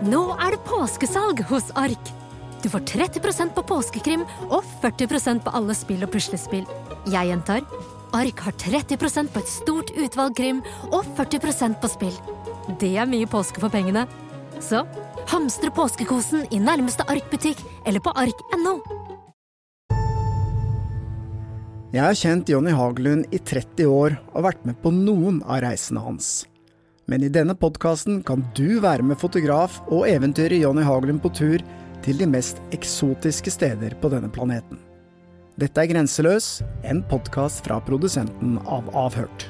Nå 0.00 0.20
er 0.40 0.54
det 0.54 0.62
påskesalg 0.64 1.42
hos 1.50 1.66
Ark! 1.76 2.10
Du 2.62 2.70
får 2.72 2.86
30% 2.88 3.52
på 3.52 3.62
påskekrim 3.68 4.22
og 4.46 4.64
40% 4.80 5.42
på 5.44 5.52
alle 5.52 5.74
spill 5.76 6.06
og 6.06 6.12
puslespill. 6.14 6.64
Jeg 7.12 7.28
gjentar 7.28 7.66
Ark 8.16 8.40
har 8.46 8.56
30% 8.56 9.28
på 9.28 9.42
et 9.42 9.52
stort 9.52 9.92
utvalg 9.92 10.38
krim 10.38 10.62
og 10.88 11.04
40% 11.18 11.76
på 11.82 11.90
spill. 11.92 12.16
Det 12.80 12.94
er 12.96 13.10
mye 13.12 13.28
påske 13.28 13.60
for 13.60 13.72
pengene. 13.72 14.06
Så 14.60 14.86
hamstre 15.28 15.68
påskekosen 15.76 16.48
i 16.48 16.62
nærmeste 16.64 17.04
Ark-butikk 17.04 17.60
eller 17.84 18.00
på 18.00 18.16
ark.no. 18.16 18.78
Jeg 21.92 22.06
har 22.06 22.16
kjent 22.16 22.48
Jonny 22.48 22.72
Hagelund 22.72 23.28
i 23.34 23.40
30 23.42 23.84
år 23.90 24.16
og 24.32 24.48
vært 24.48 24.64
med 24.64 24.80
på 24.80 24.94
noen 24.96 25.42
av 25.44 25.60
reisene 25.66 26.00
hans. 26.08 26.49
Men 27.10 27.24
i 27.26 27.28
denne 27.28 27.56
podkasten 27.58 28.20
kan 28.22 28.44
du 28.54 28.78
være 28.84 29.02
med 29.02 29.18
fotograf 29.18 29.80
og 29.90 30.04
eventyrer 30.06 30.60
Jonny 30.60 30.84
Hagelund 30.86 31.18
på 31.24 31.32
tur 31.34 31.64
til 32.04 32.20
de 32.22 32.28
mest 32.30 32.62
eksotiske 32.70 33.50
steder 33.50 33.96
på 33.98 34.12
denne 34.12 34.30
planeten. 34.30 34.78
Dette 35.58 35.82
er 35.82 35.90
Grenseløs, 35.90 36.60
en 36.86 37.02
podkast 37.10 37.66
fra 37.66 37.80
produsenten 37.82 38.60
av 38.62 38.86
Avhørt. 38.94 39.48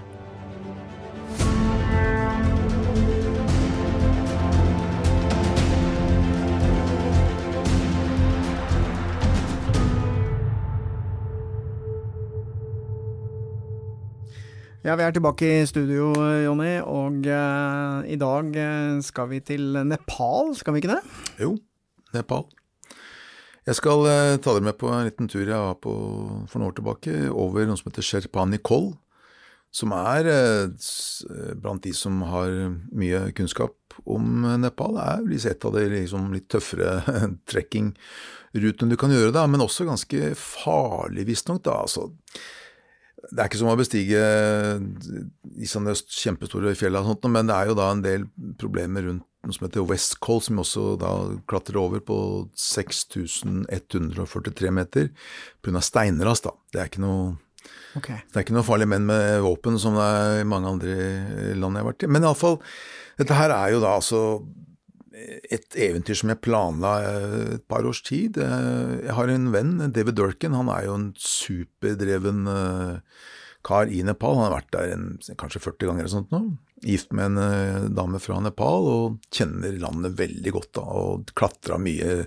Ja, 14.80 14.94
Vi 14.96 15.04
er 15.04 15.12
tilbake 15.12 15.44
i 15.44 15.66
studio, 15.68 16.06
Jonny, 16.40 16.78
og 16.80 17.26
uh, 17.28 18.00
i 18.08 18.16
dag 18.16 18.46
uh, 18.56 19.00
skal 19.04 19.26
vi 19.28 19.40
til 19.44 19.74
Nepal, 19.84 20.54
skal 20.56 20.72
vi 20.72 20.80
ikke 20.80 20.94
det? 20.94 21.16
Jo, 21.36 21.50
Nepal. 22.14 22.46
Jeg 23.68 23.76
skal 23.76 24.06
uh, 24.08 24.38
ta 24.40 24.54
dere 24.56 24.64
med 24.64 24.78
på 24.80 24.88
en 24.88 25.04
liten 25.04 25.28
tur 25.28 25.42
jeg 25.44 25.52
var 25.52 25.76
på 25.84 25.92
for 26.48 26.56
noen 26.56 26.70
år 26.70 26.78
tilbake, 26.78 27.12
over 27.28 27.68
noe 27.68 27.76
som 27.76 27.90
heter 27.90 28.06
Sherpani 28.08 28.56
Koll, 28.64 28.94
som 29.68 29.92
er 29.92 30.30
blant 31.60 31.84
de 31.84 31.92
som 31.94 32.22
har 32.26 32.48
mye 32.88 33.20
kunnskap 33.36 33.98
om 34.08 34.46
Nepal. 34.62 34.96
Det 34.96 35.10
er 35.10 35.28
liksom 35.28 35.52
et 35.52 35.66
av 35.68 35.76
de 35.76 35.84
liksom, 35.92 36.30
litt 36.32 36.48
tøffere 36.56 37.18
trekkingrutene 37.52 38.96
du 38.96 38.96
kan 38.96 39.12
gjøre, 39.12 39.36
da, 39.36 39.44
men 39.44 39.60
også 39.60 39.84
ganske 39.92 40.32
farlig, 40.40 41.28
visstnok. 41.28 41.68
Altså, 41.68 42.08
det 43.30 43.42
er 43.42 43.48
ikke 43.48 43.60
som 43.60 43.70
å 43.70 43.78
bestige 43.78 44.20
i 45.54 45.68
sånne 45.70 45.94
kjempestore 45.94 46.74
fjell, 46.78 46.98
og 46.98 47.12
sånt, 47.12 47.28
men 47.30 47.50
det 47.50 47.56
er 47.56 47.70
jo 47.70 47.78
da 47.78 47.86
en 47.94 48.04
del 48.04 48.22
problemer 48.58 49.06
rundt 49.06 49.26
noe 49.46 49.54
som 49.56 49.66
heter 49.66 49.88
West 49.88 50.18
Cold, 50.20 50.42
som 50.44 50.60
også 50.60 50.82
da 51.00 51.10
klatrer 51.48 51.78
over 51.80 52.00
på 52.04 52.16
6143 52.60 54.72
meter 54.76 55.08
pga. 55.64 55.80
steinras. 55.80 56.40
da. 56.44 56.50
Det 56.72 56.80
er 56.80 56.86
ikke 56.90 57.04
noe 57.04 57.20
okay. 57.96 58.18
Det 58.28 58.36
er 58.36 58.42
ikke 58.44 58.58
noe 58.58 58.66
farlige 58.66 58.92
menn 58.92 59.08
med 59.08 59.40
våpen 59.46 59.74
som 59.80 59.92
det 59.96 60.04
er 60.04 60.42
i 60.42 60.48
mange 60.48 60.68
andre 60.74 60.94
land 61.56 61.76
jeg 61.76 61.84
har 61.84 61.88
vært 61.88 62.04
i. 62.04 62.12
Men 62.12 62.26
iallfall, 62.26 62.56
dette 63.20 63.38
her 63.38 63.50
er 63.56 63.68
jo 63.74 63.78
da 63.84 63.90
altså 63.96 64.20
et 65.50 65.76
eventyr 65.76 66.18
som 66.18 66.32
jeg 66.32 66.42
planla 66.44 66.94
et 67.56 67.66
par 67.70 67.86
års 67.88 68.02
tid. 68.06 68.38
Jeg 68.40 69.16
har 69.16 69.32
en 69.32 69.50
venn, 69.54 69.76
David 69.92 70.18
Durkin. 70.18 70.56
Han 70.56 70.70
er 70.72 70.86
jo 70.86 70.96
en 70.96 71.06
superdreven 71.20 72.48
eh, 72.50 73.22
kar 73.66 73.92
i 73.92 74.02
Nepal. 74.06 74.36
Han 74.38 74.48
har 74.48 74.58
vært 74.58 74.74
der 74.74 74.94
en, 74.96 75.06
kanskje 75.40 75.62
40 75.62 75.90
ganger 75.90 76.04
eller 76.04 76.14
sånt 76.14 76.34
nå. 76.34 76.42
Gift 76.86 77.12
med 77.16 77.32
en 77.32 77.42
eh, 77.44 77.88
dame 77.92 78.20
fra 78.22 78.38
Nepal 78.42 78.88
og 78.88 79.32
kjenner 79.34 79.76
landet 79.82 80.16
veldig 80.20 80.54
godt 80.56 80.72
da, 80.80 80.84
og 80.86 81.34
klatra 81.36 81.80
mye. 81.80 82.22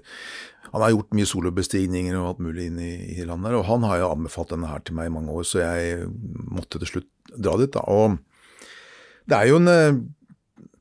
Han 0.73 0.81
har 0.85 0.93
gjort 0.93 1.15
mye 1.17 1.29
solobestigninger 1.29 2.17
og 2.17 2.27
alt 2.31 2.43
mulig 2.47 2.67
inn 2.69 2.81
i, 2.81 2.93
i 3.15 3.25
landet. 3.25 3.51
der, 3.51 3.61
Og 3.61 3.69
han 3.69 3.87
har 3.89 4.01
jo 4.01 4.11
anbefalt 4.13 4.53
denne 4.53 4.69
her 4.69 4.85
til 4.85 4.97
meg 4.97 5.09
i 5.09 5.15
mange 5.15 5.33
år, 5.33 5.47
så 5.47 5.63
jeg 5.63 6.05
måtte 6.53 6.81
til 6.81 6.95
slutt 6.95 7.09
dra 7.33 7.57
dit. 7.61 7.73
da, 7.73 7.85
og 7.89 8.19
det 9.29 9.39
er 9.39 9.49
jo 9.49 9.61
en 9.61 9.71
eh, 9.71 10.01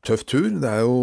tøff 0.07 0.25
tur. 0.27 0.49
Det 0.63 0.69
er 0.69 0.83
jo, 0.83 0.97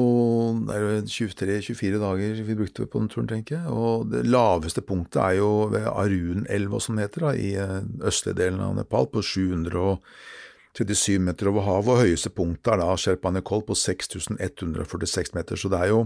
jo 0.68 0.90
23-24 1.08 2.02
dager 2.02 2.42
vi 2.48 2.58
brukte 2.60 2.88
på 2.88 3.02
den 3.02 3.10
turen, 3.12 3.30
tenker 3.32 3.60
jeg. 3.60 3.72
Og 3.72 4.10
det 4.12 4.26
laveste 4.28 4.84
punktet 4.86 5.22
er 5.24 5.40
jo 5.40 5.52
ved 5.74 5.88
Arunelva, 5.92 6.82
som 6.84 7.00
heter, 7.02 7.28
da, 7.28 7.34
i 7.34 7.54
eh, 7.60 7.80
østlige 8.10 8.40
delen 8.42 8.62
av 8.64 8.76
Nepal, 8.78 9.10
på 9.12 9.24
737 9.24 11.20
meter 11.24 11.52
over 11.52 11.68
havet. 11.68 11.94
Og 11.96 12.04
høyeste 12.04 12.34
punktet 12.36 12.74
er 12.76 12.84
da 12.84 12.92
Sherpanekol 13.00 13.66
på 13.68 13.78
6146 13.80 15.34
meter. 15.38 15.60
Så 15.60 15.72
det 15.72 15.80
er 15.86 15.94
jo 15.94 16.06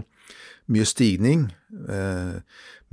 mye 0.72 0.86
stigning 0.88 1.48
eh, 1.90 2.38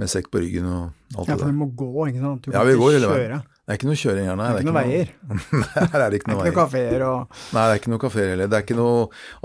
med 0.01 0.11
sekk 0.11 0.31
på 0.33 0.41
ryggen 0.43 0.67
og 0.67 0.83
alt 1.15 1.29
det 1.29 1.37
der. 1.37 1.37
Ja, 1.37 1.39
for 1.45 1.53
du 1.53 1.59
må 1.61 1.71
gå, 1.77 1.93
ikke 2.09 2.25
sant? 2.25 2.45
Du 2.45 2.51
kan 2.51 2.59
ja, 2.59 2.67
vi 2.67 2.79
går 2.79 2.97
hele 2.97 3.13
veien. 3.13 3.49
Det 3.71 3.77
er 3.77 3.79
ikke 3.79 3.87
noe 3.87 3.99
kjøring 4.01 4.25
her, 4.27 4.35
nei. 4.35 4.45
Det 4.51 4.57
er 4.57 4.65
ikke 4.65 4.67
noen 4.67 4.83
veier. 4.83 5.11
nei, 5.31 5.91
det 5.93 5.99
er 6.03 6.15
ikke 6.17 6.27
noe. 6.27 6.39
Det 6.41 6.41
er 6.43 6.49
ikke 6.51 6.51
noe 6.51 6.55
kafeer 6.57 7.03
og 7.07 7.37
Nei, 7.55 7.61
det 7.61 7.71
er 7.71 7.77
ikke 7.79 7.91
noe 7.93 8.01
kafeer 8.03 8.31
heller. 8.33 8.49
Det 8.51 8.57
er 8.57 8.65
ikke 8.65 8.75
noe 8.75 8.97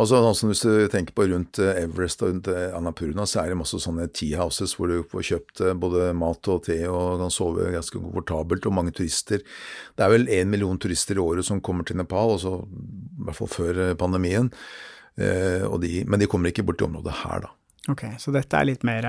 Altså, 0.03 0.23
sånn 0.41 0.51
hvis 0.51 0.63
du 0.65 0.71
tenker 0.91 1.15
på 1.15 1.27
rundt 1.31 1.61
eh, 1.63 1.79
Everest 1.85 2.25
og 2.27 2.33
rundt 2.33 2.51
eh, 2.51 2.65
Annapurna, 2.75 3.23
så 3.31 3.45
er 3.45 3.53
det 3.53 3.61
masse 3.61 3.79
sånne 3.85 4.09
tea 4.11 4.41
houses 4.41 4.75
hvor 4.75 4.91
du 4.91 5.07
får 5.13 5.29
kjøpt 5.31 5.63
eh, 5.63 5.77
både 5.79 6.09
mat 6.19 6.51
og 6.51 6.67
te 6.67 6.81
og 6.91 7.23
kan 7.23 7.37
sove 7.37 7.71
ganske 7.77 8.03
komfortabelt, 8.03 8.67
og 8.67 8.75
mange 8.81 8.97
turister. 8.99 9.47
Det 9.95 10.09
er 10.09 10.15
vel 10.17 10.27
én 10.41 10.51
million 10.51 10.83
turister 10.83 11.21
i 11.21 11.23
året 11.23 11.47
som 11.47 11.63
kommer 11.63 11.87
til 11.87 12.03
Nepal, 12.03 12.35
altså, 12.35 12.57
i 12.67 13.29
hvert 13.29 13.39
fall 13.39 13.53
før 13.55 13.83
pandemien. 14.01 14.51
De, 15.15 15.93
men 16.03 16.21
de 16.21 16.27
kommer 16.29 16.51
ikke 16.51 16.67
bort 16.67 16.83
til 16.83 16.91
området 16.91 17.15
her, 17.23 17.47
da. 17.47 17.55
Ok, 17.95 18.09
så 18.19 18.35
dette 18.35 18.59
er 18.59 18.75
litt 18.75 18.83
mer 18.85 19.07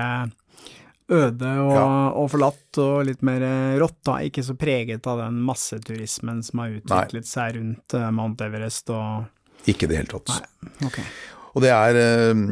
øde 1.08 1.52
og, 1.62 1.72
ja. 1.72 1.86
og, 2.10 2.26
forlatt 2.32 2.80
og 2.82 3.06
litt 3.08 3.22
mer 3.24 3.44
rått, 3.80 4.00
da. 4.06 4.18
Ikke 4.28 4.44
så 4.44 4.56
preget 4.58 5.08
av 5.08 5.22
den 5.22 5.40
masseturismen 5.46 6.42
som 6.44 6.64
har 6.64 6.76
utviklet 6.76 7.24
Nei. 7.24 7.32
seg 7.32 7.56
rundt 7.56 7.96
uh, 7.96 8.10
Mount 8.14 8.44
Everest 8.44 8.92
og 8.92 9.68
Ikke 9.70 9.88
i 9.88 9.92
det 9.92 10.02
hele 10.02 10.12
tatt. 10.12 10.34
Nei. 10.34 10.86
Okay. 10.90 11.06
Og 11.54 11.64
det 11.64 11.70
er 11.74 12.00
uh, 12.32 12.42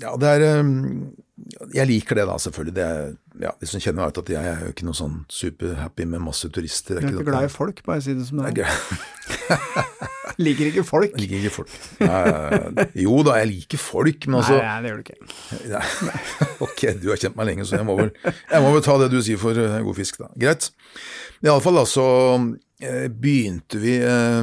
Ja, 0.00 0.16
det 0.20 0.32
er 0.32 0.44
uh, 0.60 0.72
Jeg 1.74 1.88
liker 1.88 2.18
det, 2.18 2.26
da, 2.28 2.36
selvfølgelig. 2.42 2.74
Det 2.76 2.84
er, 2.84 3.14
ja, 3.46 3.52
de 3.60 3.68
som 3.70 3.82
kjenner 3.82 4.02
meg, 4.02 4.10
vet 4.10 4.22
at 4.24 4.34
jeg 4.34 4.50
er 4.50 4.64
jo 4.66 4.74
ikke 4.74 4.88
noe 4.88 4.98
sånn 4.98 5.20
superhappy 5.32 6.06
med 6.08 6.24
masse 6.24 6.50
turister. 6.52 7.00
Du 7.00 7.06
er 7.06 7.14
ikke 7.14 7.30
glad 7.30 7.48
i 7.48 7.52
folk, 7.52 7.82
bare 7.86 8.04
si 8.04 8.16
det 8.16 8.26
som 8.28 8.42
det 8.42 8.64
er. 8.64 8.72
liker 10.46 10.70
ikke 10.70 10.84
folk. 10.86 11.14
Liker 11.20 11.38
ikke 11.38 11.52
folk. 11.54 11.76
Nei, 12.02 12.86
jo 13.04 13.20
da, 13.26 13.38
jeg 13.40 13.50
liker 13.52 13.80
folk, 13.80 14.26
men 14.28 14.40
altså 14.40 14.58
Nei, 14.58 14.64
nei 14.66 14.78
det 14.82 14.90
gjør 14.90 14.98
du 14.98 15.04
ikke. 15.06 15.30
Ja, 15.70 15.82
ok, 16.66 16.84
du 17.02 17.10
har 17.12 17.22
kjent 17.22 17.38
meg 17.38 17.50
lenge, 17.52 17.68
så 17.68 17.78
jeg 17.80 17.88
må 17.88 17.98
vel, 18.00 18.12
jeg 18.26 18.64
må 18.64 18.72
vel 18.74 18.84
ta 18.84 18.98
det 19.04 19.10
du 19.14 19.20
sier 19.24 19.40
for 19.40 19.56
uh, 19.56 19.78
god 19.86 20.00
fisk, 20.00 20.20
da. 20.24 20.32
Greit. 20.40 20.70
Iallfall, 21.44 21.80
da, 21.80 21.86
så 21.88 22.06
uh, 22.40 23.06
begynte 23.12 23.80
vi 23.82 24.00
Eh, 24.02 24.42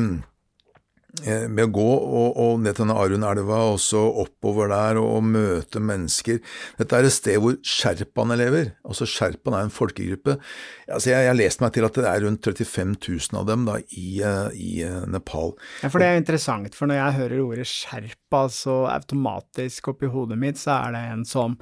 med 1.22 1.68
å 1.68 1.72
gå 1.76 1.90
og, 1.94 2.38
og 2.42 2.62
ned 2.64 2.74
til 2.74 2.88
denne 2.88 2.98
Arun-elva 2.98 3.60
og 3.70 3.78
så 3.82 4.02
oppover 4.24 4.72
der 4.72 4.98
og, 4.98 5.10
og, 5.20 5.28
møte 5.36 5.82
mennesker. 5.84 6.40
Dette 6.80 6.98
er 6.98 7.06
et 7.06 7.14
sted 7.14 7.38
hvor 7.44 7.60
sherpaene 7.62 8.38
lever. 8.40 8.72
Altså 8.82 9.06
Sherpaen 9.10 9.58
er 9.58 9.68
en 9.68 9.74
folkegruppe. 9.74 10.40
Altså 10.88 11.12
jeg, 11.12 11.28
jeg 11.28 11.32
har 11.32 11.38
lest 11.38 11.62
meg 11.62 11.76
til 11.76 11.86
at 11.86 12.00
det 12.00 12.10
er 12.10 12.26
rundt 12.26 12.50
35 12.50 12.96
000 12.98 13.40
av 13.40 13.48
dem 13.50 13.68
da, 13.70 13.78
i, 13.94 14.08
eh, 14.26 14.58
i 14.58 14.72
eh, 14.88 15.04
Nepal. 15.14 15.54
Ja, 15.84 15.92
for 15.94 16.02
Det 16.02 16.10
er 16.10 16.22
interessant, 16.22 16.78
for 16.78 16.90
når 16.90 17.00
jeg 17.00 17.20
hører 17.22 17.44
ordet 17.46 17.70
sherpa, 17.70 18.48
så 18.50 18.84
automatisk 18.92 19.94
oppi 19.94 20.10
hodet 20.10 20.40
mitt 20.42 20.62
så 20.62 20.80
er 20.80 20.98
det 20.98 21.04
en 21.14 21.28
som 21.30 21.60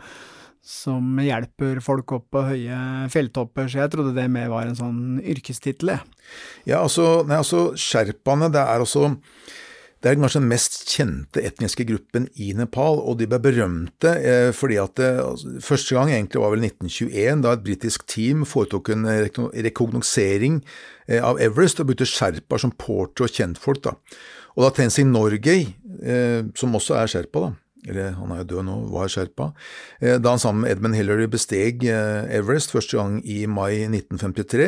som 0.71 1.19
hjelper 1.21 1.81
folk 1.83 2.13
opp 2.15 2.29
på 2.33 2.45
høye 2.47 2.77
fjelltopper, 3.11 3.67
så 3.67 3.83
jeg 3.83 3.93
trodde 3.93 4.15
det 4.15 4.29
mer 4.31 4.51
var 4.53 4.69
en 4.69 4.77
sånn 4.77 5.01
yrkestittel. 5.19 5.97
Ja, 6.63 6.79
altså, 6.81 7.25
nei, 7.27 7.41
altså 7.41 7.71
sherpaene, 7.79 8.51
det 8.53 8.63
er 8.63 8.79
altså 8.79 9.11
det 10.01 10.09
er 10.09 10.17
kanskje 10.17 10.39
den 10.41 10.49
mest 10.49 10.77
kjente 10.89 11.41
etniske 11.45 11.85
gruppen 11.85 12.23
i 12.41 12.47
Nepal, 12.57 12.97
og 12.97 13.19
de 13.19 13.27
ble 13.29 13.37
berømte 13.43 14.15
eh, 14.17 14.49
fordi 14.55 14.79
at 14.81 14.95
det, 14.97 15.09
altså, 15.21 15.51
Første 15.61 15.93
gang 15.97 16.09
egentlig 16.09 16.41
var 16.41 16.55
vel 16.55 16.65
1921, 16.65 17.43
da 17.45 17.53
et 17.53 17.65
britisk 17.67 18.07
team 18.09 18.41
foretok 18.49 18.89
en 18.95 19.05
rekognosering 19.53 20.57
eh, 21.05 21.21
av 21.21 21.37
Everest 21.43 21.83
og 21.83 21.91
brukte 21.91 22.09
sherpaer 22.09 22.63
som 22.63 22.73
porter 22.73 23.27
og 23.27 23.35
kjentfolk. 23.37 23.83
da. 23.85 23.93
Og 24.57 24.65
da 24.65 24.71
Tenzing 24.73 25.13
Norgay, 25.13 25.67
eh, 26.01 26.49
som 26.57 26.73
også 26.73 26.97
er 26.97 27.13
sherpa, 27.13 27.45
da, 27.45 27.53
eller 27.89 28.13
han 28.13 28.31
er 28.33 28.41
jo 28.41 28.47
død 28.51 28.65
nå, 28.67 28.75
var 28.91 29.09
sherpa, 29.09 29.47
eh, 30.01 30.17
da 30.21 30.35
han 30.35 30.41
sammen 30.41 30.65
med 30.65 30.75
Edmund 30.75 30.97
Hillary 30.97 31.25
besteg 31.31 31.85
eh, 31.89 32.29
Everest 32.37 32.73
første 32.75 32.99
gang 32.99 33.17
i 33.25 33.45
mai 33.49 33.87
1953, 33.87 34.67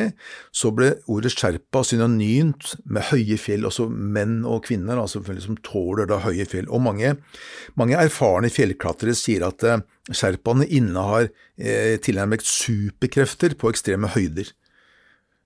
så 0.56 0.71
ble 0.74 0.94
ordet 1.12 1.33
sherpa 1.36 1.83
synonymt 1.86 2.74
med 2.86 3.10
høye 3.12 3.38
fjell, 3.42 3.68
altså 3.69 3.88
menn 3.89 4.42
og 4.50 4.63
kvinner 4.68 5.01
altså 5.01 5.21
som 5.44 5.60
tåler 5.65 6.10
da 6.10 6.21
høye 6.24 6.48
fjell. 6.50 6.69
Og 6.74 6.81
mange, 6.86 7.15
mange 7.80 8.00
erfarne 8.00 8.51
fjellklatrere 8.54 9.16
sier 9.18 9.45
at 9.50 9.68
eh, 9.68 9.86
sherpaene 10.09 10.68
innehar 10.68 11.30
eh, 11.30 12.00
tilnærmet 12.01 12.45
superkrefter 12.48 13.57
på 13.59 13.74
ekstreme 13.74 14.09
høyder. 14.16 14.50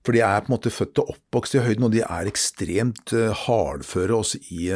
For 0.05 0.15
de 0.15 0.23
er 0.23 0.39
på 0.39 0.47
en 0.47 0.55
måte 0.55 0.71
født 0.71 1.03
og 1.03 1.11
oppvokst 1.17 1.57
i 1.57 1.65
høyden, 1.65 1.89
og 1.89 1.91
de 1.91 1.99
er 2.05 2.29
ekstremt 2.31 3.11
hardføre 3.43 4.15
også 4.15 4.39
i 4.55 4.69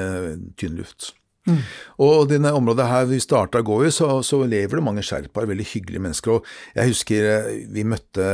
tynn 0.59 0.75
luft. 0.75 1.13
Mm. 1.49 1.61
Og 2.05 2.27
det 2.29 2.38
området 2.45 2.85
her 2.85 3.07
vi 3.09 3.17
starta 3.21 3.61
å 3.61 3.65
gå 3.65 3.79
i, 3.88 3.91
så, 3.93 4.19
så, 4.25 4.43
lever 4.45 4.77
det 4.77 4.85
mange 4.85 5.03
sherpaer, 5.05 5.49
veldig 5.49 5.65
hyggelige 5.71 6.03
mennesker. 6.05 6.38
Og 6.38 6.77
jeg 6.77 6.93
husker 6.93 7.29
eh, 7.31 7.51
vi 7.71 7.85
møtte 7.88 8.27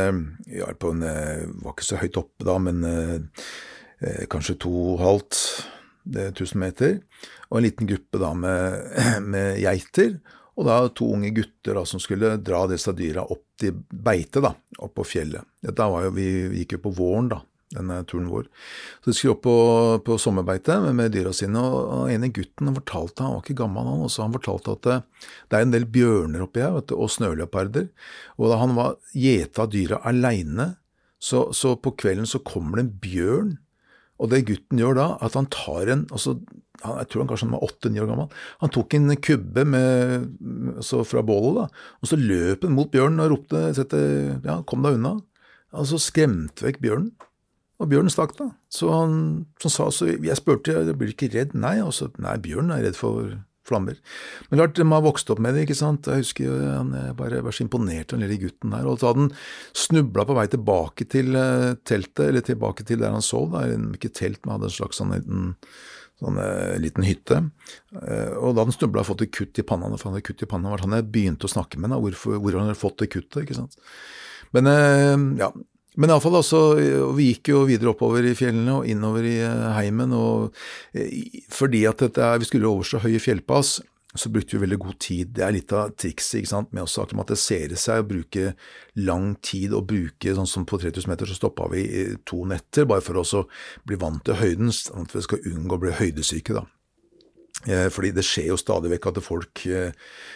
Vi 0.48 0.60
var 0.60 0.76
på 0.80 0.92
en 0.92 1.06
eh, 1.08 1.48
Var 1.64 1.76
ikke 1.76 1.88
så 1.88 2.02
høyt 2.02 2.20
oppe 2.20 2.48
da, 2.48 2.58
men 2.60 2.84
eh, 2.88 4.24
kanskje 4.32 4.60
to 4.66 4.74
og 4.94 5.04
halvt 5.04 5.42
tusen 6.38 6.62
meter. 6.62 7.00
Og 7.50 7.60
en 7.60 7.66
liten 7.66 7.88
gruppe 7.90 8.20
da 8.22 8.32
med, 8.36 8.92
med 9.34 9.58
geiter. 9.64 10.20
Og 10.58 10.66
da 10.66 10.80
to 10.90 11.12
unge 11.14 11.32
gutter 11.36 11.78
da, 11.78 11.84
som 11.86 12.02
skulle 12.02 12.36
dra 12.42 12.64
disse 12.70 12.92
dyra 12.98 13.24
opp 13.24 13.46
til 13.62 13.76
beite, 13.78 14.42
da, 14.44 14.52
opp 14.82 14.96
på 14.98 15.06
fjellet. 15.06 15.46
Dette 15.64 15.90
var 15.92 16.08
jo, 16.08 16.16
Vi 16.16 16.30
gikk 16.62 16.78
jo 16.78 16.84
på 16.88 16.94
våren, 16.98 17.30
da, 17.34 17.42
denne 17.76 18.00
turen 18.08 18.30
vår. 18.32 18.48
Så 19.02 19.12
de 19.12 19.16
skulle 19.18 19.36
opp 19.36 19.44
på, 19.44 19.58
på 20.08 20.18
sommerbeite 20.22 20.78
med, 20.86 20.96
med, 20.96 21.14
dyra 21.16 21.34
sine, 21.36 21.60
og, 21.60 22.08
en 22.12 22.26
av 22.28 22.34
gutten 22.36 22.74
fortalte, 22.80 23.26
han 23.26 23.36
var 23.36 23.44
ikke 23.44 23.60
gammel 23.64 23.90
han 23.90 24.06
også, 24.08 24.24
han 24.24 24.36
fortalte 24.38 24.76
at 24.78 24.88
det, 24.88 24.98
det 25.50 25.60
er 25.60 25.68
en 25.68 25.76
del 25.76 25.88
bjørner 25.98 26.46
oppi 26.46 26.64
her, 26.64 26.78
og 26.80 27.12
snøleoparder. 27.12 27.90
Og 28.40 28.52
da 28.52 28.60
han 28.62 28.76
var 28.78 28.98
gjeta 29.16 29.68
dyra 29.72 30.02
aleine, 30.08 30.76
så, 31.20 31.48
så, 31.56 31.74
på 31.82 31.96
kvelden 31.98 32.30
så 32.30 32.44
kommer 32.46 32.80
det 32.80 32.86
en 32.86 32.96
bjørn. 33.04 33.56
Og 34.18 34.32
det 34.32 34.46
gutten 34.48 34.80
gjør 34.82 34.98
da, 34.98 35.08
at 35.26 35.36
han 35.38 35.50
tar 35.54 35.92
en 35.94 36.08
altså 36.10 36.40
jeg 36.78 37.08
tror 37.10 37.24
han 37.24 37.30
kanskje 37.32 37.48
var 37.50 37.64
åtte-ni 37.66 38.02
år 38.02 38.10
gammel. 38.10 38.34
Han 38.62 38.72
tok 38.74 38.94
en 38.94 39.14
kubbe 39.18 39.64
med, 39.66 40.28
altså 40.78 41.02
fra 41.10 41.24
bålet, 41.26 41.64
da, 41.64 41.86
og 42.02 42.10
så 42.12 42.20
løp 42.22 42.68
han 42.68 42.76
mot 42.78 42.92
bjørnen 42.94 43.24
og 43.24 43.32
ropte 43.34 43.64
ja, 43.74 44.60
'kom 44.62 44.86
deg 44.86 45.00
unna'. 45.00 45.16
Altså 45.74 45.98
skremte 45.98 46.68
vekk 46.68 46.78
bjørnen. 46.84 47.10
Og 47.78 47.92
bjørnen 47.92 48.14
stakk, 48.14 48.34
da. 48.40 48.50
Så 48.74 48.90
han 48.90 49.18
som 49.62 49.74
sa, 49.74 49.90
så 49.94 50.10
jeg 50.10 50.40
spurte 50.40 50.74
jeg 50.74 50.98
blir 50.98 51.14
ikke 51.14 51.30
redd. 51.36 51.54
Nei, 51.58 51.78
altså, 51.84 52.10
nei, 52.22 52.38
bjørnen 52.42 52.74
er 52.74 52.88
redd 52.88 52.98
for 52.98 53.36
flammer. 53.68 54.00
Men 54.48 54.62
klart, 54.62 54.78
de 54.80 54.86
har 54.88 55.04
vokst 55.04 55.30
opp 55.34 55.42
med 55.44 55.54
det, 55.54 55.66
ikke 55.68 55.78
sant. 55.78 56.08
Jeg 56.08 56.24
husker 56.24 56.56
han 56.72 56.94
bare 57.20 57.44
var 57.46 57.54
så 57.54 57.66
imponert 57.66 58.14
av 58.14 58.18
den 58.18 58.26
lille 58.26 58.40
gutten 58.48 58.74
der. 58.74 58.88
Og 58.88 58.98
så 58.98 59.12
hadde 59.12 59.28
han 59.28 59.36
snubla 59.78 60.26
på 60.26 60.38
vei 60.38 60.48
tilbake 60.54 61.08
til 61.12 61.38
eh, 61.38 61.76
teltet, 61.86 62.24
eller 62.30 62.46
tilbake 62.48 62.88
til 62.88 63.04
der 63.04 63.14
han 63.14 63.26
sov, 63.26 63.52
da. 63.54 63.68
Ikke 63.98 64.14
telt, 64.16 64.42
men 64.46 64.56
hadde 64.56 64.72
en 64.72 64.78
slags 64.80 65.02
sånn 65.02 65.14
liten 65.14 65.54
sånn 66.22 66.40
eh, 66.42 66.76
liten 66.82 67.06
hytte. 67.06 67.42
Eh, 68.02 68.34
og 68.40 68.56
da 68.58 68.66
den 68.66 68.76
snubla 68.76 69.04
og 69.04 69.12
fått 69.12 69.26
et 69.28 69.34
kutt 69.38 69.62
i 69.62 69.66
panna. 69.68 69.92
For 69.96 70.10
han 70.10 70.18
hadde 70.18 70.28
kutt 70.32 70.44
i 70.44 70.50
panna 70.50 70.74
var 70.74 70.84
han 70.86 70.98
jeg 70.98 71.10
begynte 71.14 71.50
å 71.50 71.54
snakke 71.54 71.80
med 71.82 71.94
ham, 71.94 72.04
hvorfor, 72.06 72.40
hvor 72.42 72.58
han 72.58 72.70
hadde 72.70 72.80
fått 72.80 73.04
det 73.04 73.12
kuttet. 73.14 73.44
ikke 73.44 73.58
sant? 73.60 73.78
Men 74.56 74.72
eh, 74.72 75.16
ja, 75.44 75.52
men 75.98 76.14
iallfall, 76.14 76.38
altså, 76.40 76.62
vi 77.18 77.32
gikk 77.32 77.52
jo 77.54 77.66
videre 77.66 77.92
oppover 77.96 78.26
i 78.30 78.36
fjellene 78.38 78.80
og 78.80 78.90
innover 78.90 79.26
i 79.26 79.38
heimen. 79.78 80.14
og 80.14 80.54
Fordi 81.54 81.86
at 81.90 82.04
dette, 82.06 82.32
vi 82.38 82.50
skulle 82.50 82.70
over 82.70 82.86
så 82.86 83.02
høye 83.02 83.22
fjellpass, 83.22 83.80
så 84.18 84.30
brukte 84.34 84.56
vi 84.56 84.64
veldig 84.64 84.80
god 84.82 85.00
tid. 85.04 85.34
Det 85.36 85.44
er 85.46 85.54
litt 85.54 85.74
av 85.76 85.94
trikset 86.00 86.54
med 86.72 86.84
å 86.84 87.04
akklimatisere 87.04 87.78
seg 87.80 88.04
og 88.04 88.10
bruke 88.12 88.54
lang 88.96 89.36
tid. 89.42 89.74
og 89.74 89.88
bruke, 89.90 90.36
sånn 90.36 90.48
som 90.48 90.66
På 90.66 90.78
3000 90.78 91.10
meter 91.10 91.26
så 91.26 91.36
stoppa 91.36 91.68
vi 91.72 92.16
to 92.26 92.46
netter, 92.46 92.86
bare 92.86 93.02
for 93.02 93.18
å 93.18 93.46
bli 93.86 93.96
vant 93.96 94.24
til 94.26 94.36
høyden, 94.36 94.72
sånn 94.72 95.06
at 95.06 95.16
vi 95.16 95.22
skal 95.22 95.46
unngå 95.46 95.76
å 95.76 95.82
bli 95.82 95.92
høydesyke. 95.92 96.54
da. 96.54 96.66
Eh, 97.66 97.90
fordi 97.90 98.12
det 98.14 98.26
skjer 98.26 98.52
jo 98.52 98.58
stadig 98.60 98.92
vekk 98.92 99.08
at 99.10 99.24
folk 99.26 99.64
eh, 99.66 99.90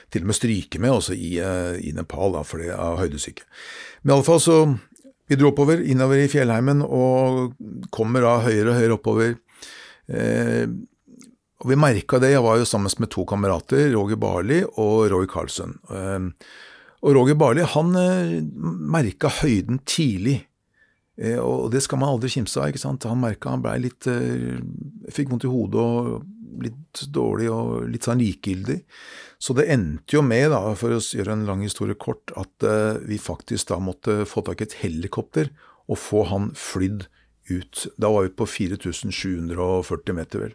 til 0.10 0.24
og 0.24 0.32
med 0.32 0.36
stryker 0.36 0.82
med 0.82 0.92
også 0.92 1.14
i, 1.14 1.38
eh, 1.38 1.78
i 1.78 1.92
Nepal 1.94 2.34
da, 2.34 2.42
fordi 2.42 2.72
av 2.74 2.98
høydesyke. 2.98 3.46
Men 4.02 4.14
i 4.14 4.16
alle 4.16 4.26
fall 4.26 4.42
så 4.42 4.58
vi 5.32 5.40
dro 5.40 5.52
oppover, 5.54 5.80
innover 5.88 6.20
i 6.20 6.30
fjellheimen, 6.32 6.84
og 6.84 7.54
kommer 7.94 8.26
da 8.26 8.38
høyere 8.44 8.74
og 8.74 8.80
høyere 8.80 8.98
oppover. 8.98 9.36
Eh, 10.12 10.66
og 11.62 11.70
vi 11.70 11.78
merka 11.78 12.20
det, 12.20 12.34
jeg 12.34 12.44
var 12.44 12.58
jo 12.58 12.68
sammen 12.68 12.92
med 13.00 13.12
to 13.14 13.24
kamerater, 13.30 13.92
Roger 13.94 14.20
Barli 14.20 14.60
og 14.66 15.12
Roy 15.14 15.28
Carlsen. 15.30 15.78
Ehm, 15.94 16.32
og 17.02 17.16
Roger 17.18 17.38
Barli 17.38 17.66
han 17.66 17.94
eh, 17.98 18.40
merka 18.92 19.30
høyden 19.42 19.80
tidlig, 19.86 20.40
eh, 21.22 21.38
og 21.38 21.70
det 21.74 21.84
skal 21.86 22.02
man 22.02 22.16
aldri 22.16 22.34
kimse 22.34 22.60
av. 22.60 22.74
ikke 22.74 22.82
sant? 22.82 23.06
Han 23.06 23.22
merka 23.22 23.54
han 23.54 23.64
blei 23.64 23.78
litt 23.86 24.10
eh, 24.10 24.58
Fikk 25.14 25.30
vondt 25.32 25.46
i 25.46 25.54
hodet 25.54 25.86
og 25.86 26.26
litt 26.64 27.04
dårlig 27.14 27.50
og 27.54 27.88
litt 27.92 28.08
sånn 28.08 28.22
likegyldig. 28.22 28.80
Så 29.42 29.56
det 29.58 29.70
endte 29.74 30.18
jo 30.18 30.26
med, 30.26 30.50
da, 30.54 30.62
for 30.78 30.94
å 30.94 31.02
gjøre 31.02 31.38
en 31.38 31.48
lang 31.48 31.64
historie 31.66 31.98
kort, 31.98 32.34
at 32.38 32.68
vi 33.08 33.18
faktisk 33.22 33.72
da 33.72 33.80
måtte 33.82 34.22
få 34.30 34.44
tak 34.46 34.62
i 34.62 34.68
et 34.68 34.78
helikopter 34.84 35.50
og 35.90 35.98
få 35.98 36.28
han 36.30 36.52
flydd 36.58 37.08
ut. 37.50 37.88
Da 37.98 38.10
var 38.12 38.24
vi 38.24 38.30
på 38.30 38.46
4740 38.46 40.16
meter, 40.16 40.46
vel. 40.46 40.54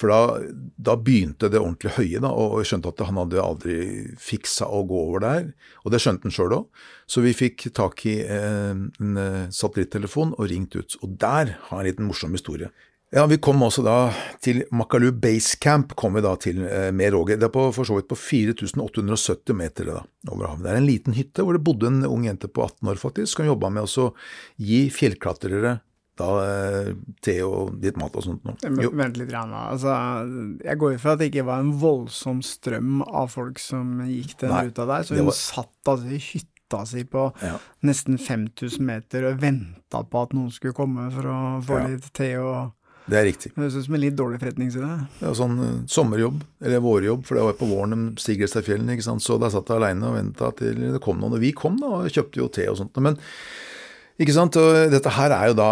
For 0.00 0.12
da, 0.12 0.40
da, 0.88 0.96
begynte 1.00 1.50
det 1.52 1.60
ordentlig 1.60 1.94
høye, 1.96 2.22
da, 2.24 2.32
og 2.32 2.58
jeg 2.60 2.70
skjønte 2.72 2.92
at 2.92 3.04
han 3.08 3.20
hadde 3.20 3.42
aldri 3.42 3.76
fiksa 4.20 4.68
å 4.72 4.82
gå 4.88 5.02
over 5.10 5.24
der. 5.24 5.48
Og 5.84 5.94
det 5.94 6.02
skjønte 6.02 6.28
han 6.28 6.36
sjøl 6.36 6.56
òg. 6.58 6.82
Så 7.10 7.22
vi 7.24 7.36
fikk 7.36 7.68
tak 7.76 8.04
i 8.08 8.18
en, 8.24 8.88
en 9.02 9.22
eh, 9.22 9.40
satellittelefon 9.54 10.34
og 10.36 10.50
ringt 10.52 10.76
ut. 10.78 10.98
Og 11.02 11.16
der 11.20 11.56
har 11.68 11.80
jeg 11.80 11.84
en 11.84 11.90
liten 11.92 12.10
morsom 12.10 12.36
historie. 12.36 12.72
Ja, 13.14 13.22
Vi 13.26 13.38
kom 13.38 13.62
også 13.62 13.84
da 13.86 14.10
til 14.42 14.64
Makalu 14.74 15.12
Base 15.22 15.54
Camp, 15.62 15.94
kom 15.98 16.16
vi 16.18 16.24
da 16.24 16.32
til 16.42 16.64
eh, 16.66 16.90
med 16.90 17.14
Roger. 17.14 17.38
Det 17.38 17.46
er 17.46 17.54
på, 17.54 17.68
for 17.74 17.86
så 17.86 18.00
vidt 18.00 18.08
på 18.10 18.18
4870 18.18 19.54
meter 19.54 19.90
da, 19.92 20.00
over 20.32 20.50
havet. 20.50 20.64
Det 20.64 20.72
er 20.72 20.80
en 20.80 20.88
liten 20.88 21.14
hytte 21.14 21.44
hvor 21.46 21.54
det 21.54 21.62
bodde 21.66 21.86
en 21.92 22.02
ung 22.08 22.26
jente 22.26 22.50
på 22.50 22.64
18 22.66 22.90
år 22.90 22.98
faktisk, 22.98 23.38
som 23.38 23.46
jobba 23.46 23.70
med 23.70 23.86
å 23.86 24.08
gi 24.58 24.86
fjellklatrere 24.90 25.78
da 26.16 26.28
eh, 26.42 26.90
te 27.22 27.36
og 27.44 27.76
litt 27.84 27.98
mat 28.00 28.14
og 28.16 28.24
sånt 28.24 28.46
noe. 28.48 28.56
Vent 28.96 29.20
litt, 29.20 29.30
Rana. 29.30 29.68
Altså, 29.74 29.94
jeg 30.64 30.80
går 30.80 30.96
ut 30.96 31.02
fra 31.02 31.14
at 31.14 31.22
det 31.22 31.30
ikke 31.30 31.46
var 31.46 31.62
en 31.62 31.74
voldsom 31.78 32.40
strøm 32.44 33.04
av 33.06 33.30
folk 33.36 33.60
som 33.62 34.00
gikk 34.08 34.34
den 34.42 34.54
Nei, 34.54 34.64
ruta 34.70 34.88
der. 34.88 35.06
Så 35.06 35.18
hun 35.18 35.28
var... 35.28 35.36
satt 35.38 35.92
altså 35.92 36.10
i 36.10 36.22
hytta 36.32 36.82
si 36.88 37.04
på 37.06 37.28
ja. 37.44 37.54
nesten 37.86 38.18
5000 38.18 38.82
meter 38.88 39.28
og 39.28 39.38
venta 39.44 40.02
på 40.02 40.24
at 40.24 40.34
noen 40.34 40.50
skulle 40.50 40.74
komme 40.74 41.06
for 41.14 41.30
å 41.30 41.38
få 41.68 41.78
ja. 41.84 41.92
litt 41.92 42.10
te 42.16 42.32
og 42.40 42.72
det 43.06 43.18
er 43.18 43.26
riktig. 43.28 43.52
Det 43.54 43.62
høres 43.62 43.76
ut 43.78 43.86
som 43.86 43.98
en 43.98 44.02
litt 44.02 44.16
dårlig 44.18 44.40
forretningsidé. 44.42 44.88
Ja, 45.22 45.34
sånn 45.38 45.60
uh, 45.60 45.68
sommerjobb, 45.90 46.40
eller 46.64 46.82
vårjobb, 46.82 47.22
for 47.28 47.38
det 47.38 47.44
var 47.46 47.60
på 47.60 47.68
våren 47.70 47.94
de 47.94 48.22
stiger 48.22 48.50
seg 48.50 48.66
fjellene, 48.66 48.96
ikke 48.96 49.06
sant. 49.06 49.22
Så 49.22 49.38
da 49.42 49.52
satt 49.52 49.70
jeg 49.70 49.78
aleine 49.78 50.10
og 50.10 50.18
venta 50.18 50.50
til 50.58 50.80
det 50.96 51.02
kom 51.04 51.22
noen. 51.22 51.38
Og 51.38 51.44
vi 51.44 51.54
kom 51.56 51.78
da 51.82 52.00
og 52.00 52.10
kjøpte 52.10 52.42
jo 52.42 52.50
te 52.50 52.66
og 52.72 52.80
sånt. 52.80 52.98
Men 53.04 53.20
ikke 54.16 54.32
sant? 54.32 54.56
Og 54.56 54.90
dette 54.92 55.12
her 55.12 55.32
er 55.36 55.50
jo 55.50 55.56
da 55.58 55.68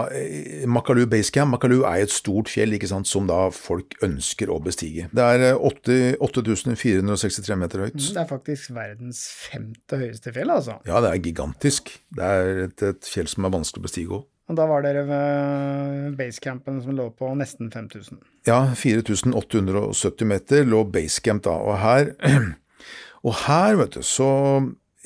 Makalu 0.69 0.75
Makalu 0.77 1.07
Basecamp. 1.09 1.55
Makalu 1.55 1.79
er 1.89 2.05
et 2.05 2.13
stort 2.13 2.51
fjell 2.53 2.77
ikke 2.77 2.91
sant, 2.91 3.09
som 3.09 3.29
da 3.31 3.47
folk 3.57 3.97
ønsker 4.05 4.53
å 4.53 4.59
bestige. 4.63 5.09
Det 5.17 5.25
er 5.25 5.57
8463 5.57 6.93
eh, 7.01 7.59
meter 7.61 7.87
høyt. 7.87 7.97
Det 7.97 8.21
er 8.21 8.29
faktisk 8.29 8.75
verdens 8.77 9.25
femte 9.47 9.99
høyeste 10.03 10.35
fjell, 10.37 10.53
altså? 10.53 10.77
Ja, 10.89 11.01
det 11.05 11.15
er 11.15 11.25
gigantisk. 11.25 11.97
Det 12.15 12.31
er 12.37 12.63
et, 12.69 12.85
et 12.85 13.09
fjell 13.09 13.31
som 13.33 13.49
er 13.49 13.57
vanskelig 13.57 13.81
å 13.81 13.89
bestige 13.89 14.19
òg. 14.21 14.29
Og 14.51 14.59
da 14.59 14.67
var 14.69 14.85
dere 14.85 15.07
ved 15.09 16.17
basecampen 16.19 16.83
som 16.85 16.97
lå 16.97 17.09
på 17.17 17.31
nesten 17.39 17.71
5000? 17.73 18.21
Ja, 18.49 18.61
4870 18.77 20.29
meter 20.29 20.67
lå 20.69 20.83
basecamp 20.85 21.47
da. 21.47 21.57
Og 21.65 21.79
her, 21.81 22.13
og 23.27 23.39
her 23.47 23.81
vet 23.81 23.97
du, 23.97 24.03
så 24.05 24.31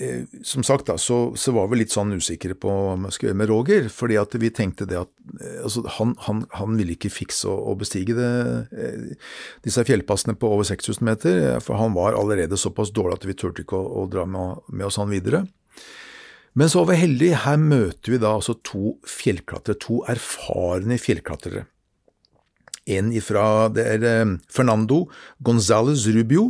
Eh, 0.00 0.22
som 0.42 0.62
sagt 0.62 0.86
da, 0.86 0.94
så, 0.98 1.32
så, 1.34 1.50
var 1.52 1.66
vi 1.66 1.80
litt 1.80 1.90
sånn 1.90 2.12
usikre 2.14 2.54
på 2.54 2.70
hva 2.70 2.92
vi 3.02 3.08
skulle 3.10 3.32
gjøre 3.32 3.38
med 3.40 3.48
Roger. 3.50 3.88
fordi 3.90 4.14
at 4.20 4.36
vi 4.38 4.50
tenkte 4.54 4.86
det 4.86 5.00
at 5.00 5.10
eh, 5.42 5.56
altså, 5.66 5.82
han, 5.96 6.12
han, 6.22 6.44
han, 6.54 6.76
ville 6.78 6.94
ikke 6.94 7.10
fikse 7.10 7.50
å, 7.50 7.56
å 7.72 7.74
bestige 7.78 8.14
det, 8.14 8.28
eh, 8.78 9.32
disse 9.66 9.82
fjellpassene 9.82 10.36
på 10.38 10.52
over 10.54 10.68
6000 10.70 11.02
meter. 11.02 11.40
For 11.64 11.80
han 11.82 11.98
var 11.98 12.14
allerede 12.14 12.60
såpass 12.60 12.94
dårlig 12.94 13.18
at 13.18 13.26
vi 13.26 13.34
turte 13.42 13.66
ikke 13.66 13.80
å, 13.80 14.04
å 14.04 14.06
dra 14.12 14.22
med, 14.22 14.62
med, 14.70 14.86
oss 14.86 15.00
han 15.02 15.10
videre. 15.10 15.42
Men 16.58 16.70
så 16.70 16.82
var 16.82 16.92
vi 16.92 17.02
heldige. 17.04 17.42
Her 17.44 17.60
møter 17.62 18.14
vi 18.14 18.20
da 18.22 18.34
altså 18.34 18.56
to 18.66 18.96
fjellklatrere. 19.06 19.78
To 19.84 20.02
erfarne 20.10 20.98
fjellklatrere. 20.98 21.68
En 22.88 23.12
ifra 23.12 23.68
det 23.70 23.84
er 23.84 24.36
Fernando 24.50 25.04
Gonzales 25.44 26.06
Rubio 26.08 26.48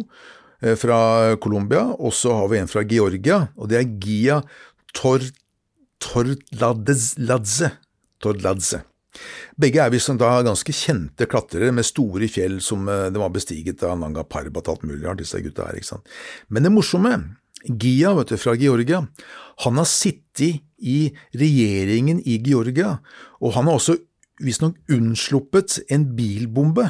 Eh, 0.60 0.74
fra 0.74 1.36
Colombia, 1.36 1.84
og 1.98 2.12
så 2.14 2.32
har 2.34 2.48
vi 2.50 2.58
en 2.58 2.70
fra 2.70 2.82
Georgia, 2.82 3.44
og 3.56 3.68
det 3.70 3.78
er 3.78 3.90
Gia 4.02 4.40
Tor, 4.94 5.22
Torladze. 6.02 7.70
Torladze. 8.18 8.80
Begge 9.58 9.82
er 9.82 9.92
visst 9.94 10.10
da 10.18 10.30
ganske 10.46 10.74
kjente 10.74 11.26
klatrere 11.30 11.70
med 11.74 11.86
store 11.86 12.26
fjell 12.30 12.58
som 12.62 12.88
eh, 12.90 13.06
de 13.14 13.22
har 13.22 13.30
bestiget 13.34 13.84
av 13.86 14.00
Nanga 14.00 14.24
Parbat 14.26 14.70
alt 14.70 14.82
mulig 14.86 15.06
har 15.06 15.18
disse 15.18 15.38
gutta 15.44 15.68
her, 15.68 15.78
ikke 15.78 15.92
sant. 15.92 16.10
Men 16.50 16.66
det 16.66 16.74
morsomme, 16.74 17.14
Gia 17.66 18.14
vet 18.14 18.32
du, 18.32 18.36
fra 18.38 18.54
Georgia, 18.58 19.02
han 19.64 19.80
har 19.80 19.88
sittet 19.90 20.62
i 20.78 21.08
regjeringen 21.34 22.20
i 22.22 22.38
Georgia, 22.44 22.98
og 23.42 23.56
han 23.56 23.66
har 23.66 23.80
også 23.80 23.96
visstnok 24.38 24.76
unnsluppet 24.94 25.80
en 25.90 26.04
bilbombe 26.14 26.86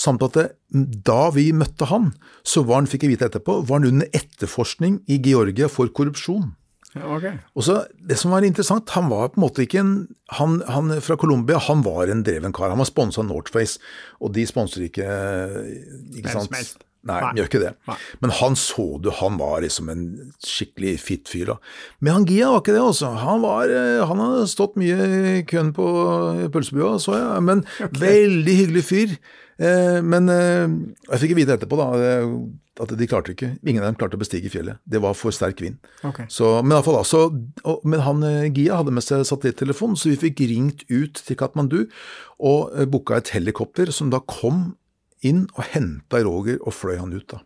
samt 0.00 0.22
at 0.24 0.38
det, 0.38 0.46
da 1.04 1.26
vi 1.34 1.50
møtte 1.52 1.88
han, 1.90 2.12
så 2.46 2.62
var 2.64 2.80
han, 2.80 2.88
fikk 2.88 3.04
jeg 3.04 3.16
vite 3.16 3.28
etterpå, 3.28 3.58
var 3.68 3.80
han 3.80 3.90
under 3.90 4.08
etterforskning 4.16 5.02
i 5.10 5.18
Georgia 5.20 5.68
for 5.68 5.90
korrupsjon. 5.92 6.54
Okay. 6.90 7.36
Og 7.54 7.62
så, 7.62 7.84
Det 7.94 8.16
som 8.18 8.32
var 8.34 8.42
interessant, 8.42 8.90
han 8.96 9.06
var 9.12 9.28
på 9.30 9.38
en 9.38 9.44
måte 9.44 9.62
ikke 9.62 9.78
en 9.78 10.08
Han, 10.34 10.56
han 10.66 10.90
fra 10.98 11.14
Colombia 11.16 11.60
han 11.62 11.84
var 11.86 12.10
en 12.10 12.24
dreven 12.26 12.52
kar. 12.52 12.70
Han 12.70 12.82
var 12.82 12.88
sponsa 12.88 13.20
av 13.22 13.28
Northface, 13.28 13.78
og 14.18 14.32
de 14.34 14.42
sponser 14.46 14.88
ikke 14.88 15.06
ikke 16.18 16.34
sant? 16.34 16.50
Helst. 16.50 16.82
Nei, 17.08 17.16
Nei. 17.22 17.32
gjør 17.38 17.48
ikke 17.48 17.62
det. 17.62 17.72
Nei. 17.88 17.96
Men 18.20 18.32
han 18.36 18.56
så 18.60 18.84
du, 19.00 19.08
han 19.22 19.38
var 19.40 19.62
liksom 19.64 19.88
en 19.92 20.06
skikkelig 20.44 20.94
fitt 21.00 21.30
fyr. 21.32 21.54
da. 21.54 21.58
Men 22.04 22.18
han 22.18 22.26
Gia 22.28 22.50
var 22.52 22.60
ikke 22.60 22.74
det, 22.76 22.82
altså. 22.84 23.12
Han, 23.22 23.40
var, 23.44 23.72
eh, 23.72 24.00
han 24.04 24.20
hadde 24.20 24.48
stått 24.52 24.76
mye 24.80 25.10
i 25.32 25.36
køen 25.48 25.72
på 25.76 25.86
pølsebua, 26.52 26.98
så 27.00 27.16
jeg. 27.16 27.44
Men 27.46 27.62
okay. 27.86 28.00
veldig 28.02 28.56
hyggelig 28.58 28.82
fyr. 28.90 29.14
Eh, 29.60 30.00
men 30.04 30.28
eh, 30.32 30.66
jeg 31.08 31.22
fikk 31.22 31.38
vite 31.38 31.56
etterpå 31.56 31.78
da, 31.80 31.86
at 32.80 32.92
de 32.96 33.08
klarte 33.08 33.32
ikke, 33.32 33.54
ingen 33.64 33.80
av 33.80 33.90
dem 33.90 33.96
klarte 34.00 34.18
å 34.18 34.20
bestige 34.20 34.52
fjellet. 34.52 34.80
Det 34.84 35.00
var 35.00 35.16
for 35.16 35.32
sterk 35.36 35.62
vind. 35.64 35.80
Okay. 36.04 36.28
Så, 36.32 36.52
men, 36.60 36.82
fall, 36.84 37.00
altså, 37.00 37.30
men 37.80 38.04
han 38.04 38.20
Gia 38.56 38.82
hadde 38.82 38.92
med 38.92 39.04
seg 39.04 39.24
satellittelefon, 39.28 39.96
så 39.96 40.12
vi 40.12 40.20
fikk 40.20 40.44
ringt 40.52 40.84
ut 40.92 41.16
til 41.24 41.40
Katmandu 41.40 41.80
og 42.36 42.76
booka 42.92 43.20
et 43.20 43.32
helikopter 43.36 43.92
som 43.92 44.12
da 44.12 44.20
kom 44.28 44.70
inn 45.26 45.44
og 45.54 45.64
henta 45.74 46.22
Roger 46.24 46.60
og 46.64 46.74
fløy 46.74 46.96
han 47.00 47.14
ut, 47.14 47.26
da. 47.30 47.42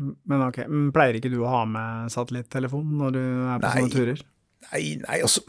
Men 0.00 0.46
ok, 0.46 0.62
Pleier 0.94 1.18
ikke 1.18 1.32
du 1.32 1.42
å 1.42 1.52
ha 1.52 1.60
med 1.68 2.12
satellittelefon 2.12 2.96
når 3.02 3.16
du 3.16 3.20
er 3.20 3.60
på 3.60 3.66
nei, 3.66 3.72
sånne 3.76 3.92
turer? 3.92 4.22
Nei, 4.70 4.82
nei, 5.02 5.18
altså 5.20 5.42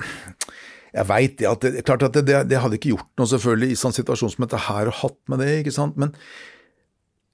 Jeg 0.91 1.07
veit 1.07 1.37
det 1.39 1.47
at 1.47 1.63
det, 1.63 1.83
klart 1.87 2.03
at 2.03 2.17
det, 2.17 2.25
det, 2.27 2.39
det, 2.51 2.57
hadde 2.59 2.75
ikke 2.75 2.91
gjort 2.91 3.11
noe, 3.15 3.29
selvfølgelig, 3.31 3.71
i 3.71 3.79
sånn 3.79 3.95
situasjon 3.95 4.33
som 4.33 4.43
dette 4.43 4.59
her, 4.65 4.89
og 4.91 4.97
hatt 4.99 5.19
med 5.31 5.39
det, 5.39 5.53
ikke 5.61 5.75
sant, 5.75 5.95
men 6.01 6.11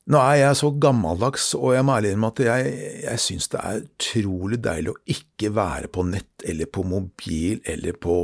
nå 0.07 0.19
er 0.21 0.37
jeg 0.39 0.59
så 0.59 0.69
gammeldags, 0.79 1.49
og 1.57 1.73
jeg 1.75 1.83
må 1.83 1.95
ærlig 1.97 2.13
innrømme 2.13 2.29
at 2.31 2.43
jeg, 2.45 2.75
jeg 3.03 3.23
syns 3.23 3.49
det 3.51 3.63
er 3.65 3.81
utrolig 3.81 4.59
deilig 4.63 4.93
å 4.93 5.01
ikke 5.17 5.49
være 5.57 5.89
på 5.91 6.05
nett 6.07 6.45
eller 6.47 6.69
på 6.71 6.85
mobil 6.87 7.57
eller 7.67 7.97
på 8.05 8.15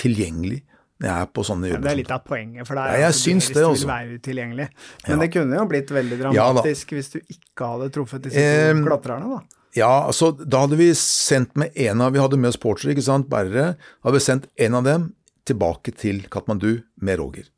tilgjengelig 0.00 0.64
jeg 1.02 1.12
er 1.12 1.26
på 1.28 1.42
sånne 1.44 1.68
jobber. 1.68 1.84
det 1.84 1.90
er 1.92 1.98
litt 1.98 2.12
av 2.14 2.22
poenget 2.24 2.68
for 2.68 2.78
deg. 2.80 3.00
Ja, 3.02 3.10
syns 3.12 3.50
det 3.52 3.64
også. 3.66 3.84
Vil 3.84 3.90
være 3.90 4.20
utilgjengelig. 4.20 4.68
Men 5.04 5.12
ja. 5.12 5.18
det 5.20 5.28
kunne 5.34 5.58
jo 5.58 5.66
blitt 5.68 5.92
veldig 5.92 6.20
dramatisk 6.22 6.94
ja, 6.94 6.98
hvis 6.98 7.12
du 7.12 7.18
ikke 7.20 7.68
hadde 7.74 7.90
truffet 7.92 8.28
disse 8.28 8.44
eh, 8.44 8.72
klatrerne, 8.86 9.36
da. 9.36 9.60
Ja, 9.76 9.90
altså 10.06 10.30
da 10.32 10.62
hadde 10.64 10.78
vi 10.80 10.88
sendt 10.96 11.52
med 11.60 11.74
en 11.76 12.00
av 12.00 12.14
Vi 12.14 12.20
hadde 12.22 12.38
med 12.40 12.48
oss 12.48 12.60
Porter, 12.60 12.94
ikke 12.94 13.04
sant, 13.04 13.28
bærere. 13.28 13.74
Hadde 14.06 14.16
vi 14.16 14.24
sendt 14.24 14.48
en 14.56 14.78
av 14.78 14.86
dem 14.86 15.10
tilbake 15.46 15.92
til 16.00 16.24
Katmandu 16.32 16.80
med 16.96 17.20
Roger. 17.20 17.50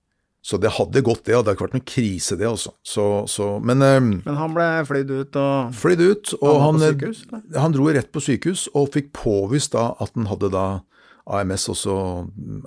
Så 0.42 0.58
det 0.58 0.70
hadde 0.78 1.02
gått, 1.04 1.24
det. 1.26 1.36
Hadde 1.36 1.54
ikke 1.54 1.66
vært 1.66 1.76
noen 1.76 1.86
krise, 1.88 2.36
det 2.40 2.46
også. 2.48 2.72
Så, 2.86 3.06
så, 3.30 3.48
men, 3.62 3.82
um, 3.84 4.10
men 4.24 4.38
han 4.38 4.54
ble 4.56 4.66
flydd 4.88 5.10
ut 5.12 5.38
og 5.40 5.74
Flydd 5.76 6.02
ut, 6.04 6.34
og 6.38 6.60
han, 6.62 6.78
han, 6.78 6.84
sykehus, 6.94 7.24
han, 7.54 7.74
dro 7.74 7.88
rett 7.92 8.10
på 8.14 8.22
sykehus 8.24 8.66
og 8.72 8.92
fikk 8.94 9.10
påvist 9.18 9.74
da 9.76 9.90
at 10.00 10.14
han 10.16 10.30
hadde 10.30 10.50
da 10.54 10.66
AMS, 11.28 11.68
også 11.68 11.94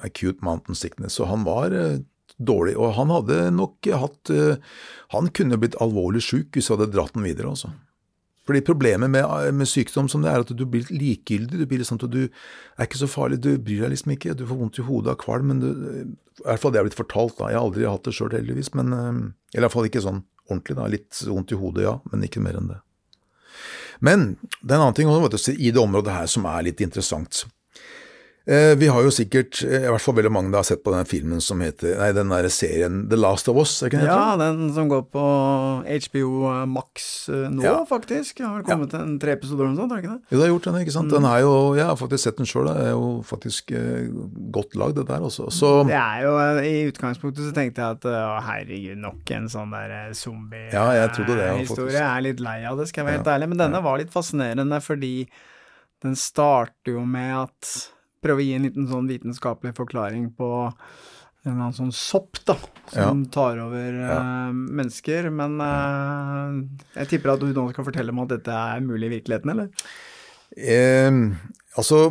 acute 0.06 0.46
mountain 0.46 0.78
sickness. 0.78 1.18
Så 1.18 1.28
han 1.30 1.46
var 1.48 1.74
eh, 1.76 2.02
dårlig. 2.38 2.76
Og 2.78 2.96
han 2.98 3.14
hadde 3.14 3.40
nok 3.56 3.88
hatt 4.02 4.34
eh, 4.34 4.60
Han 5.16 5.30
kunne 5.36 5.60
blitt 5.60 5.78
alvorlig 5.84 6.24
syk 6.26 6.56
hvis 6.56 6.70
vi 6.70 6.78
hadde 6.78 6.92
dratt 6.94 7.16
den 7.18 7.26
videre, 7.28 7.52
altså. 7.54 7.74
Fordi 8.48 8.64
Problemet 8.66 9.12
med, 9.14 9.26
med, 9.54 9.70
sykdom 9.70 10.10
som 10.10 10.24
det 10.24 10.32
er 10.32 10.44
at 10.44 10.50
du 10.58 10.64
blir 10.66 10.88
likegyldig. 10.90 11.60
Du 11.62 11.68
blir 11.70 11.84
liksom, 11.84 12.00
du 12.02 12.24
er 12.26 12.88
ikke 12.88 13.00
så 13.04 13.10
farlig, 13.10 13.38
du 13.44 13.54
bryr 13.62 13.86
deg 13.86 13.94
liksom 13.94 14.16
ikke. 14.16 14.34
Du 14.36 14.48
får 14.50 14.58
vondt 14.60 14.82
i 14.82 14.86
hodet 14.88 15.14
av 15.14 15.20
kvalm. 15.22 15.52
men 15.54 15.62
du, 15.62 15.70
I 16.42 16.48
hvert 16.48 16.64
fall 16.64 16.74
det 16.74 16.82
har 16.82 16.88
blitt 16.90 16.98
fortalt. 16.98 17.38
da, 17.38 17.52
Jeg 17.52 17.60
har 17.60 17.68
aldri 17.68 17.88
hatt 17.88 18.08
det 18.08 18.16
sjøl, 18.18 18.34
heldigvis. 18.34 18.74
men, 18.74 18.94
eh, 18.98 19.58
i 19.58 19.62
hvert 19.62 19.74
fall 19.74 19.88
ikke 19.88 20.04
sånn 20.04 20.24
ordentlig. 20.50 20.80
da, 20.80 20.90
Litt 20.90 21.22
vondt 21.28 21.54
i 21.54 21.60
hodet, 21.62 21.86
ja, 21.86 22.00
men 22.12 22.26
ikke 22.26 22.44
mer 22.44 22.58
enn 22.58 22.72
det. 22.74 22.82
Men 24.02 24.36
det 24.64 24.74
er 24.74 24.80
en 24.80 24.88
annen 24.90 24.98
ting 24.98 25.10
i 25.54 25.72
det 25.72 25.80
området 25.80 26.14
her 26.16 26.26
som 26.26 26.48
er 26.50 26.66
litt 26.66 26.82
interessant. 26.82 27.46
Eh, 28.50 28.74
vi 28.78 28.88
har 28.90 29.04
jo 29.06 29.12
sikkert, 29.14 29.60
eh, 29.64 29.84
i 29.86 29.90
hvert 29.92 30.02
fall 30.02 30.16
veldig 30.18 30.32
mange 30.34 30.50
da, 30.50 30.64
har 30.64 30.66
sett 30.66 30.82
på 30.82 30.94
den 30.96 31.06
filmen 31.06 31.42
som 31.46 31.60
heter 31.62 31.94
Nei, 32.00 32.08
den 32.18 32.32
der 32.34 32.48
serien 32.50 33.04
The 33.12 33.20
Last 33.20 33.46
of 33.52 33.60
Us, 33.62 33.76
er 33.84 33.92
ikke 33.92 34.00
den? 34.02 34.10
Ja, 34.10 34.34
den 34.40 34.72
som 34.74 34.90
går 34.90 35.04
på 35.14 35.26
HBO 35.86 36.50
Max 36.66 37.30
eh, 37.30 37.46
nå, 37.54 37.62
ja. 37.62 37.76
faktisk. 37.86 38.42
Har 38.42 38.66
kommet 38.66 38.96
ja. 38.98 39.04
en 39.06 39.20
tre 39.22 39.36
episoder 39.38 39.68
eller 39.68 39.76
noe 39.76 39.84
sånt, 39.84 39.94
har 39.94 40.02
ikke 40.02 40.16
det? 40.16 40.34
Jo, 40.34 40.40
det 40.40 40.48
har 40.48 40.52
gjort 40.56 40.70
den, 40.72 40.80
ikke 40.82 40.96
sant. 40.98 41.14
Den 41.14 41.30
er 41.30 41.44
jo, 41.46 41.54
Jeg 41.78 41.86
har 41.92 42.02
faktisk 42.02 42.26
sett 42.26 42.42
den 42.42 42.50
sjøl, 42.50 42.72
det 42.72 42.88
er 42.88 42.92
jo 42.96 43.14
faktisk 43.30 43.76
godt 44.58 44.76
lagd, 44.82 44.98
det 44.98 45.06
der 45.12 45.30
også. 45.30 45.52
Så 45.54 45.72
Det 45.86 46.00
er 46.02 46.26
jo, 46.26 46.34
I 46.66 46.74
utgangspunktet 46.90 47.46
så 47.46 47.54
tenkte 47.54 47.86
jeg 47.86 48.00
at 48.00 48.10
å, 48.10 48.26
herregud, 48.50 48.98
nok 49.06 49.38
en 49.38 49.50
sånn 49.54 49.78
der 49.78 49.96
zombie-historie. 50.18 50.74
Ja, 50.74 50.90
jeg 50.98 51.14
trodde 51.14 51.38
det. 51.38 51.94
Jeg 51.94 52.04
er 52.10 52.26
litt 52.26 52.42
lei 52.42 52.60
av 52.66 52.82
det, 52.82 52.90
skal 52.90 53.04
jeg 53.04 53.12
være 53.12 53.22
helt 53.22 53.34
ærlig. 53.38 53.54
Men 53.54 53.66
denne 53.68 53.86
var 53.86 54.02
litt 54.02 54.14
fascinerende 54.14 54.82
fordi 54.82 55.16
den 56.02 56.18
starter 56.18 56.98
jo 56.98 57.06
med 57.06 57.36
at 57.46 57.76
prøve 58.22 58.44
å 58.44 58.46
gi 58.46 58.54
en 58.58 58.68
liten 58.68 58.88
sånn 58.90 59.10
vitenskapelig 59.10 59.74
forklaring 59.78 60.30
på 60.38 60.52
en 61.42 61.56
eller 61.56 61.58
annen 61.58 61.74
sånn 61.74 61.94
sopp 61.96 62.38
da, 62.46 62.56
som 62.92 63.24
ja. 63.24 63.30
tar 63.34 63.62
over 63.64 63.96
ja. 63.98 64.18
uh, 64.22 64.52
mennesker. 64.54 65.32
Men 65.34 65.58
uh, 65.58 66.60
jeg 67.00 67.16
tipper 67.16 67.34
at 67.34 67.42
du 67.42 67.50
nå 67.50 67.68
skal 67.72 67.88
fortelle 67.88 68.14
meg 68.14 68.28
at 68.28 68.36
dette 68.38 68.58
er 68.76 68.84
mulig 68.86 69.10
i 69.10 69.16
virkeligheten, 69.16 69.54
eller? 69.56 69.72
Eh, 70.52 71.10
altså, 71.80 72.04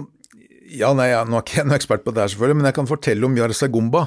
ja, 0.70 0.90
nei, 0.96 1.10
jeg, 1.12 1.28
nå 1.28 1.38
er 1.38 1.44
ikke 1.44 1.60
jeg 1.60 1.68
noen 1.68 1.78
ekspert 1.78 2.04
på 2.06 2.14
det 2.14 2.24
her, 2.24 2.32
selvfølgelig, 2.32 2.58
men 2.58 2.70
jeg 2.70 2.78
kan 2.80 2.90
fortelle 2.90 3.28
om 3.28 3.38
Yarsagumba. 3.38 4.04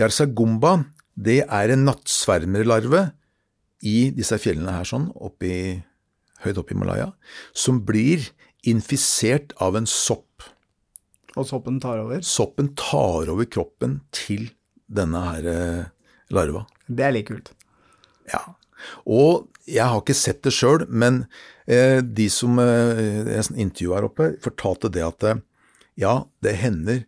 Yarsagumba, 0.00 0.74
det 1.20 1.42
er 1.44 1.74
en 1.74 1.84
nattsvermerlarve 1.88 3.04
i 3.86 3.98
disse 4.16 4.36
fjellene 4.40 4.78
her 4.78 4.88
sånn, 4.88 5.08
oppi, 5.20 5.52
høyt 6.44 6.60
oppe 6.60 6.76
i 6.76 6.80
Malaya, 6.80 7.10
som 7.56 7.80
blir 7.84 8.30
infisert 8.68 9.54
av 9.60 9.78
en 9.80 9.88
sopp. 9.88 10.29
Og 11.38 11.46
soppen 11.46 11.78
tar 11.82 12.00
over? 12.02 12.22
Soppen 12.26 12.72
tar 12.78 13.30
over 13.30 13.46
kroppen 13.46 14.00
til 14.14 14.48
denne 14.90 15.20
her 15.28 15.46
eh, 15.50 15.84
larva. 16.34 16.64
Det 16.90 17.06
er 17.06 17.14
like 17.14 17.30
kult. 17.30 17.52
Ja. 18.30 18.42
Og 19.06 19.50
jeg 19.70 19.86
har 19.86 20.00
ikke 20.00 20.16
sett 20.16 20.42
det 20.46 20.54
sjøl, 20.56 20.86
men 20.88 21.24
eh, 21.70 22.00
de 22.02 22.26
som 22.32 22.58
eh, 22.62 23.28
jeg 23.28 23.54
intervjua 23.54 24.00
her 24.00 24.08
oppe, 24.08 24.32
fortalte 24.42 24.90
det 24.92 25.04
at 25.06 25.28
eh, 25.28 25.42
ja, 26.00 26.16
det 26.42 26.56
hender 26.62 27.04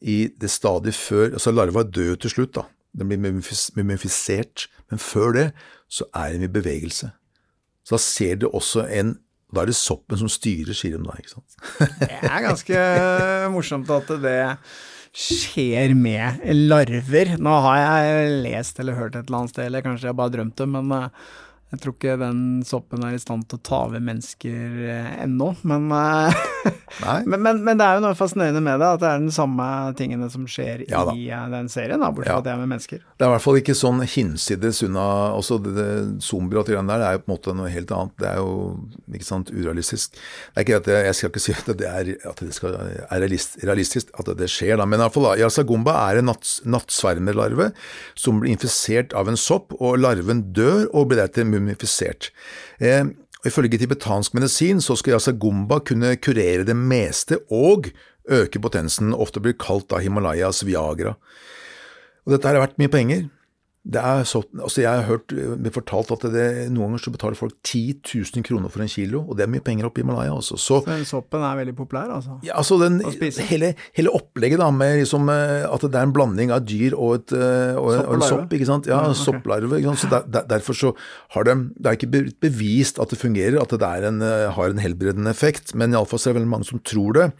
i 0.00 0.26
det 0.38 0.50
stadiet 0.52 0.94
før 0.94 1.32
Altså 1.32 1.52
larva 1.54 1.82
dør 1.82 2.12
jo 2.14 2.18
til 2.24 2.34
slutt, 2.36 2.56
da. 2.58 2.66
Den 2.96 3.10
blir 3.10 3.20
mumifisert. 3.20 4.68
Men 4.88 5.00
før 5.02 5.32
det 5.34 5.46
så 5.90 6.06
er 6.14 6.34
den 6.34 6.46
i 6.46 6.52
bevegelse. 6.52 7.10
Så 7.86 7.96
da 7.96 8.02
ser 8.02 8.38
du 8.40 8.48
også 8.48 8.86
en 8.86 9.16
da 9.54 9.62
er 9.62 9.70
det 9.70 9.78
soppen 9.78 10.18
som 10.18 10.30
styrer, 10.30 10.74
sier 10.74 10.98
da, 10.98 11.14
ikke 11.20 11.36
sant? 11.36 11.56
det 12.02 12.18
er 12.18 12.44
ganske 12.44 12.84
morsomt 13.54 13.90
at 13.94 14.10
det 14.22 14.38
skjer 15.16 15.94
med 15.96 16.42
larver. 16.68 17.36
Nå 17.40 17.54
har 17.64 17.80
jeg 17.80 18.32
lest 18.44 18.80
eller 18.82 18.98
hørt 18.98 19.16
et 19.16 19.24
eller 19.24 19.42
annet 19.42 19.54
sted, 19.54 19.68
eller 19.68 19.84
kanskje 19.86 20.10
jeg 20.10 20.18
bare 20.18 20.34
drømt 20.34 20.58
det, 20.60 20.66
men 20.74 20.92
eh, 20.92 21.30
jeg 21.74 21.80
tror 21.82 21.94
ikke 21.96 22.14
den 22.20 22.42
soppen 22.66 23.02
er 23.02 23.16
i 23.16 23.18
stand 23.18 23.48
til 23.50 23.58
å 23.58 23.64
ta 23.66 23.78
over 23.88 24.02
mennesker 24.02 24.76
eh, 24.86 25.08
ennå, 25.24 25.48
men, 25.66 25.88
eh, 25.90 26.36
men, 27.26 27.40
men, 27.42 27.62
men, 27.66 27.80
det 27.80 27.88
er 27.88 27.98
jo 27.98 28.04
noe 28.04 28.18
fascinerende 28.18 28.62
med 28.62 28.78
det, 28.78 28.90
at 28.94 29.02
det 29.02 29.08
er 29.10 29.24
den 29.24 29.34
samme 29.34 29.66
tingene 29.98 30.28
som 30.30 30.44
skjer 30.46 30.84
ja, 30.86 31.02
i 31.10 31.26
eh, 31.26 31.48
den 31.50 31.66
serien, 31.72 31.98
da, 31.98 32.12
bortsett 32.14 32.30
fra 32.30 32.36
ja. 32.36 32.42
at 32.44 32.46
det 32.46 32.52
er 32.52 32.60
med 32.60 32.70
mennesker. 32.70 33.02
Det 33.02 33.26
er 33.26 33.32
i 33.32 33.34
hvert 33.34 33.44
fall 33.48 33.58
ikke 33.58 33.76
sånn 33.76 34.04
hinsides 34.06 34.82
unna 34.86 35.06
også 35.34 35.58
det, 35.64 35.72
det 35.74 35.88
Zombier 36.22 36.62
og 36.62 36.70
greiene 36.70 36.92
der, 36.92 37.02
det 37.02 37.08
er 37.08 37.18
jo 37.18 37.24
på 37.24 37.28
en 37.28 37.34
måte 37.34 37.56
noe 37.58 37.72
helt 37.74 37.96
annet. 37.98 38.14
Det 38.22 38.30
er 38.30 38.38
jo 38.38 38.54
ikke 39.18 39.28
sant, 39.32 39.50
urealistisk. 39.50 40.14
Det 40.14 40.62
er 40.62 40.68
ikke 40.68 40.80
at 40.84 40.92
jeg, 40.94 41.08
jeg 41.08 41.18
skal 41.18 41.34
ikke 41.34 41.44
si 41.48 41.56
at 41.56 41.72
det 41.82 41.90
er, 41.90 42.12
at 42.30 42.44
det 42.46 42.54
skal, 42.54 42.78
er 43.10 43.26
realistisk 43.26 44.14
at 44.14 44.32
det 44.38 44.50
skjer, 44.54 44.76
da, 44.78 44.86
men 44.86 45.02
i 45.02 45.04
hvert 45.08 45.18
fall 45.18 45.28
da, 45.32 45.34
Yasagumba 45.42 45.98
er 46.06 46.22
en 46.22 46.30
natts, 46.30 46.60
nattsvermerlarve 46.62 47.72
som 48.14 48.38
blir 48.38 48.54
infisert 48.54 49.18
av 49.18 49.34
en 49.34 49.40
sopp, 49.40 49.74
og 49.82 49.98
larven 49.98 50.46
dør 50.54 50.86
og 50.94 51.10
blir 51.10 51.24
deretter 51.24 51.55
mumifisert. 51.60 52.30
Eh, 52.80 53.04
ifølge 53.46 53.78
tibetansk 53.78 54.34
medisin 54.36 54.82
så 54.84 54.96
skal 54.98 55.16
yasagumba 55.16 55.80
kunne 55.86 56.16
kurere 56.20 56.66
det 56.66 56.76
meste 56.76 57.40
og 57.50 57.90
øke 58.26 58.60
potensen, 58.62 59.14
ofte 59.14 59.40
blir 59.42 59.56
kalt 59.58 59.88
da 59.90 60.00
Himalayas 60.02 60.64
Viagra. 60.66 61.14
Og 62.26 62.34
dette 62.34 62.48
har 62.48 62.58
vært 62.58 62.78
mye 62.80 62.90
penger. 62.90 63.26
Det 63.86 64.00
er 64.02 64.24
så, 64.26 64.40
altså 64.58 64.82
jeg 64.82 64.90
har 64.90 65.04
hørt 65.06 65.30
blir 65.30 65.70
fortalt 65.74 66.10
at 66.16 66.24
det, 66.34 66.46
noen 66.74 66.90
ganger 66.90 67.04
så 67.04 67.12
betaler 67.14 67.38
folk 67.38 67.54
10 67.62 67.82
000 68.02 68.42
kroner 68.46 68.72
for 68.72 68.82
en 68.82 68.90
kilo, 68.90 69.20
og 69.22 69.38
det 69.38 69.44
er 69.46 69.52
mye 69.52 69.62
penger 69.62 69.86
oppe 69.86 70.02
i 70.02 70.04
Himalaya 70.04 70.34
også. 70.34 70.58
Så, 70.58 70.80
så 70.82 70.90
den 70.90 71.04
soppen 71.06 71.44
er 71.46 71.60
veldig 71.60 71.76
populær, 71.78 72.10
altså? 72.16 72.38
Ja, 72.46 72.56
altså 72.58 72.80
den, 72.80 72.98
hele, 73.50 73.72
hele, 73.94 74.14
opplegget 74.16 74.58
da, 74.62 74.72
med 74.74 74.98
liksom, 75.02 75.30
eh, 75.30 75.68
at 75.68 75.86
det 75.86 76.00
er 76.00 76.08
en 76.08 76.16
blanding 76.16 76.54
av 76.54 76.66
dyr 76.66 76.96
og, 76.96 77.20
et, 77.20 77.36
eh, 77.38 77.78
og, 77.78 77.92
og 78.02 78.16
en 78.16 78.26
sopp, 78.26 78.58
ikke 78.58 78.68
sant. 78.68 78.90
Ja, 78.90 79.04
ja 79.04 79.14
okay. 79.14 79.22
sopplarve. 79.22 79.78
Ikke 79.78 79.94
sant? 79.94 80.02
Så 80.02 80.12
der, 80.12 80.26
der, 80.34 80.50
Derfor 80.56 80.76
så 80.78 80.92
har 81.34 81.44
det 81.44 81.54
Det 81.76 81.90
er 81.90 81.96
ikke 81.98 82.32
bevist 82.40 83.00
at 83.02 83.12
det 83.12 83.18
fungerer, 83.20 83.58
at 83.60 83.70
det 83.70 83.94
en, 84.08 84.22
eh, 84.24 84.48
har 84.56 84.72
en 84.72 84.82
helbredende 84.82 85.30
effekt, 85.30 85.74
men 85.74 85.94
iallfall 85.94 86.20
er 86.20 86.32
det 86.32 86.38
veldig 86.40 86.52
mange 86.56 86.70
som 86.70 86.82
tror 86.82 87.16
det. 87.16 87.30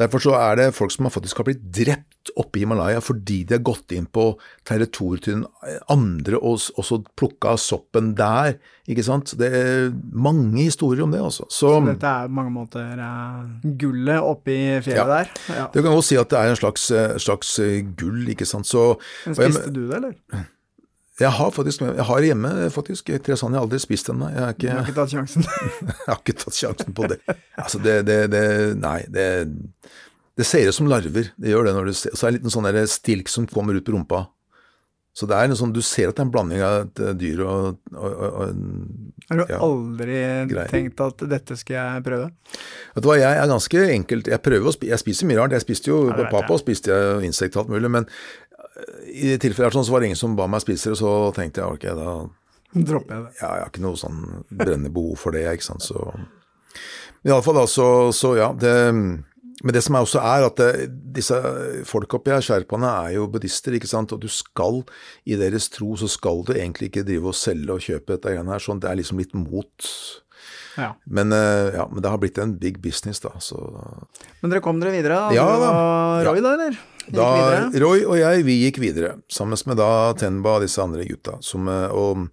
Derfor 0.00 0.22
så 0.22 0.36
er 0.38 0.60
det 0.60 0.74
folk 0.74 0.92
som 0.94 1.10
faktisk 1.10 1.42
har 1.42 1.50
blitt 1.50 1.64
drept 1.74 2.13
oppe 2.40 2.60
i 2.60 2.62
Himalaya 2.64 3.02
fordi 3.04 3.42
de 3.48 3.56
har 3.56 3.64
gått 3.66 3.92
inn 3.96 4.06
på 4.06 4.30
territoriet 4.66 5.26
til 5.26 5.40
den 5.40 5.44
andre 5.92 6.40
og 6.40 6.60
så 6.60 7.00
plukka 7.18 7.56
soppen 7.60 8.14
der. 8.18 8.56
Ikke 8.90 9.04
sant. 9.06 9.34
Det 9.40 9.48
er 9.48 9.92
mange 10.12 10.66
historier 10.66 11.04
om 11.04 11.12
det, 11.14 11.22
altså. 11.24 11.46
Så, 11.48 11.74
så 11.76 11.84
dette 11.88 12.08
er 12.08 12.30
på 12.30 12.38
mange 12.38 12.54
måter 12.54 12.98
uh, 13.00 13.44
gullet 13.80 14.20
oppi 14.20 14.58
fjellet 14.84 15.00
ja, 15.00 15.06
der? 15.10 15.30
Ja. 15.48 15.68
Du 15.72 15.80
kan 15.80 15.92
godt 15.92 16.08
si 16.08 16.18
at 16.20 16.32
det 16.32 16.40
er 16.40 16.52
en 16.52 16.60
slags, 16.60 16.90
slags 17.24 17.54
gull, 17.98 18.26
ikke 18.34 18.48
sant. 18.48 18.68
Så, 18.68 18.92
Men 19.26 19.38
spiste 19.40 19.68
jeg, 19.68 19.76
du 19.76 19.86
det, 19.86 20.02
eller? 20.02 20.44
Jeg 21.20 21.30
har 21.30 21.50
faktisk, 21.50 21.80
jeg 21.80 22.04
har 22.04 22.24
hjemme 22.26 22.70
faktisk 22.74 23.10
tresagne. 23.22 23.54
Jeg 23.54 23.60
har 23.60 23.66
aldri 23.68 23.78
spist 23.78 24.08
ennå. 24.10 24.28
Jeg, 24.34 24.56
ikke, 24.56 24.66
jeg 24.66 24.74
har 24.74 24.88
ikke 24.88 24.96
tatt 24.96 25.12
sjansen? 25.12 25.44
jeg 25.86 26.08
har 26.08 26.18
ikke 26.18 26.34
tatt 26.40 26.56
sjansen 26.58 26.96
på 26.96 27.06
det. 27.12 27.20
Altså, 27.54 27.78
det, 27.84 28.00
det, 28.08 28.16
det 28.32 28.46
Nei, 28.82 28.98
det, 29.14 29.28
det 30.38 30.46
ser 30.48 30.68
ut 30.68 30.74
som 30.74 30.88
larver. 30.90 31.32
Det 31.38 31.52
gjør 31.52 31.68
det 31.68 31.74
når 31.76 31.90
du 31.90 31.94
ser 31.94 32.14
Så 32.16 32.26
er 32.26 32.32
det 32.32 32.34
en 32.34 32.40
liten 32.40 32.54
sånn 32.54 32.66
der 32.66 32.86
stilk 32.90 33.28
som 33.30 33.46
kommer 33.46 33.76
ut 33.78 33.84
på 33.86 33.94
rumpa. 33.94 34.24
Så 35.14 35.28
det 35.30 35.36
er 35.38 35.46
en 35.46 35.54
sånn, 35.54 35.72
Du 35.72 35.78
ser 35.86 36.10
at 36.10 36.16
det 36.16 36.24
er 36.24 36.26
en 36.26 36.32
blanding 36.34 36.62
av 36.66 36.76
et 36.88 37.02
dyr 37.20 37.44
og, 37.46 37.76
og, 37.94 38.06
og, 38.10 38.32
og 38.34 39.28
Har 39.30 39.38
du 39.38 39.52
ja, 39.52 39.60
aldri 39.62 40.16
greier. 40.50 40.72
tenkt 40.72 41.02
at 41.04 41.22
dette 41.30 41.58
skal 41.60 41.76
jeg 41.78 42.06
prøve? 42.08 42.32
Vet 42.96 43.04
du 43.04 43.10
hva, 43.10 43.18
Jeg 43.20 43.38
er 43.38 43.52
ganske 43.52 43.84
enkelt. 43.94 44.30
Jeg 44.34 44.42
prøver 44.42 44.70
å 44.70 44.74
spise, 44.74 44.90
jeg 44.90 45.04
spiser 45.04 45.30
mye 45.30 45.38
rart. 45.38 45.54
Jeg 45.54 45.66
spiste 45.66 45.92
jo 45.92 46.00
ja, 46.10 46.26
Papa 46.26 46.56
og 46.56 46.62
spiste 46.64 46.90
jeg 46.90 47.30
insekt 47.30 47.60
alt 47.60 47.70
mulig. 47.70 47.92
Men 47.94 48.10
i 49.06 49.36
tilfellet 49.38 49.76
sånn, 49.76 49.86
så 49.86 49.94
var 49.94 50.02
det 50.02 50.10
ingen 50.10 50.18
som 50.18 50.34
ba 50.38 50.48
meg 50.50 50.64
spise 50.64 50.90
det, 50.92 50.98
så 50.98 51.30
tenkte 51.36 51.62
jeg 51.62 51.78
ok, 51.78 51.86
da 51.94 52.14
Dropper 52.74 53.14
jeg 53.14 53.22
det. 53.22 53.34
Ja, 53.38 53.50
jeg 53.54 53.62
har 53.62 53.70
ikke 53.70 53.84
noe 53.84 53.98
sånn 54.00 54.22
brennende 54.50 54.90
behov 54.90 55.20
for 55.22 55.36
det, 55.36 55.44
ikke 55.46 55.68
sant, 55.68 55.84
så 55.86 56.08
Men 57.22 57.36
iallfall 57.36 57.60
da, 57.60 57.68
så, 57.70 57.86
så 58.10 58.32
ja. 58.34 58.48
det 58.58 58.74
men 59.64 59.72
det 59.72 59.80
som 59.86 59.96
er 59.96 60.04
også 60.04 60.20
er 60.20 60.44
at 60.44 60.60
det, 60.60 60.88
disse 61.16 61.38
folk 61.88 62.18
oppi 62.18 62.34
her, 62.34 62.44
sherpaene, 62.44 62.90
er 63.06 63.14
jo 63.16 63.28
buddhister, 63.32 63.76
ikke 63.78 63.88
sant, 63.88 64.12
og 64.12 64.20
du 64.20 64.28
skal, 64.28 64.82
i 65.24 65.38
deres 65.40 65.70
tro, 65.72 65.94
så 65.96 66.08
skal 66.10 66.44
du 66.44 66.52
egentlig 66.52 66.90
ikke 66.90 67.06
drive 67.08 67.32
og 67.32 67.38
selge 67.38 67.72
og 67.72 67.86
kjøpe 67.86 68.12
dette 68.12 68.34
greiene 68.34 68.52
her, 68.52 68.62
sånn 68.62 68.82
det 68.84 68.90
er 68.90 69.00
liksom 69.00 69.22
litt 69.22 69.32
mot 69.38 69.88
ja. 70.76 70.90
Men, 71.04 71.32
eh, 71.32 71.74
ja, 71.76 71.86
men 71.86 72.02
det 72.02 72.10
har 72.10 72.18
blitt 72.18 72.38
en 72.42 72.56
big 72.58 72.80
business, 72.82 73.20
da, 73.22 73.30
så 73.38 73.58
Men 74.40 74.50
dere 74.50 74.62
kom 74.64 74.80
dere 74.82 74.94
videre? 74.96 75.20
Ja 75.34 75.46
da. 75.60 75.70
Roy, 76.26 76.42
da, 76.42 76.54
eller? 76.58 76.78
Da, 77.14 77.28
Roy 77.78 78.02
og 78.02 78.18
jeg, 78.18 78.44
vi 78.46 78.58
gikk 78.64 78.80
videre, 78.82 79.14
sammen 79.32 79.60
med 79.70 79.78
da 79.78 79.88
Tenba 80.18 80.58
og 80.58 80.64
disse 80.66 80.82
andre 80.82 81.06
gutta. 81.06 81.38
Som, 81.46 81.70
eh, 81.70 81.94
og 81.94 82.26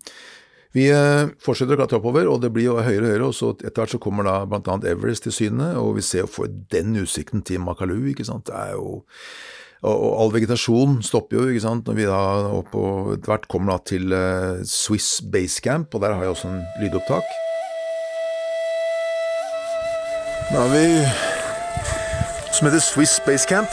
vi 0.75 0.87
eh, 0.91 1.31
fortsetter 1.43 1.75
å 1.75 1.81
klatre 1.81 1.99
oppover, 1.99 2.29
og 2.31 2.39
det 2.43 2.51
blir 2.55 2.69
jo 2.69 2.77
høyere 2.79 3.03
og 3.03 3.11
høyere. 3.11 3.27
og 3.27 3.35
så 3.35 3.51
Etter 3.57 3.83
hvert 3.83 3.95
så 3.95 4.01
kommer 4.01 4.27
da 4.27 4.37
bl.a. 4.47 4.77
Everest 4.91 5.27
til 5.27 5.35
syne, 5.35 5.73
og 5.79 5.97
vi 5.97 6.05
ser 6.05 6.25
jo 6.25 6.31
for 6.31 6.51
den 6.71 6.95
utsikten 7.01 7.43
til 7.47 7.63
Makalu. 7.63 7.97
ikke 8.11 8.27
sant, 8.27 8.47
det 8.47 8.55
er 8.55 8.77
jo 8.77 9.01
og, 9.81 10.03
all 10.21 10.29
vegetasjon 10.29 10.99
stopper 11.01 11.39
jo, 11.39 11.43
ikke 11.49 11.63
sant, 11.63 11.87
når 11.89 11.95
vi 11.97 12.03
da 12.05 12.19
oppå 12.53 12.83
etter 13.15 13.31
hvert 13.31 13.47
kommer 13.49 13.73
da 13.73 13.79
til 13.89 14.13
Swiss 14.69 15.23
Base 15.25 15.57
Camp, 15.65 15.89
og 15.97 16.03
der 16.03 16.13
har 16.13 16.21
jeg 16.21 16.35
også 16.35 16.51
en 16.51 16.61
lydopptak. 16.83 17.25
Da 20.51 20.61
har 20.61 20.69
vi 20.69 20.85
som 22.61 22.67
heter 22.67 22.79
Swiss 22.79 23.21
Base 23.25 23.47
Camp. 23.47 23.69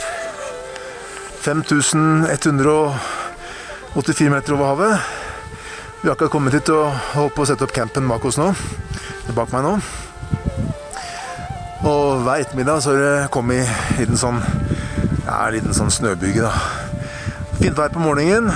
5184 1.41 4.29
meter 4.29 4.53
over 4.53 4.65
havet. 4.65 5.18
Vi 6.01 6.07
har 6.07 6.13
akkurat 6.15 6.31
kommet 6.31 6.53
hit 6.55 6.69
og 6.71 6.93
holdt 7.11 7.33
på 7.35 7.43
å 7.43 7.47
sette 7.49 7.65
opp 7.65 7.73
campen 7.75 8.05
bak 8.07 8.23
oss 8.23 8.37
nå. 8.39 8.45
Bak 9.35 9.51
meg 9.51 9.65
nå. 9.65 9.73
Og 11.89 12.21
hver 12.23 12.45
ettermiddag 12.45 12.79
så 12.85 12.93
har 12.93 13.01
det 13.03 13.31
kommet 13.33 13.67
en 13.99 14.19
sånn 14.19 14.39
ja, 15.25 15.41
en 15.41 15.57
liten 15.57 15.75
sånn 15.75 15.91
snøbyge, 15.91 16.45
da. 16.45 16.53
Fint 17.59 17.75
vær 17.75 17.91
på 17.91 17.99
morgenen, 17.99 18.47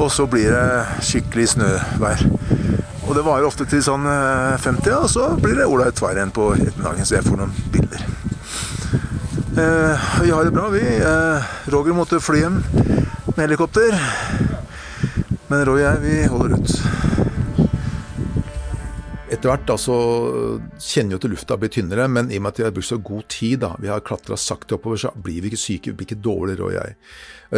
og 0.00 0.10
så 0.10 0.26
blir 0.26 0.50
det 0.50 1.06
skikkelig 1.06 1.46
snøvær. 1.54 2.26
Og 3.06 3.14
det 3.14 3.24
varer 3.30 3.46
ofte 3.46 3.68
til 3.70 3.84
sånn 3.86 4.10
50, 4.10 4.90
og 4.98 5.08
så 5.14 5.30
blir 5.38 5.60
det 5.60 5.70
ålreit 5.70 6.02
vær 6.02 6.18
igjen 6.18 6.34
på 6.34 6.50
ettermiddagen, 6.58 7.06
så 7.06 7.20
jeg 7.20 7.28
får 7.28 7.38
noen 7.38 7.54
bilder. 7.70 8.02
Eh, 9.62 10.10
vi 10.24 10.34
har 10.34 10.42
det 10.42 10.58
bra, 10.58 10.66
vi. 10.74 10.82
Eh, 10.82 11.54
Roger 11.70 11.94
måtte 11.94 12.18
fly 12.18 12.42
hjem 12.42 12.60
med 13.30 13.44
helikopter. 13.46 13.94
Men 15.48 15.64
Roy 15.64 15.80
og 15.80 15.84
jeg, 15.86 16.00
vi 16.04 16.16
holder 16.28 16.58
ut. 16.58 16.72
Etter 19.28 19.50
hvert 19.50 19.64
da, 19.68 19.74
så 19.76 19.94
kjenner 20.80 21.14
jo 21.14 21.18
at 21.20 21.26
lufta 21.28 21.56
blir 21.60 21.72
tynnere, 21.72 22.06
men 22.08 22.30
i 22.32 22.38
og 22.40 22.44
med 22.44 22.54
at 22.54 22.60
vi 22.60 22.64
har 22.66 22.72
brukt 22.76 22.88
så 22.88 22.96
god 23.04 23.26
tid, 23.32 23.58
da, 23.64 23.74
vi 23.80 23.90
har 23.92 24.04
klatra 24.04 24.36
sakte 24.40 24.78
oppover, 24.78 25.00
så 25.00 25.12
blir 25.12 25.42
vi 25.44 25.50
ikke 25.52 25.60
syke, 25.60 25.92
vi 25.92 25.98
blir 26.00 26.08
ikke 26.08 26.20
dårligere, 26.24 26.62
Roy 26.62 26.72
og 26.72 26.78
jeg. 26.78 26.96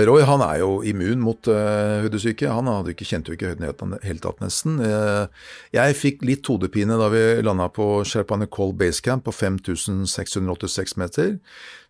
Roy 0.07 0.27
han 0.27 0.43
er 0.47 0.61
jo 0.62 0.71
immun 0.87 1.23
mot 1.23 1.51
uh, 1.51 1.99
hodesyke. 2.05 2.47
Han 2.47 2.71
hadde 2.71 2.93
ikke, 2.95 3.09
kjente 3.11 3.33
jo 3.33 3.38
ikke 3.38 3.51
høyden 3.51 3.67
i 3.67 4.03
hele 4.07 4.23
tatt, 4.23 4.43
nesten. 4.43 4.79
Uh, 4.79 5.27
jeg 5.75 5.99
fikk 5.99 6.23
litt 6.27 6.47
hodepine 6.47 6.99
da 6.99 7.11
vi 7.11 7.25
landa 7.43 7.67
på 7.75 8.05
Sherpanekol 8.07 8.75
Basecamp 8.79 9.27
på 9.27 9.35
5686 9.35 10.95
meter 11.01 11.38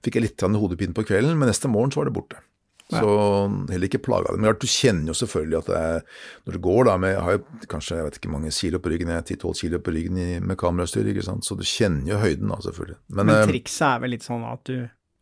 fikk 0.04 0.16
jeg 0.16 0.30
litt 0.30 0.46
hodepine 0.56 0.96
på 0.96 1.04
kvelden, 1.08 1.36
men 1.36 1.52
neste 1.52 1.68
morgen 1.68 1.92
så 1.92 2.00
var 2.00 2.08
det 2.08 2.16
borte. 2.16 2.40
Så 2.90 3.14
heller 3.70 3.88
ikke 3.90 4.02
plaga 4.02 4.34
det. 4.34 4.42
Men 4.42 4.60
du 4.60 4.68
kjenner 4.70 5.12
jo 5.12 5.16
selvfølgelig 5.20 5.58
at 5.60 5.70
det 5.70 5.80
er, 5.80 6.06
når 6.46 6.56
du 6.56 6.62
går 6.64 6.88
da 6.90 6.96
med 7.00 7.14
Jeg 7.14 7.24
har 7.26 7.36
jo 7.36 7.66
kanskje 7.70 7.98
jeg 7.98 8.08
vet 8.08 8.20
ikke 8.20 8.32
mange 8.32 8.54
kilo 8.54 8.80
på 8.82 8.94
ryggen, 8.94 9.12
10-12 9.16 9.60
kilo 9.64 9.82
på 9.82 9.94
ryggen 9.96 10.22
med 10.46 10.58
kamerastyr, 10.60 11.10
ikke 11.12 11.26
sant? 11.26 11.46
så 11.46 11.56
du 11.58 11.66
kjenner 11.66 12.14
jo 12.14 12.22
høyden 12.22 12.50
da, 12.50 12.60
selvfølgelig. 12.66 12.98
Men, 13.08 13.26
men 13.26 13.36
eh, 13.36 13.50
trikset 13.50 13.86
er 13.90 14.02
vel 14.04 14.14
litt 14.16 14.26
sånn 14.26 14.46
at 14.48 14.64
du 14.68 14.76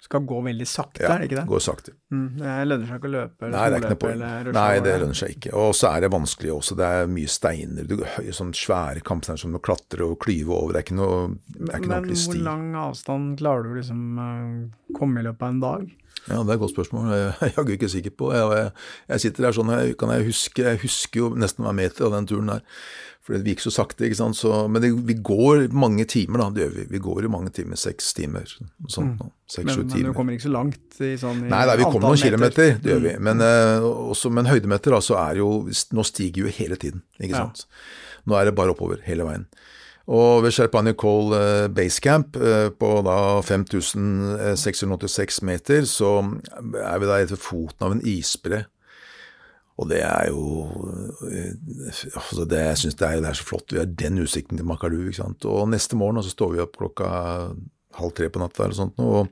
skal 0.09 0.22
gå 0.24 0.40
veldig 0.40 0.66
sakte, 0.68 1.02
ja, 1.02 1.11
er 1.11 1.22
det 1.22 1.26
ikke 1.28 1.37
det? 1.37 1.42
Ja, 1.42 1.50
gå 1.50 1.59
sakte. 1.61 1.92
Mm, 2.14 2.26
det 2.38 2.52
lønner 2.68 2.88
seg 2.88 3.00
ikke 3.00 3.09
å 3.09 3.12
løpe 3.12 3.48
eller 3.48 3.57
Nei, 3.57 3.64
det 3.64 3.74
er 3.74 3.83
ikke 3.83 3.90
noe 3.90 4.00
poeng. 4.04 4.22
Nei, 4.57 4.68
det 4.85 4.92
lønner 5.02 5.18
seg 5.18 5.33
ikke. 5.35 5.52
Og 5.59 5.72
så 5.76 5.90
er 5.90 6.04
det 6.04 6.11
vanskelig 6.14 6.52
også. 6.54 6.76
Det 6.78 6.90
er 6.98 7.11
mye 7.12 7.33
steiner. 7.35 7.88
Du, 7.90 7.96
sånn 8.38 8.54
svære 8.57 9.02
kampsteiner 9.04 9.42
som 9.42 9.57
du 9.57 9.61
klatre 9.68 10.07
og 10.07 10.20
klyve 10.22 10.54
over. 10.54 10.76
Det 10.76 10.81
er 10.81 10.87
ikke 10.87 10.98
noe, 11.00 11.18
det 11.50 11.66
er 11.66 11.83
ikke 11.83 11.90
noe 11.90 11.98
ordentlig 11.98 12.20
sti. 12.22 12.31
Men 12.31 12.38
hvor 12.38 12.46
lang 12.46 12.68
avstand 12.85 13.35
klarer 13.42 13.66
du 13.66 13.81
liksom 13.81 14.04
uh, 14.22 14.94
komme 14.96 15.20
i 15.20 15.26
løpet 15.26 15.44
av 15.44 15.57
en 15.57 15.64
dag? 15.66 15.90
Ja, 16.28 16.42
Det 16.42 16.52
er 16.52 16.54
et 16.54 16.62
godt 16.62 16.74
spørsmål. 16.76 17.10
Jeg 17.12 17.28
er 17.40 17.52
jaggu 17.56 17.74
ikke 17.74 17.90
sikker 17.92 18.14
på. 18.16 18.32
Jeg, 18.36 18.70
jeg, 19.08 19.20
sitter 19.24 19.48
der 19.48 19.56
sånn, 19.56 19.74
jeg, 19.74 19.98
kan 20.00 20.12
jeg 20.14 20.26
huske, 20.28 20.64
jeg 20.64 20.80
husker 20.84 21.22
jo 21.22 21.30
nesten 21.36 21.66
hver 21.66 21.76
meter 21.76 22.08
av 22.08 22.16
den 22.16 22.28
turen 22.30 22.52
der. 22.54 22.64
For 23.28 23.36
det 23.36 23.52
gikk 23.52 23.60
så 23.60 23.72
sakte. 23.74 24.06
ikke 24.06 24.16
sant? 24.16 24.38
Så, 24.38 24.50
men 24.72 24.80
det, 24.80 24.88
vi 25.04 25.18
går 25.20 25.66
mange 25.76 26.06
timer, 26.08 26.40
da. 26.40 26.48
Det 26.54 26.62
gjør 26.64 26.74
vi. 26.78 26.84
Vi 26.94 27.00
går 27.04 27.26
jo 27.26 27.32
mange 27.32 27.52
timer. 27.52 27.76
Seks 27.80 28.14
timer. 28.16 28.48
Sånt, 28.88 29.20
mm. 29.20 29.32
Seks, 29.44 29.68
men, 29.68 29.82
men 29.84 30.06
du 30.08 30.14
kommer 30.16 30.36
ikke 30.36 30.46
så 30.46 30.54
langt 30.54 31.00
i 31.04 31.12
sånn 31.20 31.42
i 31.44 31.50
Nei, 31.50 31.62
nei 31.68 31.76
vi 31.80 31.88
kommer 31.88 32.08
noen 32.08 32.22
kilometer. 32.22 32.78
Det 32.80 32.94
gjør 32.94 33.02
vi. 33.04 33.14
Mm. 33.18 33.28
Men, 33.28 33.44
uh, 33.44 33.88
også, 34.14 34.32
men 34.32 34.48
høydemeter 34.48 34.96
da, 34.96 35.02
så 35.04 35.18
er 35.20 35.42
jo 35.42 35.50
Nå 35.68 36.04
stiger 36.08 36.46
jo 36.46 36.54
hele 36.56 36.80
tiden. 36.80 37.04
ikke 37.20 37.36
sant? 37.36 37.66
Ja. 37.68 38.22
Nå 38.28 38.36
er 38.40 38.48
det 38.48 38.56
bare 38.56 38.72
oppover 38.72 39.04
hele 39.04 39.28
veien. 39.28 39.44
Og 40.09 40.42
ved 40.42 40.55
Sherpani 40.57 40.94
Cole 40.97 41.37
Basecamp, 41.68 41.75
Base 41.77 42.01
Camp 42.01 42.37
uh, 42.37 42.71
på 42.73 43.03
da 43.05 43.40
5686 43.44 45.42
meter, 45.44 45.85
så 45.85 46.25
er 46.81 46.99
vi 46.99 47.11
da 47.11 47.18
etter 47.21 47.37
foten 47.37 47.85
av 47.85 47.92
en 47.92 48.05
isbre. 48.09 48.64
Og 49.79 49.87
det 49.92 50.01
er 50.03 50.31
jo 50.33 50.42
eh, 51.29 51.53
altså 52.16 52.44
det, 52.51 52.59
Jeg 52.59 52.79
syns 52.81 52.97
det, 52.99 53.11
det, 53.23 53.29
er 53.31 53.38
så 53.38 53.47
flott. 53.47 53.73
Vi 53.73 53.79
har 53.79 53.87
den 53.87 54.18
utsikten 54.25 54.59
til 54.59 54.66
Makalu. 54.66 55.05
ikke 55.07 55.21
sant? 55.21 55.44
Og 55.47 55.68
neste 55.71 55.97
morgen 55.97 56.23
så 56.23 56.33
står 56.33 56.55
vi 56.55 56.62
opp 56.64 56.75
klokka 56.81 57.11
halv 57.99 58.14
tre 58.16 58.27
på 58.27 58.42
natta 58.42 58.64
eller 58.64 58.75
sånt. 58.75 58.99
Og, 58.99 59.31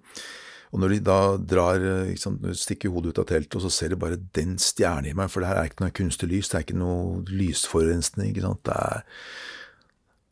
og 0.71 0.83
når 0.83 0.95
de 0.95 1.01
da 1.09 1.19
drar, 1.41 1.83
sant, 2.21 2.47
stikker 2.55 2.95
hodet 2.95 3.17
ut 3.17 3.25
av 3.25 3.27
teltet, 3.33 3.59
og 3.59 3.67
så 3.67 3.73
ser 3.75 3.91
de 3.91 3.99
bare 3.99 4.23
den 4.39 4.55
stjernen 4.63 5.11
i 5.11 5.17
meg, 5.19 5.33
for 5.33 5.43
det 5.43 5.51
her 5.51 5.65
er 5.65 5.71
ikke 5.71 5.83
noe 5.83 5.99
kunstig 5.99 6.31
lys, 6.31 6.53
det 6.53 6.61
er 6.61 6.67
ikke 6.69 6.79
noe 6.79 7.25
lysforurensning. 7.27 8.31
ikke 8.31 8.47
sant? 8.47 8.63
Det 8.71 8.79
er 8.79 9.03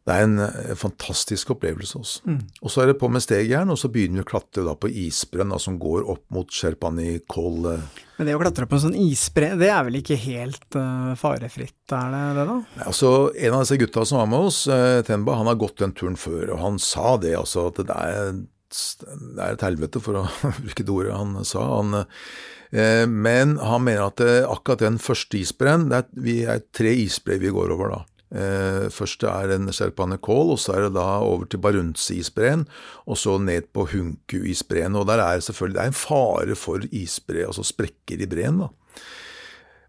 det 0.05 0.13
er 0.13 0.27
en, 0.27 0.37
en 0.37 0.77
fantastisk 0.77 1.55
opplevelse. 1.55 1.97
også. 1.97 2.25
Mm. 2.29 2.41
Og 2.61 2.73
så 2.73 2.83
er 2.83 2.91
det 2.91 2.99
på 3.01 3.09
med 3.09 3.25
stegjern, 3.25 3.73
og 3.73 3.79
så 3.81 3.89
begynner 3.89 4.21
vi 4.21 4.25
å 4.27 4.29
klatre 4.35 4.65
da 4.67 4.75
på 4.77 4.91
isbrenn 4.93 5.55
som 5.63 5.79
går 5.81 6.05
opp 6.13 6.27
mot 6.35 6.53
Sherpani 6.53 7.23
Kol. 7.31 7.71
Men 8.19 8.29
det 8.29 8.35
å 8.37 8.43
klatre 8.43 8.69
på 8.69 8.77
en 8.77 8.83
sånn 8.85 8.99
isbre, 9.01 9.55
det 9.57 9.71
er 9.73 9.87
vel 9.87 9.97
ikke 10.03 10.19
helt 10.21 10.77
uh, 10.77 11.17
farefritt, 11.17 11.81
er 11.89 12.13
det 12.13 12.23
det 12.37 12.47
da? 12.51 12.59
Nei, 12.61 12.85
altså, 12.93 13.15
En 13.33 13.57
av 13.57 13.65
disse 13.65 13.81
gutta 13.81 14.05
som 14.05 14.21
var 14.21 14.29
med 14.35 14.51
oss, 14.51 14.61
uh, 14.69 15.01
Tenba, 15.09 15.39
han 15.41 15.49
har 15.49 15.61
gått 15.65 15.81
den 15.81 15.97
turen 15.97 16.21
før, 16.21 16.53
og 16.53 16.61
han 16.61 16.81
sa 16.83 17.17
det 17.25 17.33
altså, 17.41 17.71
at 17.73 17.81
det 17.81 17.97
er, 17.97 18.33
det 18.45 19.41
er 19.41 19.57
et 19.57 19.69
helvete, 19.71 20.05
for 20.05 20.21
å 20.21 20.29
bruke 20.67 20.85
det 20.85 20.99
ordet 21.01 21.17
han 21.17 21.39
sa. 21.49 21.65
Han, 21.79 22.03
uh, 22.05 23.07
men 23.09 23.57
han 23.57 23.89
mener 23.89 24.11
at 24.11 24.21
akkurat 24.53 24.85
den 24.85 25.01
første 25.01 25.41
isbreen, 25.41 25.89
det 25.89 26.05
er, 26.05 26.11
vi 26.29 26.43
er 26.45 26.67
tre 26.77 26.93
isbreer 27.07 27.41
vi 27.41 27.57
går 27.57 27.73
over 27.73 27.97
da. 27.97 28.07
Eh, 28.35 28.89
først 28.91 29.23
er 29.31 29.47
det 29.47 29.61
en 29.61 29.71
Sherpane 29.71 30.19
Kål, 30.19 30.55
og 30.57 30.59
så 30.59 30.75
er 30.75 30.87
det 30.87 30.97
da 30.97 31.07
over 31.23 31.47
til 31.47 31.61
Barunse-isbreen, 31.63 32.65
og 33.07 33.19
så 33.21 33.37
ned 33.39 33.69
på 33.77 33.87
Hunku-isbreen. 33.93 34.99
Og 34.99 35.07
der 35.11 35.23
er 35.23 35.45
selvfølgelig 35.45 35.79
det 35.79 35.85
er 35.85 35.93
en 35.93 36.01
fare 36.01 36.59
for 36.59 36.87
isbre, 36.91 37.47
altså 37.47 37.67
sprekker 37.67 38.25
i 38.25 38.31
breen. 38.31 38.59
da. 38.65 38.69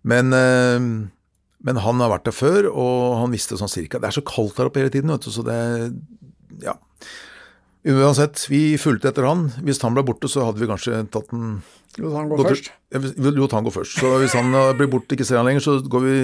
Men, 0.05 0.33
eh, 0.33 0.79
men, 1.65 1.81
han 1.81 1.99
har 1.99 2.13
vært 2.13 2.29
der 2.29 2.37
før, 2.37 2.69
og 2.69 3.21
han 3.23 3.33
visste 3.33 3.57
sånn 3.57 3.71
cirka 3.71 3.97
Det 3.97 4.11
er 4.11 4.19
så 4.19 4.21
kaldt 4.21 4.57
der 4.57 4.69
oppe 4.69 4.83
hele 4.83 4.93
tiden, 4.93 5.09
vet 5.09 5.25
du, 5.25 5.31
så 5.31 5.43
det 5.45 5.93
Ja. 6.61 6.77
Uansett, 7.85 8.47
vi 8.49 8.77
fulgte 8.77 9.09
etter 9.09 9.25
han. 9.27 9.51
Hvis 9.61 9.81
han 9.81 9.93
ble 9.93 10.01
borte, 10.01 10.25
så 10.25 10.45
hadde 10.45 10.57
vi 10.57 10.65
kanskje 10.65 11.05
tatt 11.13 11.33
en 11.33 11.61
Lot 12.01 12.15
han 12.17 12.27
gå, 12.27 12.37
først? 12.43 12.71
vil 12.91 13.13
vi 13.15 13.31
lot 13.37 13.53
han 13.55 13.63
gå 13.63 13.71
først. 13.71 13.99
Så 14.01 14.09
hvis 14.19 14.33
han 14.35 14.51
blir 14.75 14.89
borte, 14.91 15.15
ikke 15.15 15.27
ser 15.27 15.39
han 15.39 15.47
lenger, 15.47 15.63
så 15.63 15.77
går 15.79 16.03
vi 16.03 16.15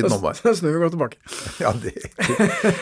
litt 0.00 0.08
omvei. 0.08 0.32
Da 0.42 0.54
snur 0.58 0.72
vi 0.74 0.80
og 0.80 0.84
går 0.86 0.94
tilbake. 0.96 1.20
ja, 1.62 1.72
det, 1.78 1.92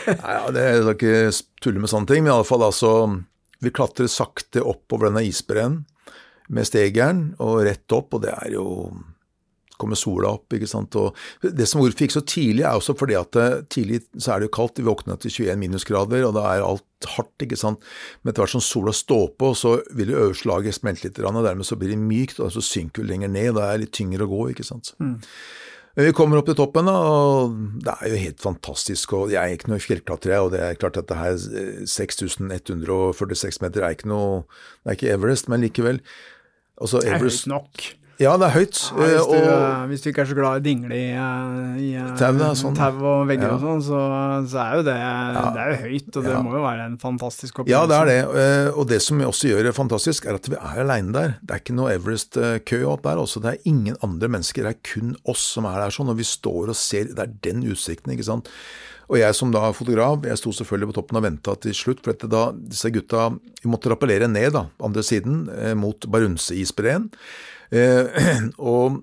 nei, 0.08 0.34
ja, 0.38 0.44
det 0.56 0.64
er 0.64 0.92
ikke 0.94 1.14
tulle 1.60 1.82
med 1.84 1.92
sånne 1.92 2.08
ting, 2.08 2.24
men 2.24 2.32
i 2.32 2.36
alle 2.38 2.48
fall 2.48 2.64
altså 2.64 2.92
Vi 3.60 3.72
klatrer 3.76 4.08
sakte 4.08 4.62
oppover 4.64 5.10
denne 5.10 5.26
isbreen 5.28 5.82
med 6.50 6.66
stegeren 6.66 7.26
og 7.44 7.60
rett 7.68 7.92
opp, 7.94 8.16
og 8.16 8.24
det 8.24 8.32
er 8.32 8.54
jo 8.56 8.64
kommer 9.80 9.98
sola 9.98 10.34
opp. 10.36 10.52
ikke 10.56 10.68
sant? 10.70 10.96
Og 11.00 11.16
det 11.42 11.66
som 11.68 11.80
hvorfor 11.82 12.04
gikk 12.04 12.14
så 12.14 12.24
tidlig, 12.24 12.64
er 12.64 12.76
også 12.78 12.96
fordi 12.98 13.16
at 13.18 13.38
eh, 13.40 13.62
tidlig 13.72 14.02
så 14.16 14.34
er 14.34 14.40
det 14.40 14.50
jo 14.50 14.56
kaldt. 14.60 14.80
Vi 14.80 14.88
våkner 14.88 15.20
til 15.20 15.32
21 15.34 15.62
minusgrader, 15.64 16.26
og 16.28 16.36
da 16.36 16.46
er 16.50 16.66
alt 16.66 17.10
hardt. 17.16 17.34
ikke 17.46 17.58
sant? 17.58 17.82
Men 18.20 18.32
etter 18.32 18.44
hvert 18.44 18.56
som 18.56 18.64
sola 18.64 18.94
står 18.96 19.32
på, 19.40 19.54
så 19.58 19.78
vil 19.96 20.12
det 20.12 20.20
øverste 20.20 20.50
laget 20.50 20.78
smelte 20.78 21.08
litt, 21.08 21.22
og 21.24 21.42
dermed 21.46 21.68
så 21.68 21.78
blir 21.80 21.94
det 21.94 22.02
mykt, 22.02 22.42
og 22.44 22.52
så 22.54 22.64
synker 22.64 23.04
det 23.04 23.14
lenger 23.14 23.32
ned. 23.32 23.50
og 23.54 23.60
Da 23.60 23.66
er 23.70 23.78
det 23.78 23.88
litt 23.88 23.98
tyngre 23.98 24.28
å 24.28 24.32
gå. 24.32 24.44
ikke 24.54 24.66
sant? 24.66 24.94
Mm. 25.00 25.18
Vi 25.98 26.12
kommer 26.14 26.38
opp 26.38 26.46
til 26.46 26.54
toppen, 26.54 26.86
og 26.86 27.54
det 27.82 27.92
er 27.96 28.12
jo 28.12 28.18
helt 28.22 28.42
fantastisk. 28.42 29.12
og 29.18 29.32
Jeg 29.32 29.40
er 29.42 29.56
ikke 29.56 29.72
noe 29.72 29.82
fjellklatrer, 29.82 30.38
og 30.38 30.52
det 30.54 30.60
er 30.62 30.78
klart 30.78 31.00
at 31.00 31.08
det 31.10 31.18
her 31.18 31.34
6146 31.84 33.48
eh, 33.50 33.64
meter 33.64 33.82
er 33.82 33.96
ikke 33.96 34.10
noe 34.12 34.44
Det 34.84 34.92
er 34.92 34.98
ikke 34.98 35.14
Everest, 35.16 35.50
men 35.50 35.64
likevel. 35.66 35.98
Altså, 36.80 37.02
Everest, 37.02 37.44
det 37.44 37.50
er 37.50 37.58
høyt 37.58 37.66
nok. 37.66 37.88
Ja, 38.20 38.34
det 38.36 38.50
er 38.50 38.52
høyt. 38.52 38.76
Ja, 38.76 38.96
hvis, 39.00 39.28
du, 39.30 39.36
og, 39.48 39.84
hvis, 39.88 40.02
du, 40.04 40.08
ikke 40.10 40.20
er 40.26 40.28
så 40.28 40.34
glad 40.36 40.60
i 40.60 40.64
dingle 40.66 40.96
i, 40.96 41.06
i 41.80 41.92
tau, 42.20 42.36
sånn. 42.58 42.76
og 42.76 43.22
vegger 43.30 43.46
ja. 43.48 43.54
og 43.54 43.62
sånn, 43.64 43.80
så, 43.86 44.00
så, 44.52 44.58
er 44.60 44.74
jo 44.76 44.82
det, 44.90 44.96
ja. 45.00 45.44
det 45.54 45.62
er 45.62 45.70
jo 45.72 45.78
høyt, 45.86 46.10
og 46.10 46.26
det 46.28 46.34
må 46.44 46.52
jo 46.58 46.64
være 46.66 46.88
en 46.90 46.98
fantastisk 47.00 47.62
opplevelse. 47.62 47.78
Ja, 47.78 47.88
det 47.88 47.96
er 47.96 48.10
det. 48.10 48.42
Eh, 48.42 48.68
og 48.74 48.90
det 48.90 49.00
som 49.06 49.22
også 49.24 49.54
gjør 49.54 49.70
det 49.70 49.72
fantastisk, 49.78 50.28
er 50.28 50.36
at 50.36 50.50
vi 50.52 50.58
er 50.58 50.82
aleine 50.84 51.14
der. 51.16 51.32
Det 51.40 51.56
er 51.56 51.62
ikke 51.64 51.78
noe 51.78 51.94
Everest-kø 51.96 52.82
opp 52.92 53.08
der. 53.08 53.22
Også. 53.24 53.40
Det 53.40 53.54
er 53.54 53.70
ingen 53.72 53.96
andre 54.04 54.28
mennesker, 54.36 54.68
det 54.68 54.76
er 54.76 54.92
kun 54.92 55.14
oss 55.24 55.46
som 55.56 55.68
er 55.70 55.80
der 55.80 55.96
sånn. 55.96 56.12
Og 56.12 56.20
vi 56.20 56.26
står 56.28 56.74
og 56.74 56.76
ser, 56.76 57.08
det 57.16 57.24
er 57.24 57.36
den 57.48 57.64
utsikten, 57.72 58.12
ikke 58.12 58.28
sant. 58.28 58.50
Og 59.10 59.16
jeg 59.18 59.34
som 59.34 59.50
da 59.54 59.64
fotograf, 59.74 60.20
jeg 60.28 60.38
sto 60.38 60.52
selvfølgelig 60.54 60.92
på 60.92 60.96
toppen 61.00 61.18
og 61.18 61.24
venta 61.24 61.54
til 61.64 61.72
slutt. 61.74 62.04
For 62.04 62.28
da, 62.30 62.50
disse 62.52 62.92
gutta 62.94 63.30
Vi 63.32 63.72
måtte 63.72 63.90
rappellere 63.92 64.28
ned, 64.30 64.52
da, 64.54 64.66
andre 64.84 65.02
siden, 65.04 65.46
eh, 65.56 65.72
mot 65.72 66.04
Barunse-isbreen. 66.04 67.08
Eh, 67.72 68.04
og 68.58 69.02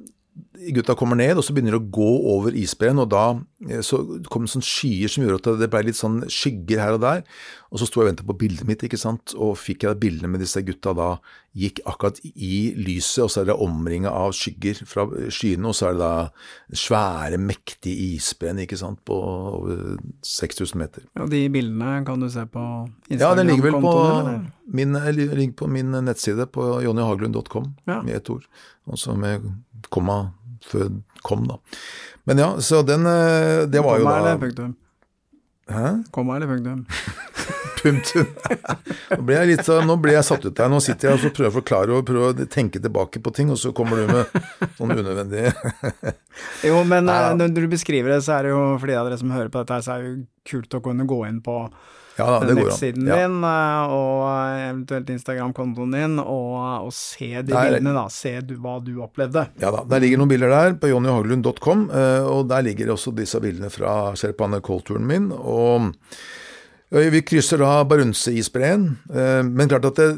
gutta 0.73 0.95
kommer 0.97 1.17
ned, 1.19 1.37
og 1.37 1.45
så 1.45 1.53
begynner 1.53 1.75
de 1.75 1.81
å 1.81 1.91
gå 1.93 2.09
over 2.33 2.55
isbreen, 2.57 2.99
og 3.01 3.09
da 3.13 3.23
eh, 3.67 3.81
så 3.85 3.99
kom 4.31 4.45
det 4.45 4.53
sånne 4.53 4.67
skyer 4.67 5.11
som 5.11 5.25
gjorde 5.25 5.53
at 5.53 5.61
det 5.61 5.69
ble 5.73 5.83
litt 5.87 5.99
sånn 5.99 6.21
skygger 6.31 6.81
her 6.81 6.97
og 6.97 7.03
der. 7.03 7.23
Og 7.67 7.81
så 7.81 7.87
sto 7.87 7.99
jeg 7.99 8.05
og 8.05 8.09
ventet 8.11 8.27
på 8.29 8.35
bildet 8.39 8.67
mitt, 8.67 8.83
ikke 8.85 8.99
sant, 8.99 9.33
og 9.35 9.57
fikk 9.59 9.83
jeg 9.83 9.99
bildene 10.01 10.31
med 10.31 10.41
disse 10.43 10.61
gutta 10.65 10.93
da 10.97 11.09
gikk 11.57 11.81
akkurat 11.89 12.21
i 12.23 12.71
lyset, 12.77 13.25
og 13.25 13.31
så 13.33 13.41
er 13.41 13.49
det 13.49 13.57
omringa 13.65 14.13
av 14.13 14.33
skygger 14.37 14.81
fra 14.87 15.07
skyene, 15.33 15.67
og 15.67 15.77
så 15.77 15.89
er 15.89 15.97
det 15.97 16.03
da 16.05 16.77
svære, 16.85 17.41
mektige 17.41 18.13
isbreen, 18.15 18.63
ikke 18.63 18.79
sant, 18.79 19.01
på 19.07 19.17
over 19.17 19.97
6000 20.25 20.79
meter. 20.79 21.05
Og 21.19 21.31
de 21.33 21.43
bildene 21.53 21.99
kan 22.07 22.23
du 22.23 22.29
se 22.31 22.45
på 22.49 22.63
Instagram? 23.09 23.21
Ja, 23.23 23.33
den 23.37 23.51
ligger 23.51 23.69
vel 23.69 23.79
på 23.83 23.95
min, 24.77 24.97
ligger 25.17 25.55
på 25.59 25.69
min 25.71 25.93
nettside 26.07 26.47
på 26.53 26.77
jonnyhaglund.com 26.85 27.71
ja. 27.87 28.01
med 28.01 28.15
ett 28.21 28.29
ord, 28.29 28.47
Og 28.87 28.99
så 28.99 29.15
med 29.15 29.43
komma 29.89 30.31
før 30.65 30.89
kom, 31.25 31.47
da. 31.49 31.59
Men 32.27 32.41
ja, 32.43 32.49
så 32.61 32.81
den 32.83 33.05
eh, 33.05 33.65
Det 33.71 33.81
var 33.83 34.01
jo 34.01 34.05
da 34.05 34.11
Komma 34.11 34.17
eller 34.19 34.41
punktum? 34.41 34.75
Hæ? 35.67 35.87
Komma 36.11 36.35
eller 36.37 36.47
punktum? 36.47 36.85
punktum. 37.81 38.27
nå 39.11 39.19
ble 39.27 39.37
jeg 39.37 39.49
litt 39.51 39.69
nå 39.87 39.97
ble 40.01 40.15
jeg 40.15 40.27
satt 40.27 40.47
ut 40.47 40.55
der. 40.55 40.71
Nå 40.71 40.79
sitter 40.83 41.09
jeg 41.11 41.19
og 41.19 41.35
prøver 41.35 41.51
å 41.51 41.57
forklare 41.59 41.97
og 41.97 42.07
prøver 42.07 42.33
å 42.33 42.47
tenke 42.51 42.81
tilbake 42.83 43.21
på 43.23 43.33
ting, 43.35 43.51
og 43.53 43.59
så 43.61 43.73
kommer 43.75 44.01
du 44.01 44.11
med 44.11 44.71
noen 44.79 45.03
unødvendige 45.03 45.53
Jo, 46.67 46.81
men 46.87 47.11
ja. 47.11 47.29
Eh, 47.31 47.37
når 47.39 47.53
du 47.55 47.69
beskriver 47.71 48.15
det, 48.15 48.23
så 48.25 48.37
er 48.37 48.47
det 48.47 48.55
jo 48.55 48.63
for 48.75 48.89
de 48.89 48.97
av 48.99 49.07
dere 49.07 49.19
som 49.21 49.33
hører 49.35 49.51
på 49.53 49.63
dette, 49.63 49.79
så 49.85 49.95
er 49.95 50.03
det 50.03 50.11
jo 50.11 50.17
kult 50.51 50.79
å 50.79 50.83
kunne 50.89 51.07
gå 51.09 51.21
inn 51.29 51.39
på 51.45 51.61
ja, 52.17 52.27
da, 52.27 52.55
nettsiden 52.57 53.09
ja. 53.09 53.19
din 53.21 53.37
eh, 53.45 53.93
og 53.97 54.23
eventuelt 54.63 55.11
Instagram-kontoen 55.13 55.93
din, 55.95 56.17
og, 56.23 56.55
og, 56.87 56.91
se 56.95 57.29
de 57.37 57.45
der, 57.51 57.69
bildene. 57.69 57.93
da, 57.97 58.07
Se 58.13 58.33
du, 58.41 58.55
hva 58.63 58.77
du 58.83 58.95
opplevde. 59.05 59.47
Ja 59.61 59.71
da, 59.73 59.83
der 59.87 60.03
ligger 60.03 60.21
noen 60.21 60.33
bilder 60.33 60.53
der 60.53 60.75
på 60.81 60.91
jonnyhaglund.com, 60.91 61.87
eh, 61.91 62.25
og 62.25 62.49
der 62.51 62.65
ligger 62.67 62.95
også 62.95 63.13
disse 63.17 63.41
bildene 63.43 63.71
fra 63.73 64.15
Sherpane 64.17 64.61
Cold-turen 64.65 65.07
min. 65.07 65.31
og 65.31 65.93
vi 66.87 67.19
krysser 67.21 67.59
da 67.59 67.81
Barunse-isbreen, 67.83 68.89
eh, 69.11 69.41
men 69.43 69.67
klart 69.67 69.89
at 69.89 69.99
det 69.99 70.11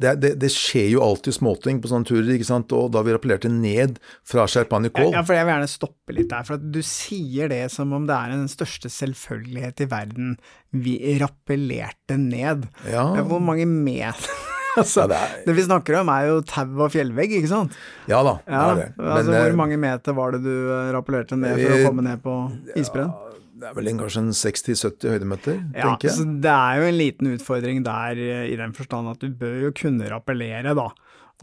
det, 0.00 0.14
det, 0.22 0.32
det, 0.42 0.50
skjer 0.52 0.90
jo 0.94 1.02
alltid 1.04 1.36
småting 1.38 1.80
på 1.82 1.90
sånne 1.90 2.08
turer, 2.08 2.32
ikke 2.36 2.48
sant, 2.48 2.72
og 2.76 2.90
da 2.94 3.02
vi 3.06 3.14
rappellerte 3.14 3.50
ned 3.52 4.00
fra 4.26 4.46
Sherpanikol 4.50 5.14
Ja, 5.14 5.22
for 5.26 5.36
jeg 5.36 5.46
vil 5.46 5.54
gjerne 5.54 5.70
stoppe 5.70 6.16
litt 6.16 6.30
der, 6.32 6.46
for 6.48 6.58
at 6.58 6.66
du 6.74 6.80
sier 6.86 7.52
det 7.52 7.62
som 7.74 7.94
om 7.96 8.08
det 8.08 8.16
er 8.16 8.34
den 8.34 8.50
største 8.52 8.90
selvfølgelighet 8.92 9.86
i 9.86 9.88
verden. 9.90 10.34
Vi 10.76 10.98
rappellerte 11.22 12.18
ned. 12.20 12.68
Ja. 12.90 13.08
Hvor 13.26 13.42
mange 13.42 13.66
meter 13.68 14.28
altså, 14.80 15.04
ja, 15.04 15.08
det, 15.10 15.20
er... 15.20 15.36
det, 15.46 15.56
vi 15.56 15.64
snakker 15.66 16.00
om 16.02 16.10
er 16.12 16.28
jo 16.30 16.40
tau 16.46 16.66
og 16.84 16.92
fjellvegg, 16.92 17.38
ikke 17.38 17.52
sant? 17.52 17.76
Ja 18.10 18.20
da, 18.26 18.36
det 18.44 18.60
er 18.60 18.80
det. 18.82 18.88
Men, 18.98 19.12
altså, 19.18 19.32
hvor 19.32 19.48
eh, 19.48 19.60
mange 19.62 19.80
meter 19.80 20.16
var 20.18 20.36
det 20.36 20.42
du 20.44 20.52
eh, 20.52 20.92
rappellerte 20.96 21.40
ned 21.40 21.60
for 21.62 21.78
å 21.78 21.80
komme 21.88 22.06
ned 22.06 22.22
på 22.24 22.36
isbreen? 22.76 23.12
Ja, 23.12 23.36
det 23.56 23.70
er 23.70 23.76
vel 23.76 23.88
en, 23.88 24.00
kanskje 24.02 24.20
en 24.20 24.34
60-70 24.36 25.12
høydemeter, 25.14 25.58
ja, 25.72 25.86
tenker 25.86 26.10
jeg. 26.10 26.16
Så 26.18 26.26
det 26.44 26.52
er 26.52 26.80
jo 26.80 26.88
en 26.90 26.98
liten 27.00 27.32
utfordring 27.32 27.82
der 27.86 28.20
i 28.20 28.56
den 28.58 28.76
forstand 28.76 29.08
at 29.14 29.22
du 29.22 29.30
bør 29.32 29.58
jo 29.66 29.74
kunne 29.76 30.10
rappellere, 30.12 30.74
da. 30.76 30.90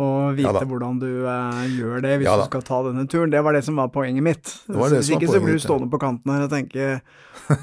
Og 0.02 0.34
vite 0.34 0.50
ja, 0.50 0.66
hvordan 0.66 0.96
du 0.98 1.10
eh, 1.30 1.58
gjør 1.78 2.00
det 2.02 2.16
hvis 2.18 2.26
ja, 2.26 2.34
du 2.40 2.48
skal 2.48 2.64
ta 2.66 2.80
denne 2.88 3.04
turen. 3.06 3.30
Det 3.30 3.44
var 3.46 3.54
det 3.54 3.62
som 3.66 3.78
var 3.78 3.92
poenget 3.94 4.26
mitt. 4.26 4.54
Det 4.66 4.74
det 4.74 5.02
hvis 5.04 5.12
ikke 5.14 5.30
så 5.30 5.42
blir 5.44 5.60
du 5.60 5.62
stående 5.62 5.90
på 5.92 6.00
kanten 6.02 6.34
her 6.34 6.48
og 6.48 6.50
tenke 6.54 6.96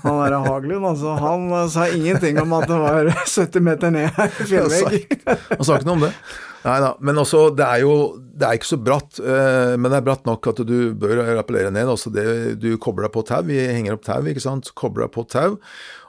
Han 0.05 0.21
derre 0.21 0.39
Haglund, 0.45 0.85
altså, 0.87 1.17
han 1.19 1.49
uh, 1.51 1.65
sa 1.73 1.89
ingenting 1.91 2.39
om 2.43 2.53
at 2.59 2.69
det 2.71 2.79
var 2.79 3.11
70 3.27 3.67
meter 3.67 3.91
ned 3.95 4.15
her, 4.15 4.31
fjellvegg. 4.51 5.27
Han 5.27 5.67
sa 5.67 5.81
ikke 5.81 5.89
noe 5.89 5.99
om 5.99 6.07
det. 6.07 6.13
Nei 6.61 6.81
da. 6.83 6.91
Men 7.01 7.21
også, 7.23 7.47
det 7.57 7.65
er 7.67 7.85
jo 7.85 7.95
det 8.41 8.47
er 8.47 8.57
ikke 8.57 8.71
så 8.71 8.79
bratt, 8.81 9.19
uh, 9.21 9.77
men 9.77 9.91
det 9.91 9.99
er 9.99 10.05
bratt 10.07 10.27
nok 10.29 10.49
at 10.51 10.63
du 10.69 10.93
bør 10.99 11.23
rappellere 11.37 11.73
ned. 11.75 11.91
Også 11.93 12.13
det, 12.13 12.25
du 12.63 12.73
kobler 12.81 13.09
deg 13.09 13.15
på 13.15 13.25
tau. 13.29 13.43
Vi 13.49 13.59
henger 13.61 13.97
opp 13.97 14.07
tau, 14.07 14.21
ikke 14.29 14.45
sant. 14.45 14.73
Kobler 14.79 15.07
deg 15.07 15.15
på 15.17 15.27
tau. 15.29 15.59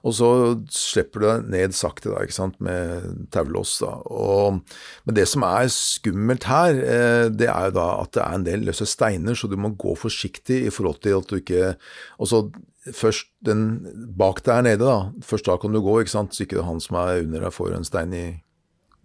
Og 0.08 0.16
så 0.18 0.30
slipper 0.74 1.22
du 1.22 1.28
deg 1.28 1.50
ned 1.54 1.76
sakte 1.78 2.10
da, 2.10 2.24
ikke 2.24 2.38
sant, 2.38 2.58
med 2.64 3.28
taulås. 3.36 3.78
da. 3.84 3.94
Og, 4.12 4.62
men 5.06 5.18
det 5.18 5.28
som 5.30 5.46
er 5.48 5.72
skummelt 5.76 6.48
her, 6.50 6.80
uh, 6.80 7.28
det 7.32 7.52
er 7.52 7.70
jo 7.70 7.78
da 7.80 7.88
at 8.02 8.16
det 8.18 8.26
er 8.26 8.40
en 8.40 8.48
del 8.48 8.68
løse 8.70 8.88
steiner, 8.90 9.38
så 9.38 9.52
du 9.52 9.58
må 9.60 9.74
gå 9.80 9.96
forsiktig 10.00 10.64
i 10.68 10.74
forhold 10.74 11.04
til 11.04 11.20
at 11.20 11.32
du 11.32 11.40
ikke 11.42 11.76
også 12.20 12.50
Først 12.98 13.28
den 13.46 13.84
bak 14.18 14.40
der 14.42 14.64
nede, 14.66 14.82
da. 14.82 15.12
Først 15.22 15.46
da 15.46 15.54
kan 15.62 15.70
du 15.70 15.84
gå, 15.86 16.00
ikke 16.02 16.16
sant, 16.16 16.34
så 16.34 16.48
ikke 16.48 16.64
han 16.66 16.80
som 16.82 16.98
er 16.98 17.20
under 17.28 17.44
deg 17.46 17.54
får 17.54 17.76
en 17.78 17.86
stein 17.86 18.16
i 18.18 18.24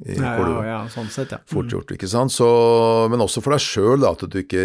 i 0.04 0.12
ja, 0.18 0.34
ja, 0.36 0.56
ja, 0.66 0.80
sånn 0.92 1.08
sett, 1.08 1.30
ja. 1.32 1.38
Fort 1.48 1.72
gjort, 1.72 1.94
ikke 1.94 2.08
sant. 2.10 2.34
Så, 2.34 2.46
men 3.08 3.22
også 3.24 3.40
for 3.40 3.54
deg 3.56 3.62
sjøl, 3.64 4.04
at 4.04 4.26
du 4.28 4.36
ikke 4.42 4.60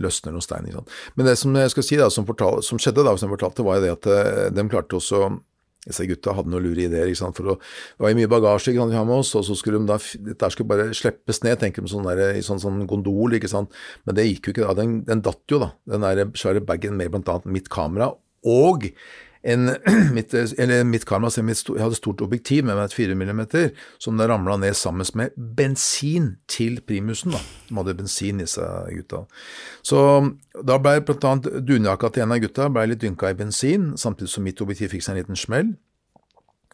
løsner 0.00 0.32
noen 0.32 0.44
stein. 0.44 0.64
Ikke 0.64 0.78
sant? 0.80 0.94
Men 1.18 1.28
det 1.28 1.36
som 1.36 1.58
jeg 1.60 1.72
skal 1.74 1.84
si 1.84 1.98
da, 2.00 2.08
som, 2.14 2.24
fortal, 2.28 2.62
som 2.64 2.80
skjedde 2.80 3.04
da, 3.04 3.12
som 3.20 3.28
jeg 3.28 3.36
fortalte, 3.36 3.66
var 3.66 3.78
jo 3.78 3.84
det 3.84 3.94
at 3.98 4.08
eh, 4.14 4.48
de 4.56 4.64
klarte 4.72 4.96
også 4.96 5.28
disse 5.84 6.04
gutta 6.08 6.34
hadde 6.36 6.52
noen 6.52 6.64
lure 6.66 6.84
ideer. 6.86 7.08
ikke 7.08 7.20
sant, 7.22 7.36
for 7.36 7.56
Det 7.56 8.04
var 8.04 8.12
jo 8.12 8.18
mye 8.18 8.32
bagasje 8.32 8.72
ikke 8.72 8.82
sant, 8.82 8.92
vi 8.92 8.98
har 9.00 9.08
med 9.08 9.20
oss, 9.20 9.34
og 9.36 9.46
så 9.48 9.56
skulle 9.56 9.80
de 9.80 9.88
da, 9.88 9.96
dette 10.30 10.52
skulle 10.52 10.72
bare 10.72 10.90
slippes 10.96 11.40
ned 11.44 11.60
tenker 11.60 11.84
de 11.84 11.92
sånn 11.92 12.08
der, 12.08 12.36
i 12.36 12.44
sånn, 12.44 12.60
sånn 12.60 12.84
gondol. 12.88 13.36
ikke 13.36 13.48
sant, 13.52 13.72
Men 14.08 14.16
det 14.18 14.28
gikk 14.28 14.50
jo 14.50 14.56
ikke. 14.56 14.68
da, 14.68 14.76
Den, 14.80 15.00
den 15.08 15.24
datt 15.24 15.44
jo, 15.52 15.60
da. 15.62 15.72
Den 15.88 16.04
der 16.04 16.32
svære 16.32 16.64
bagen 16.64 16.96
med 17.00 17.12
bl.a. 17.12 17.40
mitt 17.44 17.68
kamera. 17.72 18.12
Og 18.48 18.88
en, 19.42 19.70
mitt, 20.16 20.34
mitt 20.86 21.06
kamera, 21.08 21.32
jeg 21.32 21.80
hadde 21.80 21.98
stort 21.98 22.22
objektiv 22.24 22.66
med 22.66 22.76
meg 22.76 22.90
et 22.90 22.96
4 22.96 23.16
mm, 23.16 23.42
som 24.02 24.18
da 24.20 24.28
ramla 24.28 24.58
ned 24.60 24.76
sammen 24.76 25.06
med 25.14 25.36
bensin 25.36 26.34
til 26.50 26.80
primusen. 26.86 27.32
da. 27.32 27.40
De 27.68 27.78
hadde 27.78 27.96
bensin, 28.02 28.40
i 28.40 28.48
seg, 28.50 28.90
gutta. 29.00 29.24
Så 29.86 30.02
da 30.66 30.80
ble 30.82 30.98
bl.a. 31.06 31.36
dunjakka 31.60 32.12
til 32.12 32.26
en 32.26 32.36
av 32.36 32.42
gutta 32.42 32.68
ble 32.72 32.90
litt 32.92 33.04
dynka 33.04 33.32
i 33.32 33.38
bensin, 33.38 33.94
samtidig 33.96 34.34
som 34.34 34.44
mitt 34.44 34.60
objektiv 34.60 34.92
fikk 34.94 35.06
seg 35.06 35.16
en 35.16 35.22
liten 35.22 35.40
smell. 35.40 35.72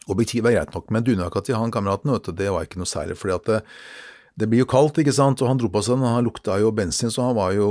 Objektivet 0.07 0.51
er 0.51 0.61
greit 0.61 0.75
nok, 0.75 0.91
men 0.91 1.03
dunjakka 1.07 1.43
til 1.43 1.59
han 1.59 1.73
kameraten 1.73 2.13
det 2.35 2.51
var 2.51 2.67
ikke 2.67 2.79
noe 2.79 2.87
særlig. 2.87 3.17
fordi 3.17 3.35
at 3.35 3.47
det, 3.47 3.63
det 4.37 4.45
blir 4.45 4.61
jo 4.61 4.67
kaldt, 4.69 4.99
ikke 5.01 5.15
sant, 5.15 5.41
og 5.41 5.49
han 5.49 5.57
dro 5.57 5.69
på 5.73 5.81
seg 5.81 5.95
den, 5.97 6.05
han 6.05 6.25
lukta 6.25 6.59
jo 6.61 6.69
bensin, 6.75 7.09
så 7.09 7.23
han 7.25 7.33
var 7.33 7.55
jo 7.57 7.69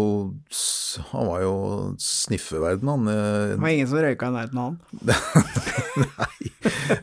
han 1.12 1.28
var 1.28 1.44
jo 1.44 1.54
sniffeverden, 2.02 2.90
han. 2.90 3.06
Eh. 3.12 3.52
Det 3.52 3.60
var 3.62 3.74
ingen 3.76 3.90
som 3.90 4.02
røyka 4.02 4.26
i 4.26 4.34
nærheten 4.34 4.58
av 4.58 4.72
han? 4.72 4.76
Nei, 6.02 6.50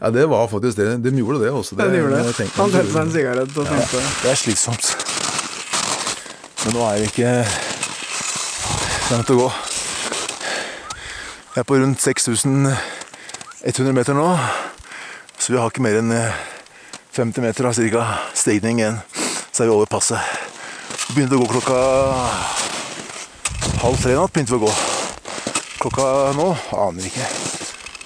ja, 0.01 0.11
det 0.11 0.25
var 0.27 0.51
faktisk 0.51 0.81
det. 0.81 0.89
De 1.05 1.15
gjorde 1.15 1.39
det 1.45 1.53
også. 1.55 1.77
Det, 1.79 1.87
de 1.93 2.01
gjorde 2.01 2.19
det. 2.19 2.49
Han 2.57 2.73
tente 2.75 2.91
seg 2.91 3.01
en 3.05 3.13
sigarett 3.15 3.55
og 3.55 3.69
tenkte 3.71 4.03
ja, 4.03 4.11
Det 4.25 4.33
er 4.33 4.41
slitsomt. 4.43 4.91
Men 6.65 6.75
nå 6.75 6.85
er 6.89 6.99
vi 6.99 7.09
ikke 7.13 7.31
langt 9.13 9.31
å 9.31 9.39
gå. 9.45 9.49
Jeg 11.53 11.61
er 11.63 11.69
på 11.69 11.79
rundt 11.79 12.03
6100 12.03 13.95
meter 13.95 14.17
nå, 14.17 14.27
så 15.37 15.53
vi 15.53 15.61
har 15.61 15.71
ikke 15.71 15.87
mer 15.87 16.03
enn 16.03 16.11
50 17.13 17.41
meter 17.41 17.65
av 17.65 17.73
cirka 17.73 18.03
stigning 18.33 18.79
igjen 18.79 18.95
så 19.51 19.63
er 19.63 19.67
vi 19.69 19.73
over 19.75 19.85
passet. 19.85 20.17
begynte 21.13 21.37
å 21.37 21.43
gå 21.43 21.49
klokka 21.51 21.75
halv 23.83 23.99
tre 24.01 24.15
natt. 24.17 24.33
begynte 24.33 24.55
vi 24.55 24.57
å 24.57 24.63
gå. 24.63 24.71
Klokka 25.83 26.07
nå 26.33 26.47
aner 26.73 27.05
ikke. 27.05 27.27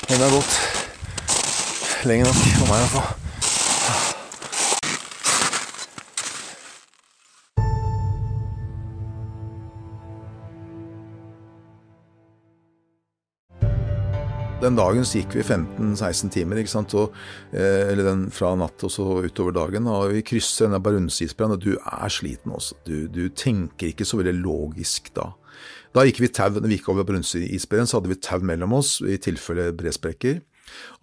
Men 0.10 0.20
det 0.20 0.28
har 0.28 0.36
gått 0.36 2.04
lenge 2.04 2.28
nok 2.28 2.44
for 2.44 2.68
meg 2.74 2.84
i 2.84 3.27
Den 14.58 14.74
dagen 14.74 15.04
så 15.06 15.20
gikk 15.20 15.36
vi 15.38 15.44
15-16 15.46 16.32
timer, 16.34 16.58
ikke? 16.58 16.82
Og, 16.98 17.12
eh, 17.54 17.92
eller 17.92 18.08
den 18.08 18.24
fra 18.34 18.56
natt 18.58 18.82
og 18.82 18.90
så 18.90 19.06
utover 19.22 19.54
dagen. 19.54 19.86
Og 19.86 20.16
vi 20.16 20.24
krysser 20.26 20.66
denne 20.66 20.80
Barunse-isbreen, 20.82 21.54
og 21.54 21.62
du 21.62 21.76
er 21.78 22.10
sliten 22.10 22.56
også. 22.56 22.74
Du, 22.88 23.06
du, 23.06 23.30
tenker 23.30 23.92
ikke 23.92 24.08
så 24.08 24.18
veldig 24.18 24.34
logisk 24.42 25.12
da. 25.14 25.30
Da 25.94 26.08
gikk 26.08 26.24
vi 26.24 26.32
tau, 26.34 26.50
når 26.58 26.72
vi 26.72 26.80
gikk 26.80 26.90
over 26.90 27.06
Barunse-isbreen, 27.06 27.86
så 27.86 28.00
hadde 28.00 28.10
vi 28.10 28.18
tau 28.18 28.42
mellom 28.42 28.74
oss 28.80 28.98
i 29.06 29.20
tilfelle 29.22 29.70
bresprekker. 29.78 30.42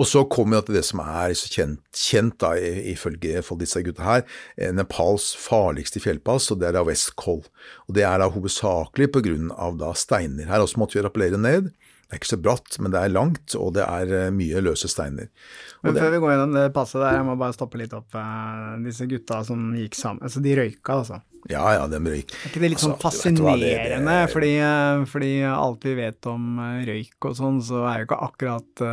Og 0.02 0.10
så 0.10 0.24
kommer 0.26 0.58
vi 0.58 0.66
til 0.66 0.80
det 0.80 0.84
som 0.90 1.04
er 1.04 1.38
så 1.38 1.54
kjent, 1.54 1.80
kjent 1.94 2.36
da, 2.42 2.56
ifølge 2.58 3.38
disse 3.62 3.84
gutta 3.86 4.02
her, 4.02 4.26
eh, 4.58 4.74
Nepals 4.74 5.30
farligste 5.38 6.02
fjellpass, 6.02 6.50
og 6.50 6.58
det 6.58 6.72
er 6.72 6.76
da 6.80 6.82
Westcoll. 6.90 7.46
Og 7.86 7.94
det 7.94 8.02
er 8.02 8.18
da 8.18 8.32
hovedsakelig 8.34 9.12
på 9.14 9.22
grunn 9.30 9.54
av 9.54 9.78
da 9.78 9.94
steiner. 9.94 10.50
Her 10.50 10.66
også 10.66 10.82
måtte 10.82 10.98
vi 10.98 11.06
rappellere 11.06 11.38
ned. 11.38 11.70
Det 12.04 12.12
er 12.12 12.20
ikke 12.20 12.30
så 12.34 12.38
bratt, 12.40 12.76
men 12.84 12.92
det 12.92 13.00
er 13.00 13.12
langt, 13.12 13.54
og 13.56 13.70
det 13.78 13.84
er 13.84 14.10
eh, 14.12 14.32
mye 14.34 14.60
løse 14.62 14.90
steiner. 14.92 15.30
Og 15.80 15.88
men 15.88 15.96
Før 15.96 16.12
vi 16.12 16.20
går 16.20 16.34
gjennom 16.34 16.52
det 16.56 16.64
passet 16.76 17.00
der, 17.00 17.16
jeg 17.16 17.26
må 17.26 17.36
bare 17.40 17.56
stoppe 17.56 17.80
litt 17.80 17.96
opp. 17.96 18.12
Uh, 18.12 18.76
disse 18.84 19.08
gutta 19.08 19.40
som 19.48 19.70
gikk 19.78 19.96
sammen, 19.98 20.20
altså 20.28 20.42
de 20.44 20.52
røyka, 20.58 21.00
altså? 21.00 21.18
Ja, 21.48 21.64
ja, 21.76 21.88
de 21.88 22.00
røyk. 22.04 22.30
Er 22.36 22.52
ikke 22.52 22.62
det 22.62 22.72
litt 22.74 22.84
sånn 22.84 22.94
altså, 22.94 23.08
fascinerende? 23.08 23.64
Det, 23.64 23.74
det, 23.90 23.98
det, 24.04 24.20
fordi, 24.36 24.52
uh, 24.60 25.08
fordi, 25.08 25.32
alt 25.48 25.88
vi 25.88 25.98
vet 25.98 26.30
om 26.30 26.62
røyk 26.92 27.28
og 27.30 27.36
sånn, 27.40 27.60
så 27.64 27.84
er 27.88 28.02
jo 28.02 28.08
ikke 28.10 28.22
akkurat 28.30 28.88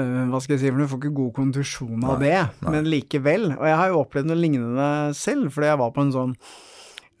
hva 0.00 0.38
skal 0.40 0.54
jeg 0.54 0.60
si, 0.62 0.68
for 0.70 0.78
Du 0.78 0.88
får 0.88 1.00
ikke 1.00 1.16
god 1.16 1.32
kontusjon 1.36 2.04
av 2.06 2.20
nei, 2.22 2.30
det, 2.30 2.36
nei. 2.62 2.72
men 2.76 2.86
likevel. 2.88 3.48
Og 3.56 3.64
jeg 3.66 3.78
har 3.80 3.90
jo 3.90 3.98
opplevd 4.04 4.30
noe 4.30 4.38
lignende 4.38 4.90
selv, 5.18 5.50
fordi 5.52 5.68
jeg 5.68 5.80
var 5.82 5.90
på 5.96 6.04
en 6.06 6.12
sånn 6.14 6.36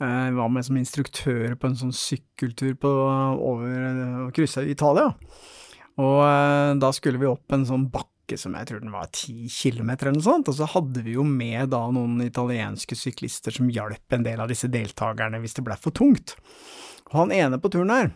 jeg 0.00 0.36
var 0.36 0.48
med 0.48 0.64
som 0.64 0.78
instruktør 0.80 1.56
på 1.60 1.68
en 1.68 1.76
sånn 1.76 1.92
sykkeltur 1.92 2.72
på, 2.80 2.90
over 2.90 4.30
kryssa 4.36 4.64
i 4.64 4.72
Italia. 4.72 5.10
Og 6.00 6.22
eh, 6.24 6.70
da 6.80 6.92
skulle 6.96 7.20
vi 7.20 7.28
opp 7.28 7.52
en 7.52 7.66
sånn 7.68 7.84
bakke 7.92 8.38
som 8.40 8.54
jeg 8.56 8.68
tror 8.68 8.80
den 8.80 8.94
var 8.94 9.10
ti 9.12 9.50
kilometer 9.50 10.08
eller 10.08 10.20
noe 10.20 10.28
sånt, 10.28 10.48
og 10.48 10.56
så 10.56 10.68
hadde 10.70 11.02
vi 11.04 11.16
jo 11.16 11.24
med 11.26 11.72
da 11.74 11.82
noen 11.92 12.22
italienske 12.24 12.96
syklister 12.96 13.52
som 13.52 13.68
hjalp 13.74 14.16
en 14.16 14.24
del 14.24 14.40
av 14.40 14.48
disse 14.52 14.70
deltakerne 14.70 15.42
hvis 15.42 15.58
det 15.58 15.66
ble 15.66 15.76
for 15.82 15.92
tungt. 15.92 16.36
Og 17.10 17.24
han 17.24 17.34
ene 17.34 17.58
på 17.60 17.72
turen 17.74 17.92
her, 17.92 18.12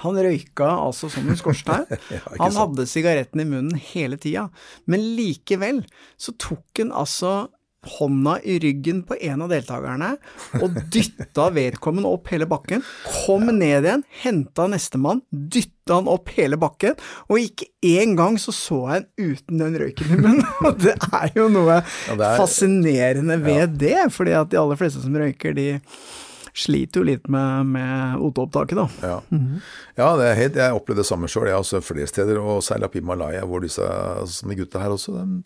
han 0.00 0.16
røyka 0.16 0.70
altså 0.86 1.10
som 1.12 1.26
en 1.28 1.38
skorstein. 1.38 1.84
ja, 2.14 2.22
han 2.38 2.56
hadde 2.56 2.86
sigaretten 2.88 3.42
i 3.42 3.48
munnen 3.48 3.82
hele 3.92 4.16
tida, 4.22 4.48
men 4.88 5.04
likevel 5.18 5.82
så 6.16 6.32
tok 6.40 6.80
han 6.80 6.94
altså 6.94 7.34
hånda 7.98 8.38
i 8.42 8.58
ryggen 8.62 9.02
på 9.06 9.16
en 9.20 9.44
av 9.44 9.52
deltakerne 9.52 10.14
og 10.60 10.80
dytta 10.92 11.50
vedkommende 11.54 12.10
opp 12.10 12.30
hele 12.32 12.48
bakken. 12.50 12.84
Kom 13.24 13.46
ned 13.50 13.86
igjen, 13.86 14.04
henta 14.24 14.66
nestemann, 14.70 15.22
dytta 15.30 15.98
han 15.98 16.10
opp 16.10 16.32
hele 16.36 16.58
bakken, 16.60 16.96
og 17.28 17.40
ikke 17.42 17.68
én 17.84 18.14
gang 18.18 18.38
så 18.40 18.54
så 18.56 18.80
jeg 18.88 19.02
en 19.02 19.32
uten 19.34 19.64
den 19.64 19.78
røyken 19.80 20.12
i 20.14 20.20
munnen. 20.20 20.44
Og 20.66 20.78
det 20.80 20.94
er 21.12 21.32
jo 21.36 21.48
noe 21.52 21.80
ja, 21.80 22.14
er, 22.14 22.38
fascinerende 22.40 23.36
ved 23.44 23.60
ja. 23.60 23.72
det, 23.84 23.98
fordi 24.14 24.36
at 24.38 24.52
de 24.52 24.60
aller 24.60 24.80
fleste 24.80 25.02
som 25.04 25.16
røyker, 25.20 25.56
de 25.56 25.68
sliter 26.54 27.02
jo 27.02 27.08
litt 27.08 27.26
med, 27.32 27.72
med 27.74 28.22
OT-opptaket, 28.22 28.78
da. 28.78 28.86
Ja, 29.02 29.22
mm 29.28 29.40
-hmm. 29.40 29.60
ja 29.96 30.16
det 30.16 30.26
er 30.28 30.34
helt, 30.34 30.56
jeg 30.56 30.72
opplevde 30.72 31.02
det 31.02 31.06
samme 31.06 31.28
sjøl, 31.28 31.48
jeg 31.48 31.56
også 31.56 31.80
flere 31.80 32.06
steder, 32.06 32.38
og 32.38 32.62
særlig 32.62 32.84
oppe 32.84 32.98
i 32.98 33.02
Malaya, 33.02 33.44
hvor 33.44 33.60
disse 33.60 33.82
som 34.26 34.50
er 34.50 34.54
gutta 34.54 34.78
her 34.78 34.88
også, 34.88 35.12
de 35.12 35.42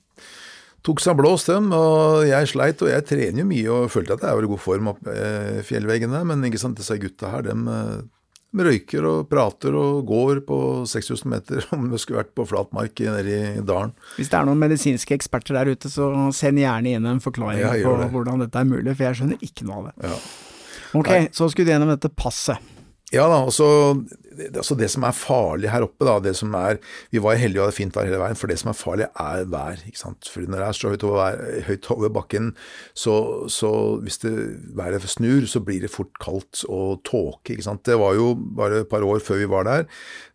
tok 0.86 1.02
seg 1.02 1.18
blås, 1.18 1.46
dem. 1.48 1.72
Og 1.74 2.26
jeg 2.28 2.52
sleit, 2.52 2.84
og 2.84 2.92
jeg 2.92 3.06
trener 3.08 3.42
jo 3.42 3.48
mye 3.48 3.74
og 3.74 3.90
følte 3.92 4.18
at 4.18 4.28
jeg 4.28 4.38
var 4.38 4.46
i 4.46 4.52
god 4.52 4.62
form 4.62 4.92
opp 4.94 5.10
eh, 5.12 5.58
fjellveggene. 5.66 6.22
Men 6.28 6.46
ikke 6.48 6.60
sant, 6.62 6.78
disse 6.80 6.98
gutta 7.00 7.32
her, 7.32 7.46
dem, 7.48 7.66
eh, 7.72 7.98
de 8.48 8.64
røyker 8.64 9.04
og 9.04 9.26
prater 9.28 9.76
og 9.76 10.06
går 10.08 10.40
på 10.48 10.58
6000 10.88 11.28
meter 11.28 11.66
om 11.76 11.90
det 11.92 12.00
skulle 12.02 12.22
vært 12.22 12.34
på 12.38 12.46
flatmark 12.48 13.04
nede 13.04 13.38
i 13.58 13.64
dalen. 13.66 13.92
Hvis 14.16 14.32
det 14.32 14.40
er 14.40 14.48
noen 14.48 14.62
medisinske 14.62 15.16
eksperter 15.18 15.58
der 15.58 15.74
ute, 15.74 15.92
så 15.92 16.10
send 16.36 16.62
gjerne 16.62 16.96
inn 16.96 17.08
en 17.08 17.22
forklaring 17.24 17.60
ja, 17.64 17.74
på 17.84 17.98
det. 18.00 18.10
hvordan 18.14 18.46
dette 18.46 18.62
er 18.62 18.70
mulig, 18.70 18.94
for 18.94 19.08
jeg 19.08 19.20
skjønner 19.20 19.44
ikke 19.50 19.68
noe 19.68 19.82
av 19.82 19.90
det. 19.90 20.12
Ja. 20.12 20.18
Ok, 20.96 21.12
Nei. 21.12 21.22
så 21.36 21.50
skulle 21.52 21.68
du 21.68 21.74
gjennom 21.74 21.92
dette 21.92 22.08
passet. 22.16 22.76
Ja 23.08 23.24
da, 23.24 23.38
og 23.46 23.54
så 23.56 23.66
altså 24.46 24.76
det 24.76 24.90
som 24.92 25.04
er 25.06 25.16
farlig 25.16 25.70
her 25.72 25.84
oppe, 25.86 26.04
da, 26.04 26.18
det 26.20 26.34
som 26.36 26.52
er 26.54 26.76
Vi 27.12 27.20
var 27.24 27.38
heldige 27.40 27.62
og 27.62 27.68
hadde 27.68 27.76
fint 27.78 27.96
vær 27.96 28.06
hele 28.06 28.20
veien, 28.20 28.36
for 28.36 28.50
det 28.50 28.58
som 28.60 28.68
er 28.70 28.76
farlig, 28.76 29.06
er 29.16 29.46
vær. 29.48 29.80
ikke 29.88 30.00
sant? 30.00 30.28
Fordi 30.28 30.46
når 30.46 30.60
det 30.60 30.66
er 30.66 30.76
så 30.76 30.92
høyt 30.92 31.06
over, 31.08 31.38
høyt 31.68 31.88
over 31.94 32.12
bakken, 32.12 32.50
så, 32.92 33.14
så, 33.48 33.70
hvis 34.04 34.20
det 34.24 34.34
været 34.76 35.06
snur, 35.08 35.46
så 35.48 35.62
blir 35.64 35.80
det 35.80 35.92
fort 35.92 36.12
kaldt 36.20 36.64
og 36.68 37.00
tåke. 37.08 37.54
ikke 37.54 37.64
sant? 37.64 37.84
Det 37.88 37.96
var 37.98 38.18
jo 38.18 38.34
bare 38.36 38.82
et 38.82 38.90
par 38.90 39.06
år 39.06 39.22
før 39.24 39.40
vi 39.40 39.48
var 39.50 39.64
der, 39.68 39.86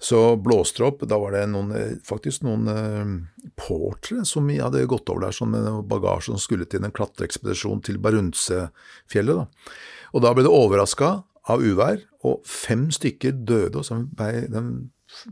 så 0.01 0.33
blåste 0.35 0.81
det 0.81 0.87
opp. 0.89 1.05
Da 1.09 1.19
var 1.21 1.37
det 1.37 1.45
noen, 1.53 1.99
faktisk 2.07 2.41
noen 2.47 2.71
uh, 2.73 3.51
portere 3.59 4.25
som 4.25 4.49
hadde 4.49 4.87
gått 4.89 5.13
over 5.13 5.27
der 5.27 5.35
sånn 5.35 5.53
med 5.53 5.69
bagasje 5.91 6.33
som 6.33 6.41
skulle 6.41 6.65
til 6.65 6.81
en 6.81 6.95
klatreekspedisjon 6.95 7.85
til 7.85 8.01
Barunsefjellet. 8.01 9.43
da. 9.43 9.77
Og 10.13 10.25
da 10.25 10.33
ble 10.33 10.45
det 10.45 10.53
overraska 10.53 11.19
av 11.51 11.63
uvær, 11.63 12.03
og 12.23 12.43
fem 12.47 12.87
stykker 12.93 13.35
døde, 13.43 13.81
og 13.81 13.87
så 13.87 13.99
ble, 14.07 14.45
de 14.51 14.63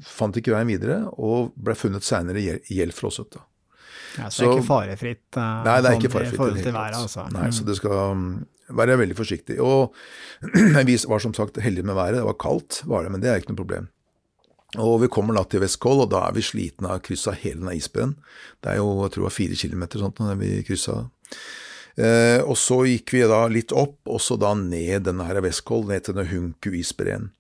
fant 0.06 0.36
ikke 0.38 0.54
veien 0.54 0.70
videre, 0.70 1.06
og 1.18 1.54
ble 1.56 1.76
funnet 1.78 2.06
seinere 2.06 2.44
gjeldfrosset. 2.68 3.40
Ja, 4.20 4.28
så, 4.28 4.32
så, 4.32 4.44
det 4.44 4.50
er 4.50 4.58
ikke 4.58 4.68
farefritt 4.68 5.38
uh, 5.40 5.62
nei, 5.64 5.78
det 5.80 5.88
er 5.88 5.96
ikke 5.96 6.10
sånn 6.10 6.18
farefritt, 6.18 6.34
i 6.36 6.40
forhold 6.42 6.66
til 6.66 6.76
været, 6.76 6.98
altså. 7.00 7.26
Nei, 7.32 7.48
så 7.56 7.68
det 7.68 7.78
skal 7.80 7.98
um, 8.12 8.28
være 8.76 9.00
veldig 9.00 9.18
forsiktig. 9.18 9.58
Og 9.64 9.96
vi 10.90 10.98
var 11.08 11.24
som 11.24 11.36
sagt 11.38 11.62
heldige 11.64 11.88
med 11.88 11.96
været, 11.96 12.20
det 12.20 12.28
var 12.28 12.40
kaldt, 12.42 12.84
var 12.92 13.08
det, 13.08 13.14
men 13.16 13.24
det 13.24 13.32
er 13.32 13.42
ikke 13.42 13.54
noe 13.54 13.64
problem. 13.64 13.90
Og 14.80 15.02
vi 15.02 15.10
kommer 15.12 15.36
da 15.36 15.44
til 15.52 15.64
Vestkoll, 15.64 16.06
og 16.06 16.12
da 16.14 16.26
er 16.28 16.36
vi 16.36 16.44
slitne 16.48 16.92
av 16.92 17.02
å 17.02 17.04
krysse 17.04 17.34
hele 17.42 17.60
den 17.60 17.74
isbreen. 17.76 18.14
Det 18.64 18.72
er 18.72 18.80
jo 18.80 18.94
jeg 19.04 19.16
tror 19.18 19.34
fire 19.36 19.58
kilometer 19.60 20.00
sånt 20.00 20.22
når 20.24 20.38
vi 20.40 20.52
kryssa. 20.68 21.02
Eh, 21.98 22.40
og 22.44 22.56
så 22.60 22.82
gikk 22.88 23.14
vi 23.16 23.26
da 23.28 23.44
litt 23.52 23.74
opp, 23.76 24.00
og 24.08 24.22
så 24.24 24.38
da 24.40 24.54
ned 24.58 25.08
denne 25.08 25.28
her 25.28 25.42
Vestkoll, 25.44 25.88
ned 25.90 26.06
til 26.06 26.16
denne 26.16 26.30
Hunku-isbreen. 26.32 27.32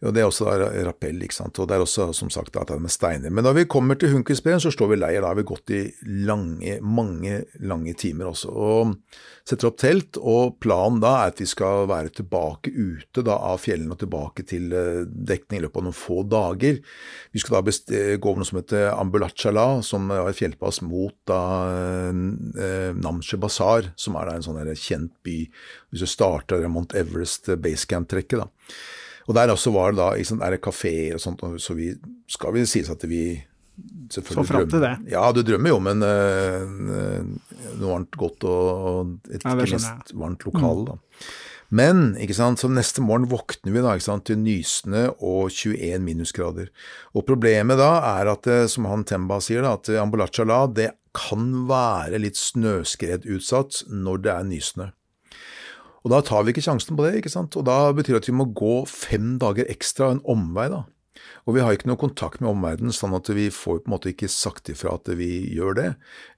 Og 0.00 0.14
Det 0.16 0.22
er 0.22 0.28
også 0.30 0.48
rappell, 0.86 1.18
ikke 1.20 1.36
sant. 1.36 1.58
Og 1.60 1.68
det 1.68 1.76
er 1.76 1.82
også 1.84 2.06
som 2.16 2.30
sagt 2.32 2.54
da, 2.54 2.64
det 2.64 2.78
med 2.80 2.92
steiner. 2.92 3.32
Men 3.32 3.44
da 3.44 3.52
vi 3.52 3.66
kommer 3.68 3.98
til 4.00 4.14
Hunkersbreen, 4.14 4.60
så 4.62 4.72
står 4.72 4.94
vi 4.94 4.96
leir. 4.96 5.20
Da 5.20 5.32
har 5.32 5.36
vi 5.36 5.44
gått 5.44 5.72
i 5.76 5.82
lange, 6.24 6.78
mange 6.80 7.42
lange 7.60 7.92
timer 8.00 8.30
også. 8.30 8.48
Og 8.48 8.94
setter 9.44 9.68
opp 9.68 9.76
telt. 9.82 10.16
Og 10.16 10.56
planen 10.64 11.02
da 11.04 11.10
er 11.18 11.34
at 11.34 11.42
vi 11.42 11.48
skal 11.50 11.84
være 11.90 12.14
tilbake 12.16 12.72
ute 12.72 13.24
da, 13.26 13.36
av 13.50 13.60
fjellene 13.60 13.92
og 13.92 14.00
tilbake 14.00 14.46
til 14.48 14.72
uh, 14.72 15.02
dekning 15.04 15.60
i 15.60 15.64
løpet 15.66 15.82
av 15.82 15.86
noen 15.90 15.98
få 15.98 16.22
dager. 16.32 16.80
Vi 17.36 17.42
skal 17.42 17.60
da 17.60 17.74
gå 18.16 18.32
over 18.32 18.40
noe 18.40 18.48
som 18.48 18.60
heter 18.62 18.88
Ambulachala, 18.94 19.66
som 19.84 20.08
er 20.14 20.30
et 20.30 20.38
fjellpass 20.38 20.80
mot 20.86 21.16
da 21.28 21.42
uh, 22.08 22.88
Namche 22.96 23.36
Bazar, 23.40 23.92
som 24.00 24.16
er 24.16 24.30
da 24.30 24.38
en 24.38 24.48
sånn 24.48 24.72
kjent 24.80 25.12
by. 25.26 25.36
Hvis 25.92 26.06
du 26.06 26.08
starter 26.08 26.64
Mount 26.72 26.96
Everest 26.96 27.52
basecamp-trekket, 27.60 28.46
da. 28.46 28.48
Og 29.30 29.36
der 29.36 29.52
også 29.52 29.70
var 29.70 29.92
det 29.94 30.00
da 30.00 30.08
sant, 30.26 30.42
er 30.42 30.56
det 30.56 30.64
kafeer 30.64 31.14
og 31.14 31.22
sånt, 31.22 31.44
så 31.62 31.76
vi 31.78 31.92
skal 32.30 32.56
vi 32.56 32.66
sies 32.66 32.90
at 32.90 33.04
vi 33.06 33.22
selvfølgelig 34.10 34.48
Så 34.48 34.52
fram 34.52 34.66
til 34.72 34.82
det? 34.82 34.96
Ja, 35.12 35.22
du 35.32 35.44
drømmer 35.46 35.70
jo 35.70 35.76
om 35.78 35.86
en, 35.92 36.02
uh, 36.02 37.22
noe 37.78 37.92
varmt 37.92 38.18
godt 38.18 38.48
og 38.50 39.30
et 39.30 39.46
ja, 39.46 39.54
mest 39.54 40.12
varmt 40.18 40.44
lokale, 40.48 40.98
mm. 40.98 41.30
Men 41.70 42.16
ikke 42.18 42.34
sant, 42.34 42.58
så 42.58 42.66
neste 42.66 43.02
morgen 43.06 43.28
våkner 43.30 43.70
vi 43.70 43.82
da, 43.84 43.94
ikke 43.94 44.08
sant, 44.08 44.24
til 44.26 44.40
nysende 44.42 45.04
og 45.22 45.52
21 45.54 46.02
minusgrader. 46.02 46.72
Og 47.14 47.22
problemet 47.28 47.78
da 47.78 47.92
er 48.18 48.32
at, 48.32 48.48
eh, 48.50 48.66
som 48.66 48.88
han 48.90 49.06
Temba 49.06 49.38
sier, 49.38 49.62
da, 49.62 49.76
at 49.78 49.92
Ambulachala 50.02 50.64
det 50.74 50.90
kan 51.14 51.68
være 51.70 52.18
litt 52.22 52.38
snøskredutsatt 52.38 53.84
når 53.86 54.26
det 54.26 54.34
er 54.34 54.50
nysende. 54.50 54.88
Og 56.04 56.14
da 56.14 56.22
tar 56.24 56.46
vi 56.46 56.54
ikke 56.54 56.64
sjansen 56.64 56.96
på 56.96 57.04
det, 57.04 57.18
ikke 57.20 57.32
sant. 57.32 57.56
Og 57.60 57.66
da 57.68 57.90
betyr 57.96 58.16
det 58.16 58.22
at 58.24 58.30
vi 58.30 58.38
må 58.38 58.48
gå 58.56 58.80
fem 58.88 59.34
dager 59.42 59.68
ekstra, 59.72 60.14
en 60.14 60.24
omvei, 60.28 60.70
da. 60.72 60.86
Og 61.44 61.56
vi 61.56 61.62
har 61.64 61.74
ikke 61.74 61.88
noe 61.90 62.00
kontakt 62.00 62.40
med 62.40 62.52
omverdenen, 62.52 62.94
sånn 62.94 63.16
at 63.16 63.28
vi 63.34 63.48
får 63.52 63.82
på 63.82 63.88
en 63.88 63.94
måte 63.94 64.12
ikke 64.12 64.30
sagt 64.32 64.70
ifra 64.72 64.94
at 64.96 65.10
vi 65.18 65.28
gjør 65.52 65.76
det. 65.76 65.88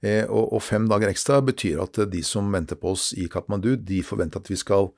Eh, 0.03 0.23
og, 0.27 0.49
og, 0.49 0.63
fem 0.65 0.87
dager 0.91 1.11
ekstra 1.11 1.39
betyr 1.45 1.81
at 1.83 1.99
de 2.11 2.23
som 2.25 2.51
venter 2.53 2.79
på 2.79 2.95
oss 2.95 3.11
i 3.15 3.29
Katmandu, 3.31 3.75
de 3.77 4.01
forventer 4.05 4.43
at 4.43 4.51
vi 4.51 4.59
skal 4.59 4.91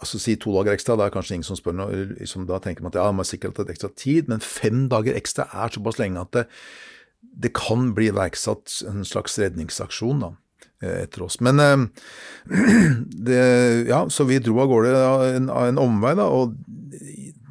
altså 0.00 0.18
Si 0.18 0.34
to 0.34 0.50
dager 0.56 0.74
ekstra, 0.74 0.96
da 0.98 1.06
er 1.06 1.14
kanskje 1.14 1.36
ingen 1.36 1.46
som 1.46 1.58
spør 1.58 1.76
noe, 1.78 2.00
liksom, 2.16 2.46
da 2.48 2.58
tenker 2.62 2.82
man 2.82 2.90
at 2.90 2.98
ja, 2.98 3.06
man 3.12 3.22
har 3.22 3.28
sikkert 3.28 3.60
hatt 3.60 3.70
ekstra 3.70 3.92
tid, 3.94 4.26
men 4.32 4.42
fem 4.42 4.88
dager 4.90 5.14
ekstra 5.14 5.46
er 5.54 5.70
såpass 5.70 6.00
lenge 6.00 6.24
at 6.24 6.32
det, 6.34 6.42
det 7.46 7.52
kan 7.54 7.92
bli 7.94 8.08
iverksatt 8.10 8.80
en 8.90 9.06
slags 9.06 9.38
redningsaksjon, 9.38 10.24
da. 10.24 10.32
Etter 11.04 11.26
oss. 11.26 11.38
Men 11.44 11.62
det, 13.28 13.40
ja, 13.90 14.04
så 14.10 14.26
vi 14.28 14.40
dro 14.42 14.60
av 14.62 14.70
gårde 14.72 14.92
av 15.06 15.24
en, 15.64 15.80
omvei, 15.82 16.14
da, 16.18 16.28
og 16.30 16.56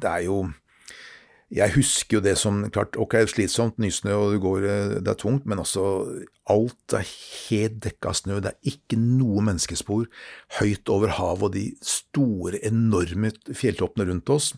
det 0.00 0.12
er 0.12 0.24
jo 0.28 0.44
jeg 1.54 1.76
husker 1.76 2.18
jo 2.18 2.22
det 2.24 2.34
som 2.40 2.64
klart, 2.74 2.96
ok, 2.98 3.20
slitsomt, 3.30 3.76
nysnø 3.78 4.16
og 4.18 4.32
det 4.34 4.40
går, 4.42 4.64
det 5.04 5.12
er 5.12 5.18
tungt, 5.20 5.44
men 5.46 5.60
altså 5.62 5.84
alt 6.50 6.96
er 6.96 7.06
helt 7.06 7.78
dekka 7.84 8.10
av 8.10 8.18
snø. 8.18 8.40
Det 8.42 8.50
er 8.50 8.72
ikke 8.72 8.98
noe 8.98 9.44
menneskespor 9.46 10.08
høyt 10.58 10.90
over 10.90 11.14
havet 11.20 11.46
og 11.46 11.54
de 11.54 11.68
store, 11.86 12.58
enorme 12.66 13.30
fjelltoppene 13.46 14.08
rundt 14.10 14.34
oss. 14.34 14.50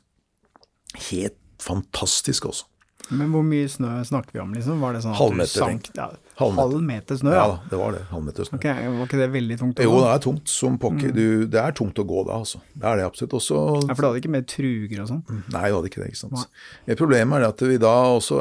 Helt 1.10 1.36
fantastisk, 1.60 2.48
også. 2.48 2.67
Men 3.10 3.30
hvor 3.32 3.44
mye 3.46 3.68
snø 3.70 3.90
snakker 4.04 4.36
vi 4.36 4.40
om, 4.42 4.50
liksom? 4.56 4.80
Var 4.82 4.96
det 4.96 5.02
sånn 5.04 5.14
Halvmeter. 5.16 5.62
Sank, 5.62 5.88
ja, 5.96 6.08
halv 6.38 6.76
meter 6.84 7.18
snø? 7.18 7.32
Ja, 7.34 7.46
det 7.70 7.78
var 7.80 7.94
det. 7.96 8.02
Halvmeter 8.10 8.48
snø. 8.48 8.58
Ok, 8.60 8.66
Var 8.68 9.06
ikke 9.06 9.20
det 9.20 9.28
veldig 9.32 9.58
tungt? 9.62 9.80
Å 9.80 9.86
jo, 9.86 9.94
det 10.04 10.10
er 10.12 10.22
tungt 10.26 10.52
som 10.52 10.76
pokker. 10.82 11.14
Mm. 11.14 11.46
det 11.54 11.62
er 11.62 11.76
tungt 11.78 12.02
å 12.02 12.04
gå 12.08 12.24
da, 12.28 12.36
altså. 12.42 12.60
Det 12.74 12.84
er 12.90 13.00
det 13.00 13.06
absolutt. 13.08 13.38
Også, 13.40 13.62
ja, 13.80 13.88
For 13.94 14.02
du 14.04 14.08
hadde 14.08 14.22
ikke 14.22 14.34
mer 14.34 14.44
truger 14.52 15.02
og 15.04 15.10
sånn? 15.12 15.24
Mm, 15.24 15.40
nei, 15.54 15.64
vi 15.64 15.74
hadde 15.78 15.92
ikke 15.92 16.02
det. 16.02 16.10
ikke 16.12 16.22
sant. 16.22 16.62
Ja, 16.84 16.98
problemet 17.00 17.40
er 17.40 17.48
at 17.48 17.66
vi 17.72 17.80
da 17.82 17.96
også, 18.18 18.40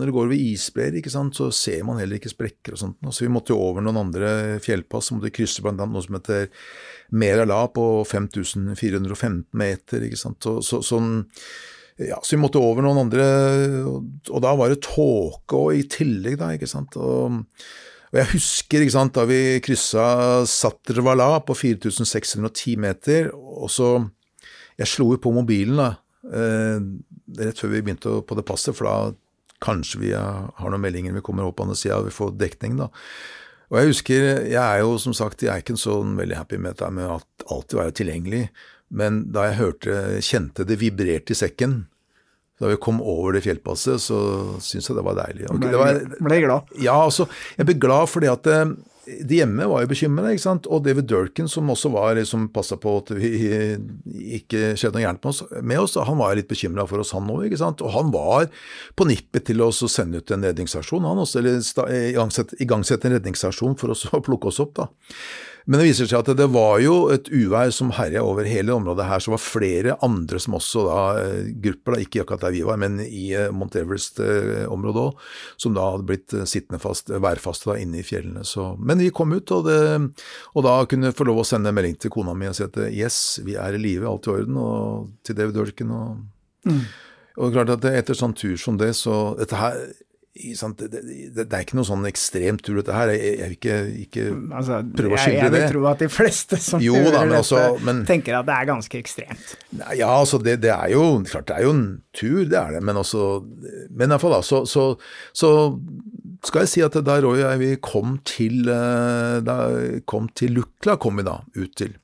når 0.00 0.10
det 0.10 0.16
går 0.16 0.28
over 0.30 0.40
isbreer, 0.40 0.98
ikke 1.02 1.14
sant, 1.14 1.38
så 1.38 1.50
ser 1.54 1.86
man 1.88 2.00
heller 2.02 2.20
ikke 2.20 2.32
sprekker 2.32 2.76
og 2.76 2.82
sånt. 2.82 2.98
Så 3.02 3.12
altså, 3.12 3.26
vi 3.28 3.32
måtte 3.36 3.54
jo 3.54 3.62
over 3.68 3.84
noen 3.84 4.02
andre 4.06 4.34
fjellpass, 4.64 5.10
så 5.10 5.16
måtte 5.16 5.30
vi 5.30 5.36
krysse 5.42 5.64
blant 5.64 5.82
annet 5.82 5.98
noe 5.98 6.06
som 6.06 6.18
heter 6.18 6.48
Merala 7.16 7.62
på 7.70 7.86
5415 8.08 9.44
meter, 9.56 10.08
ikke 10.08 10.18
sant. 10.18 10.40
Så, 10.42 10.58
så, 10.66 10.82
sånn 10.84 11.26
ja, 11.96 12.18
så 12.22 12.36
vi 12.36 12.42
måtte 12.42 12.60
over 12.60 12.84
noen 12.84 13.06
andre, 13.06 13.26
og 13.88 14.40
da 14.44 14.52
var 14.58 14.72
det 14.72 14.82
tåke 14.84 15.56
og 15.56 15.76
i 15.78 15.86
tillegg, 15.88 16.36
da, 16.42 16.50
ikke 16.52 16.68
sant. 16.68 16.96
Og, 17.00 17.38
og 18.10 18.18
jeg 18.20 18.30
husker 18.34 18.84
ikke 18.84 18.96
sant, 18.98 19.14
da 19.16 19.24
vi 19.28 19.58
kryssa 19.64 20.08
Satrvala 20.50 21.30
på 21.46 21.56
4610 21.56 22.76
meter, 22.84 23.32
og 23.32 23.72
så 23.72 23.96
Jeg 24.76 24.90
slo 24.92 25.06
jo 25.08 25.16
på 25.16 25.30
mobilen 25.32 25.78
da, 25.80 25.86
eh, 26.36 26.82
rett 27.38 27.56
før 27.56 27.70
vi 27.72 27.78
begynte 27.80 28.10
på 28.28 28.36
det 28.36 28.42
passet, 28.44 28.76
for 28.76 28.84
da 28.84 29.14
kanskje 29.64 30.02
vi 30.02 30.10
har 30.12 30.68
noen 30.68 30.82
meldinger 30.82 31.14
vi 31.16 31.22
kommer 31.24 31.46
opp 31.46 31.56
på 31.56 31.64
andre 31.64 31.78
sida, 31.80 32.02
vi 32.04 32.12
får 32.12 32.34
dekning, 32.36 32.74
da. 32.76 32.90
Og 33.70 33.80
jeg 33.80 33.90
husker, 33.90 34.26
jeg 34.46 34.60
er 34.60 34.82
jo 34.84 34.98
som 35.00 35.14
sagt, 35.16 35.42
jeg 35.42 35.50
er 35.50 35.64
ikke 35.64 35.78
sånn 35.80 36.12
veldig 36.20 36.36
happy 36.38 36.58
med 36.60 36.76
dette 36.76 36.90
med 36.94 37.08
at 37.16 37.46
alltid 37.50 37.80
være 37.80 37.96
tilgjengelig. 37.98 38.42
Men 38.88 39.24
da 39.34 39.48
jeg 39.48 39.60
hørte, 39.60 40.00
kjente 40.22 40.66
det 40.68 40.78
vibrerte 40.80 41.34
i 41.34 41.38
sekken, 41.38 41.84
da 42.60 42.70
vi 42.70 42.78
kom 42.80 43.02
over 43.04 43.36
det 43.36 43.44
fjellpasset, 43.44 44.00
så 44.00 44.18
syntes 44.64 44.88
jeg 44.88 44.96
det 44.96 45.04
var 45.04 45.16
deilig. 45.18 45.48
Okay, 45.50 45.60
ble, 45.66 45.80
var, 45.80 46.04
ble 46.24 46.42
glad? 46.46 46.76
Ja, 46.80 46.96
altså, 47.04 47.26
jeg 47.58 47.68
ble 47.68 47.76
glad 47.82 48.08
fordi 48.08 48.30
at 48.32 48.48
eh, 48.48 48.70
de 49.06 49.38
hjemme 49.42 49.66
var 49.68 49.84
jo 49.84 49.90
bekymra, 49.90 50.30
ikke 50.32 50.42
sant. 50.42 50.68
Og 50.72 50.80
David 50.86 51.06
Durkin, 51.10 51.50
som 51.52 51.68
også 51.70 51.90
var 51.94 52.16
liksom 52.16 52.48
passa 52.54 52.78
på 52.80 52.94
at 53.02 53.12
vi 53.14 53.30
ikke 54.38 54.72
skjedde 54.78 54.96
noe 54.96 55.04
gærent 55.04 55.20
med 55.20 55.34
oss, 55.34 55.42
med 55.60 55.82
oss, 55.82 55.98
han 56.08 56.18
var 56.22 56.38
litt 56.38 56.48
bekymra 56.50 56.86
for 56.88 57.04
oss, 57.04 57.12
han 57.14 57.28
òg, 57.30 57.44
ikke 57.46 57.60
sant. 57.60 57.84
Og 57.84 57.92
han 57.94 58.10
var 58.14 58.48
på 58.96 59.06
nippet 59.10 59.46
til 59.50 59.62
å 59.62 59.70
sende 59.74 60.24
ut 60.24 60.32
en 60.34 60.48
redningsaksjon, 60.48 61.06
han 61.06 61.22
også, 61.22 61.42
eller 61.42 61.60
igangsette, 62.08 62.58
igangsette 62.64 63.10
en 63.10 63.18
redningsaksjon 63.18 63.76
for 63.78 63.94
oss 63.94 64.08
å 64.10 64.24
plukke 64.24 64.50
oss 64.50 64.62
opp, 64.64 64.74
da. 64.80 64.88
Men 65.66 65.80
det 65.80 65.88
viser 65.88 66.06
seg 66.06 66.20
at 66.20 66.38
det 66.38 66.46
var 66.54 66.78
jo 66.78 67.08
et 67.10 67.26
uvær 67.34 67.72
som 67.74 67.88
herja 67.96 68.22
over 68.22 68.46
hele 68.46 68.70
området 68.76 69.08
her, 69.08 69.22
så 69.22 69.32
var 69.32 69.42
flere 69.42 69.96
andre 70.06 70.38
som 70.42 70.54
også 70.54 70.84
da, 70.86 70.98
eh, 71.24 71.48
grupper, 71.64 71.96
da, 71.96 72.04
ikke 72.04 72.22
akkurat 72.22 72.44
der 72.46 72.54
vi 72.54 72.62
var, 72.68 72.78
men 72.78 73.00
i 73.02 73.24
eh, 73.34 73.50
Mount 73.50 73.74
Everest-området 73.80 75.02
òg, 75.02 75.24
som 75.58 75.74
da 75.74 75.88
hadde 75.90 76.06
blitt 76.06 76.36
eh, 76.38 76.46
sittende 76.46 76.78
fast, 76.82 77.10
værfaste 77.10 77.72
da 77.72 77.78
inne 77.82 77.98
i 77.98 78.06
fjellene. 78.06 78.46
Så, 78.46 78.68
men 78.78 79.02
vi 79.02 79.10
kom 79.10 79.34
ut, 79.34 79.54
og, 79.56 79.66
det, 79.66 79.80
og 80.54 80.66
da 80.68 80.76
kunne 80.86 81.10
jeg 81.10 81.18
få 81.18 81.26
lov 81.26 81.42
å 81.42 81.48
sende 81.50 81.74
en 81.74 81.78
melding 81.80 81.98
til 81.98 82.14
kona 82.14 82.36
mi 82.38 82.46
og 82.46 82.54
si 82.58 82.66
at 82.68 82.78
yes, 82.86 83.18
vi 83.42 83.58
er 83.58 83.74
i 83.74 83.82
live, 83.82 84.06
alt 84.06 84.30
i 84.30 84.36
orden, 84.36 84.62
og 84.62 85.10
til 85.26 85.40
David 85.40 85.58
Durkin 85.58 85.90
og 85.90 86.70
mm. 86.70 86.86
Og 87.36 87.52
klart 87.52 87.68
at 87.68 87.84
etter 87.90 88.16
sånn 88.16 88.32
tur 88.32 88.54
som 88.56 88.78
det, 88.80 88.94
så 88.96 89.34
dette 89.36 89.58
her 89.60 89.74
det, 90.36 90.88
det, 90.90 91.34
det, 91.36 91.44
er 91.46 91.64
ikke 91.64 91.78
noe 91.78 91.88
sånn 91.88 92.06
ekstremt 92.08 92.62
tur, 92.66 92.76
dette 92.80 92.94
her. 92.94 93.12
Jeg, 93.14 93.32
jeg 93.40 93.48
vil 93.48 93.56
ikke, 93.56 93.76
ikke 94.04 94.24
altså, 94.58 94.80
prøve 94.98 95.16
å 95.16 95.20
skildre 95.20 95.50
det. 95.52 95.60
Jeg 95.60 95.66
vil 95.66 95.74
tro 95.74 95.84
at 95.90 96.02
de 96.04 96.08
fleste 96.12 96.58
som 96.62 96.84
jo, 96.84 96.96
da, 97.08 97.22
dette, 97.24 97.40
også, 97.40 97.62
men, 97.86 98.02
tenker 98.08 98.38
at 98.38 98.48
det 98.48 98.56
er 98.56 98.68
ganske 98.68 99.00
ekstremt. 99.00 99.56
Ja, 99.96 100.10
altså 100.12 100.40
det, 100.42 100.58
er 100.62 100.92
jo 100.92 101.04
klart 101.28 101.48
det 101.50 101.58
er 101.58 101.66
jo 101.66 101.74
en 101.74 101.84
tur, 102.16 102.40
det 102.44 102.60
er 102.60 102.76
det. 102.76 102.84
Men 102.84 103.00
også 103.00 103.26
Men 103.90 104.12
iallfall, 104.12 104.38
da, 104.38 104.42
så, 104.46 104.62
så, 104.68 104.88
så, 105.36 105.52
skal 106.46 106.66
jeg 106.66 106.72
si 106.74 106.86
at 106.86 106.96
da 107.06 107.18
Roy 107.24 107.40
og 107.40 107.44
jeg 107.44 107.62
vi 107.62 107.70
kom 107.82 108.18
til 108.28 108.68
eh, 108.70 109.38
da 109.46 109.60
kom 110.08 110.28
til 110.36 110.58
Lukla, 110.60 110.98
kom 111.00 111.18
vi 111.18 111.26
da 111.26 111.40
ut 111.56 111.76
til. 111.78 111.96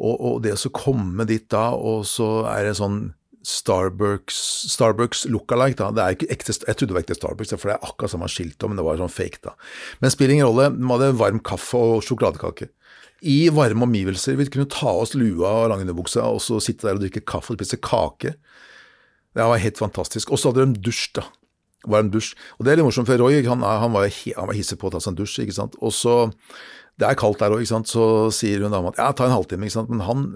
Og, 0.00 0.14
og 0.16 0.38
det 0.44 0.56
å 0.56 0.72
komme 0.74 1.26
dit 1.28 1.44
da, 1.52 1.70
og 1.76 2.06
så 2.08 2.46
er 2.50 2.70
det 2.70 2.78
sånn 2.80 3.12
Starbucks, 3.42 4.36
Starbucks 4.70 5.24
look-alike. 5.26 5.76
da, 5.76 5.90
det 5.90 6.02
er 6.02 6.16
ikke 6.16 6.30
ekte, 6.30 6.52
Jeg 6.52 6.76
trodde 6.76 6.92
det 6.92 6.96
var 6.96 7.02
ekte 7.02 7.16
Starbucks, 7.18 7.54
for 7.56 7.70
det 7.70 7.74
er 7.74 7.88
akkurat 7.88 8.12
samme 8.12 8.28
skilt, 8.30 8.62
men 8.62 8.78
det 8.78 8.84
var 8.86 9.00
sånn 9.00 9.10
fake. 9.10 9.42
da. 9.42 9.54
Men 10.00 10.14
spiller 10.14 10.34
ingen 10.34 10.46
rolle. 10.46 10.70
De 10.76 10.88
hadde 10.92 11.18
varm 11.18 11.40
kaffe 11.40 11.78
og 11.78 12.02
sjokoladekake. 12.06 12.68
I 13.22 13.50
varme 13.54 13.86
omgivelser. 13.86 14.36
Vi 14.38 14.46
kunne 14.46 14.70
ta 14.70 14.90
oss 14.90 15.14
lua 15.14 15.50
og 15.64 15.70
langunderbuksa 15.70 16.24
og 16.26 16.40
så 16.42 16.58
sitte 16.62 16.86
der 16.86 16.98
og 16.98 17.04
drikke 17.04 17.24
kaffe 17.26 17.54
og 17.54 17.58
spise 17.58 17.78
kake. 17.82 18.34
Det 19.34 19.46
var 19.48 19.58
helt 19.58 19.78
fantastisk. 19.78 20.30
Og 20.30 20.38
så 20.38 20.50
hadde 20.50 20.66
de 20.74 20.82
dusj, 20.82 21.12
da. 21.18 21.26
Varm 21.88 22.10
dusj. 22.14 22.34
Og 22.58 22.64
det 22.64 22.72
er 22.72 22.78
litt 22.78 22.86
morsomt, 22.86 23.08
for 23.10 23.18
Roy 23.18 23.42
han, 23.42 23.62
han 23.62 23.94
var, 23.94 24.06
han 24.06 24.48
var 24.50 24.54
hissig 24.54 24.78
på 24.78 24.86
å 24.86 24.94
ta 24.94 25.02
seg 25.02 25.14
en 25.14 25.18
dusj. 25.22 25.40
ikke 25.42 25.58
sant? 25.58 25.74
Og 25.82 25.94
så 25.94 26.30
det 27.00 27.08
er 27.08 27.18
kaldt 27.18 27.40
der 27.40 27.54
òg, 27.54 27.64
så 27.66 28.06
sier 28.34 28.62
hun 28.62 28.74
dama 28.74 28.92
at 28.92 29.00
ja, 29.00 29.08
ta 29.16 29.26
en 29.26 29.34
halvtime. 29.34 29.66
ikke 29.66 29.78
sant? 29.78 29.90
Men 29.90 30.04
han 30.06 30.26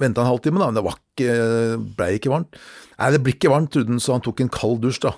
venta 0.00 0.22
en 0.22 0.30
halvtime, 0.30 0.60
da, 0.60 0.68
men 0.70 0.78
det 0.78 0.84
var 0.86 1.00
ikke, 1.00 1.34
ble 1.98 2.12
ikke 2.18 2.32
varmt. 2.32 2.60
Nei, 3.00 3.10
det 3.14 3.20
blir 3.24 3.36
ikke 3.36 3.52
varmt, 3.52 3.72
trodde 3.74 3.94
han, 3.94 4.02
så 4.02 4.16
han 4.16 4.24
tok 4.24 4.44
en 4.44 4.52
kald 4.52 4.80
dusj, 4.84 5.02
da. 5.08 5.16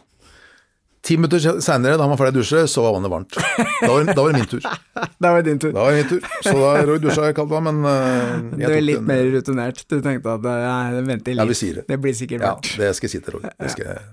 Ti 1.03 1.17
minutter 1.19 1.43
seinere, 1.43 1.97
da 1.99 2.05
han 2.05 2.13
var 2.13 2.21
ferdig 2.21 2.39
å 2.39 2.43
dusje, 2.45 2.61
så 2.71 2.85
var 2.85 2.93
vannet 2.95 3.11
varmt. 3.11 3.35
Da 3.35 3.89
var, 3.91 4.05
da 4.07 4.23
var, 4.23 4.29
det 4.31 4.39
min 4.39 4.51
tur. 4.53 4.67
da 5.25 5.33
var 5.35 5.41
det 5.43 5.51
din 5.51 5.63
tur. 5.65 5.73
Da 5.75 5.87
var 5.89 5.97
det 5.97 6.05
min 6.05 6.11
tur. 6.13 6.29
Så 6.47 6.53
da 6.61 6.69
Roy 6.87 7.01
dusja 7.03 7.25
jeg 7.27 7.35
kaldt 7.41 7.51
vann, 7.51 7.67
men 7.67 7.81
uh, 7.83 8.53
Du 8.55 8.69
er 8.69 8.85
litt 8.85 9.01
den, 9.01 9.09
mer 9.11 9.25
rutinert. 9.35 9.83
Du 9.91 9.97
tenkte 9.99 10.37
at 10.37 10.47
ja, 10.47 10.77
venter 11.03 11.35
litt. 11.35 11.43
Ja, 11.43 11.49
vi 11.51 11.57
sier 11.59 11.81
det. 11.81 11.89
Det 11.91 11.99
blir 12.05 12.15
sikkert 12.15 12.47
varmt. 12.47 12.71
Ja, 12.77 12.85
det 12.85 12.93
skal 13.01 13.11
jeg 13.11 13.17
si 13.17 13.23
til 13.27 13.35
Roy. 13.35 13.51
Det 13.51 13.73
skal 13.75 13.89
jeg. 13.91 14.05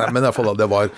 Men 0.00 0.22
i 0.22 0.24
hvert 0.30 0.38
fall, 0.38 0.48
det 0.56 0.70
var 0.72 0.88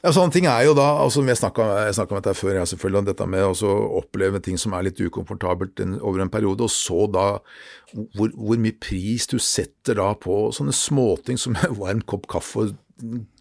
ja, 0.00 0.12
sånne 0.14 0.32
ting 0.32 0.46
er 0.48 0.64
jo 0.64 0.74
da, 0.76 0.86
altså 1.02 1.22
Jeg 1.26 1.36
snakka 1.40 1.64
om 1.92 2.16
dette 2.16 2.36
før, 2.38 2.54
jeg 2.56 2.70
selvfølgelig, 2.72 3.00
om 3.02 3.08
dette 3.10 3.26
med 3.28 3.44
å 3.44 3.72
oppleve 4.00 4.40
ting 4.40 4.56
som 4.60 4.72
er 4.76 4.86
litt 4.88 5.00
ukomfortabelt 5.00 5.82
over 6.00 6.22
en 6.24 6.32
periode, 6.32 6.64
og 6.64 6.72
så 6.72 7.04
da 7.12 7.26
hvor, 7.92 8.30
hvor, 8.32 8.56
mye 8.60 8.76
pris 8.80 9.26
du 9.30 9.38
setter 9.42 9.98
da 9.98 10.12
på 10.16 10.46
sånne 10.56 10.72
småting 10.76 11.40
som 11.40 11.58
en 11.58 11.76
varm 11.76 12.00
kopp 12.08 12.28
kaffe 12.30 12.64
og 12.64 12.78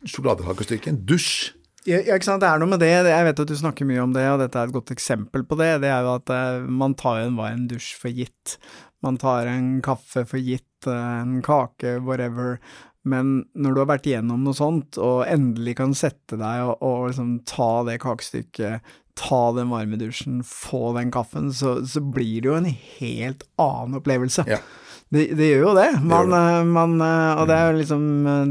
sjokoladekakestykke, 0.08 0.92
en 0.92 1.02
dusj. 1.08 1.54
Ja, 1.88 2.02
ikke 2.04 2.28
sant? 2.28 2.44
Det 2.44 2.50
er 2.50 2.60
noe 2.60 2.70
med 2.70 2.82
det. 2.84 2.92
Jeg 2.92 3.26
vet 3.26 3.42
at 3.42 3.50
du 3.50 3.56
snakker 3.58 3.88
mye 3.88 4.04
om 4.04 4.12
det, 4.16 4.26
og 4.30 4.42
dette 4.44 4.60
er 4.60 4.68
et 4.68 4.76
godt 4.76 4.92
eksempel 4.94 5.46
på 5.48 5.58
det. 5.60 5.72
Det 5.84 5.90
er 5.92 6.04
jo 6.06 6.18
at 6.18 6.32
uh, 6.34 6.68
man 6.68 6.96
tar 7.00 7.24
en 7.24 7.40
varm 7.40 7.66
dusj 7.72 7.94
for 8.02 8.14
gitt. 8.14 8.58
Man 9.06 9.18
tar 9.20 9.48
en 9.48 9.78
kaffe 9.86 10.26
for 10.28 10.44
gitt, 10.44 10.68
uh, 10.90 11.22
en 11.24 11.40
kake, 11.46 11.98
whatever. 12.04 12.60
Men 13.08 13.46
når 13.56 13.76
du 13.76 13.82
har 13.82 13.92
vært 13.94 14.10
igjennom 14.10 14.44
noe 14.44 14.58
sånt, 14.58 15.00
og 15.00 15.24
endelig 15.30 15.78
kan 15.80 15.96
sette 15.96 16.40
deg 16.40 16.66
og, 16.66 16.82
og 16.84 17.06
liksom 17.10 17.38
ta 17.48 17.72
det 17.88 18.00
kakestykket, 18.04 18.92
ta 19.20 19.40
den 19.56 19.72
varme 19.72 20.00
dusjen, 20.00 20.42
få 20.48 20.94
den 20.98 21.12
kaffen, 21.12 21.52
så, 21.56 21.80
så 21.88 22.04
blir 22.04 22.44
det 22.44 22.52
jo 22.52 22.60
en 22.60 22.70
helt 22.70 23.44
annen 23.60 24.00
opplevelse. 24.00 24.46
Ja. 24.48 24.62
Det, 25.10 25.32
det, 25.34 25.48
gjør 25.50 25.64
jo 25.64 25.76
det. 25.80 25.90
Man, 26.06 26.30
det, 26.30 26.40
det. 26.40 26.66
Man, 26.70 26.96
og 27.02 27.48
det 27.50 27.56
er 27.56 27.72
jo 27.72 27.80
liksom 27.80 28.04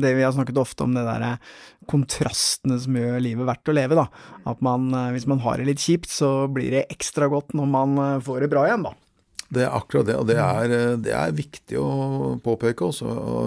det 0.02 0.14
vi 0.16 0.24
har 0.26 0.32
snakket 0.34 0.58
ofte 0.58 0.84
om, 0.88 0.96
det 0.96 1.06
derre 1.06 1.37
kontrastene 1.88 2.76
som 2.82 2.96
gjør 2.98 3.20
livet 3.22 3.48
verdt 3.48 3.70
å 3.70 3.76
leve, 3.76 3.96
da. 3.96 4.08
At 4.50 4.64
man, 4.64 4.90
hvis 5.14 5.28
man 5.30 5.40
har 5.44 5.61
det 5.61 5.68
litt 5.70 5.84
kjipt, 5.84 6.11
så 6.12 6.48
blir 6.52 6.74
det 6.74 6.88
ekstra 6.92 7.30
godt 7.32 7.54
når 7.56 7.70
man 7.76 8.00
får 8.26 8.42
det 8.44 8.50
bra 8.52 8.66
igjen, 8.66 8.88
da. 8.88 8.96
Det 9.48 9.64
er 9.64 9.72
akkurat 9.72 10.08
det, 10.11 10.16
og 10.20 10.26
det 10.28 10.37
er, 10.42 10.72
det 11.00 11.14
er 11.16 11.37
viktig 11.37 11.78
å 11.80 11.92
påpeke 12.44 12.90
også. 12.90 13.08
Og, 13.08 13.46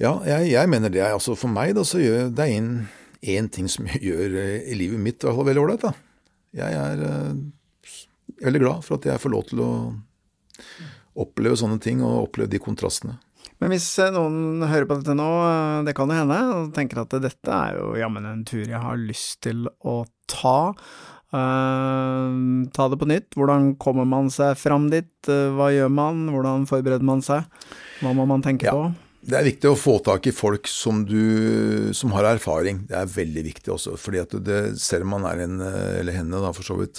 ja, 0.00 0.12
jeg, 0.26 0.52
jeg, 0.52 0.70
mener 0.70 0.92
det. 0.92 1.04
Altså 1.04 1.36
for 1.38 1.52
meg 1.52 1.74
da, 1.76 1.84
så 1.86 2.00
gjør 2.00 2.30
det 2.32 2.48
én 2.52 3.50
ting 3.52 3.68
som 3.70 3.88
gjør 4.08 4.38
eh, 4.40 4.70
i 4.72 4.78
livet 4.78 5.00
mitt 5.02 5.20
i 5.20 5.28
hvert 5.28 5.38
fall 5.38 5.50
veldig 5.50 5.64
ålreit. 5.66 6.00
Jeg 6.56 6.76
er 6.76 7.04
uh, 7.04 7.92
veldig 8.44 8.62
glad 8.62 8.86
for 8.86 8.98
at 8.98 9.06
jeg 9.08 9.22
får 9.22 9.32
lov 9.32 9.44
til 9.48 9.62
å 9.64 9.70
oppleve 11.22 11.58
sånne 11.60 11.78
ting 11.82 12.02
og 12.04 12.26
oppleve 12.26 12.52
de 12.52 12.60
kontrastene. 12.62 13.18
Men 13.62 13.70
hvis 13.70 13.86
eh, 14.02 14.10
noen 14.10 14.64
hører 14.66 14.88
på 14.90 14.98
dette 14.98 15.14
nå, 15.14 15.28
det 15.86 15.94
kan 15.94 16.10
jo 16.10 16.18
hende, 16.18 16.38
og 16.56 16.74
tenker 16.74 17.04
at 17.04 17.14
dette 17.22 17.54
er 17.54 17.78
jo 17.78 17.92
jammen 18.00 18.26
en 18.26 18.44
tur 18.48 18.64
jeg 18.64 18.80
har 18.80 18.98
lyst 18.98 19.42
til 19.46 19.68
å 19.86 20.02
ta. 20.30 20.72
Uh, 21.32 22.66
ta 22.76 22.88
det 22.92 22.98
på 23.00 23.08
nytt. 23.08 23.30
Hvordan 23.38 23.70
kommer 23.80 24.04
man 24.08 24.28
seg 24.34 24.58
fram 24.60 24.90
dit? 24.92 25.12
Uh, 25.30 25.54
hva 25.56 25.70
gjør 25.72 25.94
man? 25.94 26.26
Hvordan 26.34 26.66
forbereder 26.68 27.06
man 27.06 27.22
seg? 27.24 27.46
Hva 28.02 28.12
må 28.18 28.26
man 28.28 28.44
tenke 28.44 28.68
ja. 28.68 28.74
på? 28.74 29.11
Det 29.22 29.36
er 29.38 29.46
viktig 29.46 29.70
å 29.70 29.78
få 29.78 29.92
tak 30.02 30.26
i 30.26 30.34
folk 30.34 30.66
som, 30.66 31.04
du, 31.06 31.92
som 31.94 32.10
har 32.16 32.26
erfaring. 32.26 32.80
Det 32.88 32.96
er 32.98 33.10
veldig 33.10 33.44
viktig 33.46 33.70
også. 33.70 33.94
fordi 34.00 34.24
det, 34.42 34.60
Selv 34.82 35.06
om 35.06 35.14
man 35.14 35.28
er 35.30 35.44
en, 35.44 35.60
eller 35.62 36.16
henne, 36.16 36.40
da 36.42 36.50
for 36.56 36.66
så 36.66 36.74
vidt, 36.80 36.98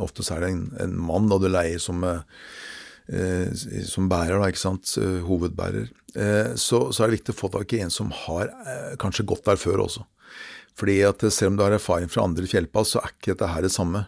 ofte 0.00 0.24
er 0.32 0.46
det 0.46 0.52
en, 0.54 0.62
en 0.80 0.94
mann 1.10 1.28
da 1.28 1.36
du 1.42 1.50
leier 1.52 1.82
som, 1.82 2.00
eh, 2.08 3.52
som 3.84 4.08
bærer, 4.08 4.38
da, 4.40 4.48
ikke 4.48 4.62
sant, 4.62 4.94
hovedbærer, 5.28 5.92
eh, 6.16 6.54
så, 6.56 6.86
så, 6.88 7.02
er 7.02 7.12
det 7.12 7.18
viktig 7.18 7.36
å 7.36 7.40
få 7.42 7.52
tak 7.58 7.76
i 7.76 7.82
en 7.84 7.92
som 7.92 8.14
har 8.24 8.48
eh, 8.48 8.96
kanskje 9.02 9.28
gått 9.28 9.44
der 9.50 9.60
før 9.60 9.84
også. 9.84 10.06
Fordi 10.78 11.02
at 11.04 11.20
selv 11.28 11.52
om 11.52 11.60
du 11.60 11.66
har 11.66 11.76
erfaring 11.76 12.08
fra 12.08 12.24
andre 12.24 12.48
fjellpass, 12.48 12.94
så 12.94 13.04
er 13.04 13.12
ikke 13.12 13.34
dette 13.34 13.52
her 13.52 13.68
det 13.68 13.74
samme. 13.74 14.06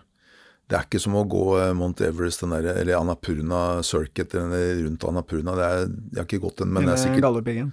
Det 0.65 0.79
er 0.79 0.87
ikke 0.87 1.03
som 1.03 1.19
å 1.21 1.27
gå 1.29 1.45
eh, 1.61 1.75
Mount 1.77 2.01
Everest 2.05 2.45
der, 2.49 2.71
eller 2.73 2.97
Annapurna 2.97 3.83
Circuit 3.85 4.33
eller 4.41 4.81
rundt 4.87 5.05
Annapurna. 5.05 5.59
Det 5.59 5.69
er, 5.69 5.85
jeg 6.15 6.23
har 6.23 6.29
ikke 6.31 6.45
gått 6.47 6.65
den, 6.65 6.73
men 6.73 6.89
det 6.89 6.97
er 6.97 7.05
sikkert 7.05 7.27
Galdhøpiggen? 7.29 7.71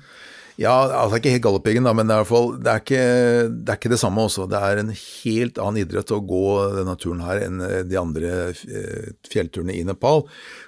Ja, 0.60 0.74
altså 0.92 1.18
ikke 1.18 1.32
helt 1.32 1.44
Galdhøpiggen, 1.46 1.88
men 1.96 2.10
det 2.10 2.18
er, 2.18 2.28
fall, 2.28 2.52
det, 2.60 2.68
er 2.74 2.84
ikke, 2.84 3.06
det 3.56 3.72
er 3.72 3.80
ikke, 3.80 3.94
det 3.94 4.02
samme 4.02 4.26
også. 4.28 4.50
Det 4.52 4.60
er 4.60 4.82
en 4.82 4.92
helt 4.92 5.62
annen 5.64 5.86
idrett 5.86 6.12
å 6.12 6.20
gå 6.28 6.44
denne 6.76 6.98
turen 7.00 7.24
her 7.24 7.42
enn 7.46 7.64
eh, 7.66 7.78
de 7.88 8.00
andre 8.02 8.34
eh, 8.52 9.12
fjellturene 9.32 9.78
i 9.78 9.86
Nepal. 9.88 10.26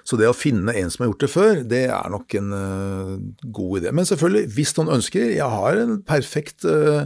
Så 0.08 0.16
det 0.20 0.30
å 0.30 0.36
finne 0.36 0.72
en 0.72 0.90
som 0.90 1.04
har 1.04 1.12
gjort 1.12 1.26
det 1.26 1.32
før, 1.34 1.64
det 1.74 1.84
er 1.92 2.14
nok 2.14 2.38
en 2.40 2.54
god 3.44 3.82
idé. 3.82 3.92
Men 3.92 4.08
selvfølgelig, 4.08 4.48
hvis 4.56 4.72
noen 4.78 4.96
ønsker 4.96 5.34
Jeg 5.34 5.50
har 5.50 5.78
en 5.78 5.98
perfekt 6.06 6.64
uh, 6.64 7.04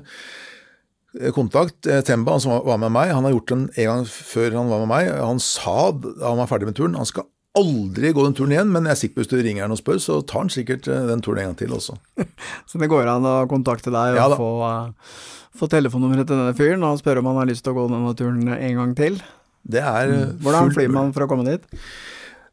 kontakt. 1.34 1.86
Eh, 1.86 2.02
Temba, 2.04 2.36
han 2.36 2.44
som 2.44 2.58
var 2.66 2.78
med 2.80 2.92
meg, 2.94 3.12
han 3.14 3.24
har 3.24 3.34
gjort 3.34 3.52
den 3.54 3.66
en 3.74 3.90
gang 3.90 4.06
før 4.08 4.58
han 4.60 4.70
var 4.70 4.84
med 4.84 4.90
meg. 4.92 5.10
Han 5.16 5.40
sa 5.42 5.90
da 5.92 6.14
han 6.26 6.40
var 6.42 6.50
ferdig 6.50 6.68
med 6.70 6.78
turen, 6.78 6.98
han 6.98 7.08
skal 7.08 7.28
aldri 7.58 8.12
gå 8.14 8.22
den 8.22 8.36
turen 8.36 8.52
igjen, 8.54 8.70
men 8.70 8.86
jeg 8.86 8.94
er 8.94 9.00
sikker 9.00 9.16
på 9.16 9.24
hvis 9.24 9.32
du 9.32 9.38
ringer 9.40 9.64
han 9.64 9.74
og 9.74 9.80
spør, 9.80 9.98
så 10.02 10.20
tar 10.22 10.44
han 10.44 10.52
sikkert 10.52 10.86
eh, 10.90 11.08
den 11.08 11.24
turen 11.24 11.42
en 11.42 11.50
gang 11.50 11.58
til 11.58 11.74
også. 11.74 11.96
så 12.70 12.82
det 12.82 12.90
går 12.92 13.08
an 13.10 13.26
å 13.26 13.38
kontakte 13.50 13.92
deg 13.94 14.14
og 14.14 14.20
ja, 14.20 14.28
få, 14.38 14.50
få 15.58 15.70
telefonnummeret 15.72 16.28
til 16.28 16.38
denne 16.38 16.58
fyren 16.58 16.86
og 16.86 17.00
spørre 17.00 17.24
om 17.24 17.32
han 17.32 17.42
har 17.42 17.50
lyst 17.50 17.66
til 17.66 17.74
å 17.74 17.80
gå 17.80 17.88
denne 17.90 18.14
turen 18.18 18.54
en 18.58 18.78
gang 18.82 18.94
til? 18.98 19.18
Det 19.68 19.82
er. 19.84 20.14
Hvordan 20.40 20.70
flyr 20.72 20.92
man 20.92 21.10
for 21.16 21.26
å 21.26 21.30
komme 21.30 21.44
dit? 21.48 21.66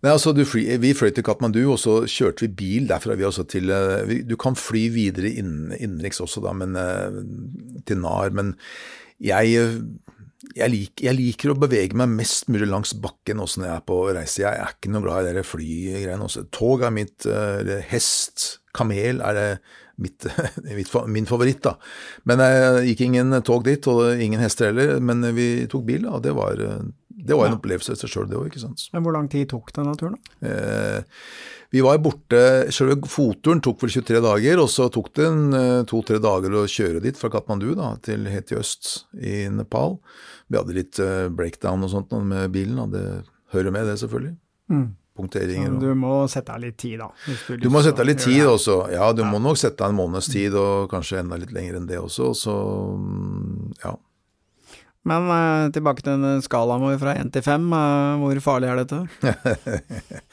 Nei, 0.06 0.12
altså 0.14 0.36
fly, 0.46 0.62
Vi 0.78 0.94
fløy 0.94 1.10
til 1.16 1.26
Katmandu, 1.26 1.64
og 1.74 1.80
så 1.82 1.94
kjørte 2.06 2.46
vi 2.46 2.52
bil 2.54 2.90
derfra. 2.92 3.16
vi 3.18 3.26
også 3.26 3.48
til, 3.50 3.72
eh, 3.72 4.06
vi, 4.06 4.22
Du 4.22 4.36
kan 4.38 4.54
fly 4.54 4.90
videre 4.94 5.32
inn, 5.34 5.74
innenriks 5.74 6.22
også, 6.22 6.44
da, 6.44 6.54
men, 6.54 6.76
eh, 6.76 7.82
til 7.88 7.98
NAR. 7.98 8.30
Men 8.30 8.56
jeg, 9.20 9.82
jeg, 10.56 10.70
lik, 10.70 11.02
jeg, 11.02 11.16
liker 11.16 11.50
å 11.50 11.58
bevege 11.60 11.96
meg 11.96 12.10
mest 12.10 12.48
mulig 12.50 12.70
langs 12.70 12.94
bakken 12.94 13.40
også 13.40 13.62
når 13.62 13.68
jeg 13.68 13.76
er 13.76 13.88
på 13.88 14.14
reise. 14.14 14.42
Jeg 14.44 14.54
er 14.54 14.76
ikke 14.76 14.92
noe 14.92 15.02
glad 15.02 15.32
i 15.32 15.34
de 15.34 15.44
flygreiene. 15.44 16.30
Tog 16.52 16.84
er 16.84 16.92
mitt 16.92 17.26
eller 17.26 17.82
Hest, 17.82 18.60
kamel 18.76 19.22
er 19.22 19.34
det 19.34 19.60
mitt, 19.98 20.28
min 21.08 21.26
favoritt, 21.26 21.64
da. 21.64 21.80
Men 22.26 22.38
det 22.38 22.86
gikk 22.92 23.02
ingen 23.08 23.42
tog 23.42 23.64
dit, 23.66 23.88
og 23.88 24.22
ingen 24.22 24.40
hester 24.40 24.70
heller. 24.70 25.00
Men 25.00 25.34
vi 25.34 25.66
tok 25.66 25.84
bil, 25.88 26.06
og 26.06 26.22
det 26.22 26.36
var 26.38 26.62
det 27.26 27.36
var 27.38 27.50
en 27.50 27.56
ja. 27.56 27.60
opplevelse 27.60 27.96
i 27.96 28.00
seg 28.00 28.12
sjøl, 28.12 28.28
det 28.30 28.38
òg. 28.38 28.56
Men 28.94 29.06
hvor 29.06 29.16
lang 29.16 29.28
tid 29.32 29.50
tok 29.50 29.72
denne 29.76 29.96
turen, 29.98 30.18
da? 30.18 30.50
Eh, 30.50 31.22
vi 31.74 31.82
var 31.84 31.98
borte 32.00 32.40
Selve 32.72 32.96
fotturen 33.10 33.60
tok 33.64 33.82
vel 33.84 33.92
23 33.98 34.22
dager, 34.24 34.62
og 34.62 34.70
så 34.72 34.88
tok 34.94 35.10
det 35.18 35.26
en 35.28 35.58
eh, 35.58 35.86
to-tre 35.90 36.20
dager 36.24 36.54
å 36.56 36.66
kjøre 36.70 37.02
dit 37.04 37.18
fra 37.20 37.32
Katmandu 37.34 37.72
da, 37.78 37.96
til 38.06 38.30
helt 38.32 38.54
i 38.54 38.60
øst 38.60 38.92
i 39.18 39.38
Nepal. 39.52 39.98
Vi 40.48 40.60
hadde 40.60 40.78
litt 40.78 41.00
uh, 41.02 41.26
breakdown 41.34 41.82
og 41.86 41.90
sånt 41.90 42.14
med 42.22 42.52
bilen, 42.54 42.78
og 42.84 42.94
det 42.94 43.06
hører 43.56 43.74
med, 43.74 43.90
det 43.90 43.98
selvfølgelig. 43.98 44.36
Mm. 44.70 44.86
Punkteringer. 45.16 45.72
Så 45.74 45.80
du 45.82 45.94
må 45.98 46.16
sette 46.30 46.54
av 46.54 46.62
litt 46.62 46.78
tid, 46.78 47.00
da? 47.02 47.08
Du, 47.26 47.56
du, 47.64 47.70
må 47.74 47.82
sette 47.86 48.04
av 48.04 48.10
litt 48.10 48.22
tid 48.22 48.44
også. 48.46 48.82
Ja, 48.94 49.10
du 49.16 49.24
ja. 49.24 49.30
må 49.32 49.40
nok 49.42 49.58
sette 49.58 49.86
av 49.86 49.94
en 49.94 49.98
måneds 49.98 50.30
tid, 50.30 50.58
og 50.60 50.90
kanskje 50.92 51.22
enda 51.24 51.40
litt 51.42 51.54
lenger 51.56 51.80
enn 51.80 51.88
det 51.90 52.02
også. 52.02 52.34
Så 52.38 52.56
mm, 53.00 53.80
ja. 53.82 53.96
Men 55.06 55.30
uh, 55.30 55.72
tilbake 55.74 56.02
til 56.06 56.18
den 56.18 56.42
skalaen 56.46 56.84
vår 56.84 56.98
fra 57.02 57.14
én 57.20 57.30
til 57.34 57.46
fem. 57.46 57.68
Uh, 57.70 58.18
hvor 58.24 58.42
farlig 58.48 58.72
er 58.72 58.82
dette? 58.82 59.04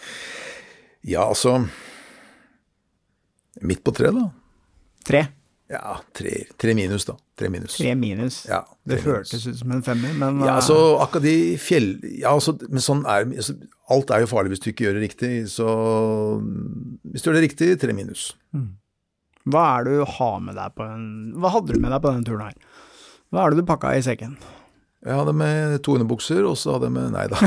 ja, 1.12 1.26
altså 1.26 1.58
Midt 3.62 3.82
på 3.84 3.92
tre, 3.94 4.10
da. 4.16 4.26
Tre? 5.06 5.26
Ja, 5.72 5.96
tre, 6.16 6.32
tre 6.60 6.74
minus, 6.76 7.04
da. 7.08 7.14
Tre 7.38 7.48
minus. 7.52 7.76
Tre 7.78 7.94
minus. 7.96 8.42
Ja, 8.48 8.60
tre 8.64 8.96
det 8.96 8.98
føltes 9.04 9.46
ut 9.46 9.56
som 9.60 9.72
en 9.72 9.84
femmer, 9.84 10.12
men 10.18 10.42
Ja, 10.44 10.58
altså 10.58 10.98
akkurat 11.00 11.24
de 11.24 11.36
fjell... 11.60 11.94
Ja, 12.20 12.34
altså, 12.34 12.56
men 12.68 12.84
sånn 12.84 13.04
er 13.08 13.24
altså, 13.24 13.56
Alt 13.92 14.12
er 14.12 14.24
jo 14.24 14.30
farlig 14.30 14.54
hvis 14.54 14.64
du 14.64 14.68
ikke 14.72 14.86
gjør 14.86 14.98
det 14.98 15.04
riktig, 15.06 15.30
så 15.52 15.68
Hvis 17.08 17.24
du 17.24 17.30
gjør 17.30 17.38
det 17.38 17.44
riktig, 17.46 17.70
tre 17.80 17.96
minus. 17.96 18.32
Mm. 18.56 18.74
Hva 19.52 19.64
er 19.76 19.88
det 19.88 20.00
du 20.00 20.16
har 20.18 20.36
med 20.44 20.58
deg 20.60 20.76
på 20.76 20.86
en 20.86 21.06
Hva 21.40 21.54
hadde 21.56 21.72
du 21.72 21.80
med 21.82 21.94
deg 21.94 22.04
på 22.04 22.12
denne 22.12 22.28
turen 22.28 22.44
her? 22.50 22.82
Hva 23.32 23.46
er 23.46 23.54
det 23.54 23.62
du 23.62 23.68
pakka 23.68 23.94
i 23.96 24.04
sekken? 24.04 24.36
Jeg 25.02 25.18
hadde 25.18 25.32
med 25.34 25.80
to 25.82 25.96
underbukser, 25.98 26.44
og 26.46 26.54
så 26.60 26.76
hadde 26.76 26.86
jeg 26.86 26.94
med 26.94 27.10
Nei 27.16 27.24
da. 27.30 27.38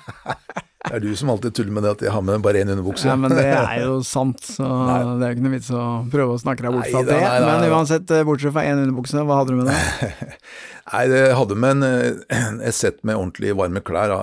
det 0.86 0.94
er 0.96 1.02
du 1.04 1.10
som 1.18 1.28
alltid 1.28 1.52
tuller 1.58 1.74
med 1.76 1.84
det 1.84 1.90
at 1.92 2.02
jeg 2.06 2.12
har 2.14 2.22
med 2.24 2.40
bare 2.40 2.62
én 2.62 2.70
underbukse. 2.72 3.04
Ja, 3.04 3.16
men 3.20 3.34
det 3.36 3.42
er 3.44 3.82
jo 3.84 3.98
sant, 4.06 4.40
så 4.40 4.64
nei. 4.64 5.00
det 5.20 5.26
er 5.26 5.34
jo 5.34 5.36
ikke 5.36 5.44
noe 5.44 5.52
vits 5.58 5.68
å 5.76 5.82
prøve 6.12 6.36
å 6.38 6.40
snakke 6.40 6.64
deg 6.64 6.78
bort 6.78 6.88
fra 6.88 7.02
det. 7.04 7.18
Nei, 7.20 7.34
nei, 7.44 7.50
men 7.60 7.74
uansett, 7.76 8.14
eh, 8.16 8.24
bortsett 8.24 8.54
fra 8.54 8.64
én 8.64 8.80
underbukse, 8.80 9.24
hva 9.28 9.40
hadde 9.42 9.52
du 9.52 9.60
med 9.60 9.68
deg? 9.68 10.30
nei, 10.94 11.02
jeg 11.12 11.34
hadde 11.36 11.58
med 11.66 11.74
en, 11.76 11.84
eh, 11.84 12.46
et 12.70 12.78
sett 12.78 13.02
med 13.04 13.18
ordentlig 13.20 13.52
varme 13.60 13.82
klær. 13.84 14.14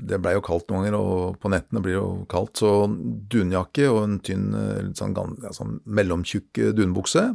Det 0.00 0.20
blei 0.24 0.32
jo 0.38 0.44
kaldt 0.46 0.72
noen 0.72 0.86
ganger, 0.86 0.96
og 0.96 1.36
på 1.44 1.52
nettene 1.52 1.82
blir 1.84 1.98
det 1.98 2.00
jo 2.00 2.06
kaldt. 2.32 2.54
Så 2.62 2.70
dunjakke 3.34 3.90
og 3.92 4.06
en 4.06 4.16
tynn, 4.24 4.48
litt 4.88 5.02
sånn, 5.02 5.12
sånn 5.52 5.76
mellomtjukk 5.84 6.70
dunbukse. 6.78 7.26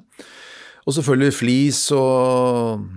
Og 0.87 0.97
selvfølgelig 0.97 1.37
flis 1.37 1.83
og 1.93 2.87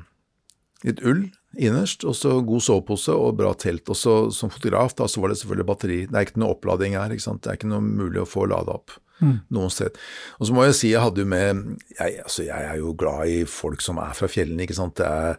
litt 0.88 1.04
ull 1.04 1.26
innerst, 1.58 2.04
og 2.06 2.14
så 2.14 2.36
god 2.46 2.62
sovepose 2.62 3.14
og 3.14 3.38
bra 3.40 3.52
telt. 3.58 3.88
Og 3.90 3.98
så 3.98 4.14
som 4.34 4.52
fotograf 4.52 4.94
da, 4.98 5.08
så 5.10 5.22
var 5.22 5.32
det 5.32 5.40
selvfølgelig 5.40 5.68
batteri. 5.70 6.00
Det 6.06 6.16
er 6.16 6.28
ikke 6.28 6.42
noe 6.42 6.54
opplading 6.54 6.98
her. 6.98 7.14
ikke 7.14 7.26
sant? 7.26 7.42
Det 7.44 7.52
er 7.52 7.60
ikke 7.60 7.72
noe 7.72 7.84
mulig 7.84 8.22
å 8.22 8.28
få 8.28 8.46
lada 8.50 8.78
opp 8.78 8.98
mm. 9.20 9.36
noen 9.56 9.72
sted. 9.72 9.96
Og 10.38 10.48
så 10.48 10.56
må 10.56 10.66
jeg 10.66 10.76
si 10.78 10.92
jeg 10.92 11.02
hadde 11.04 11.22
jo 11.22 11.28
med 11.30 11.76
jeg, 11.96 12.20
altså 12.24 12.46
jeg 12.46 12.66
er 12.66 12.80
jo 12.80 12.94
glad 12.98 13.30
i 13.30 13.44
folk 13.48 13.84
som 13.84 14.00
er 14.02 14.16
fra 14.16 14.28
fjellene, 14.30 14.64
ikke 14.64 14.76
sant. 14.76 15.00
Er, 15.04 15.38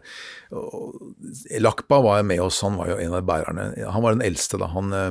Lakpa 1.62 2.00
var 2.04 2.22
med 2.26 2.42
oss, 2.44 2.60
han 2.64 2.76
var 2.80 2.92
jo 2.92 2.98
en 3.00 3.16
av 3.16 3.24
bærerne. 3.28 3.66
Han 3.94 4.04
var 4.04 4.16
den 4.16 4.24
eldste, 4.26 4.60
da. 4.60 4.68
Han 4.74 4.92
eh, 4.96 5.08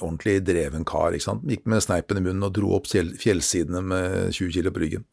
ordentlig 0.00 0.38
dreven 0.46 0.86
kar. 0.88 1.14
ikke 1.16 1.26
sant? 1.26 1.46
Gikk 1.50 1.66
med 1.70 1.84
sneipen 1.84 2.20
i 2.20 2.24
munnen 2.24 2.46
og 2.46 2.54
dro 2.56 2.74
opp 2.78 2.88
fjellsidene 2.90 3.82
med 3.82 4.36
20 4.36 4.54
kilo 4.54 4.74
på 4.74 4.84
ryggen. 4.84 5.06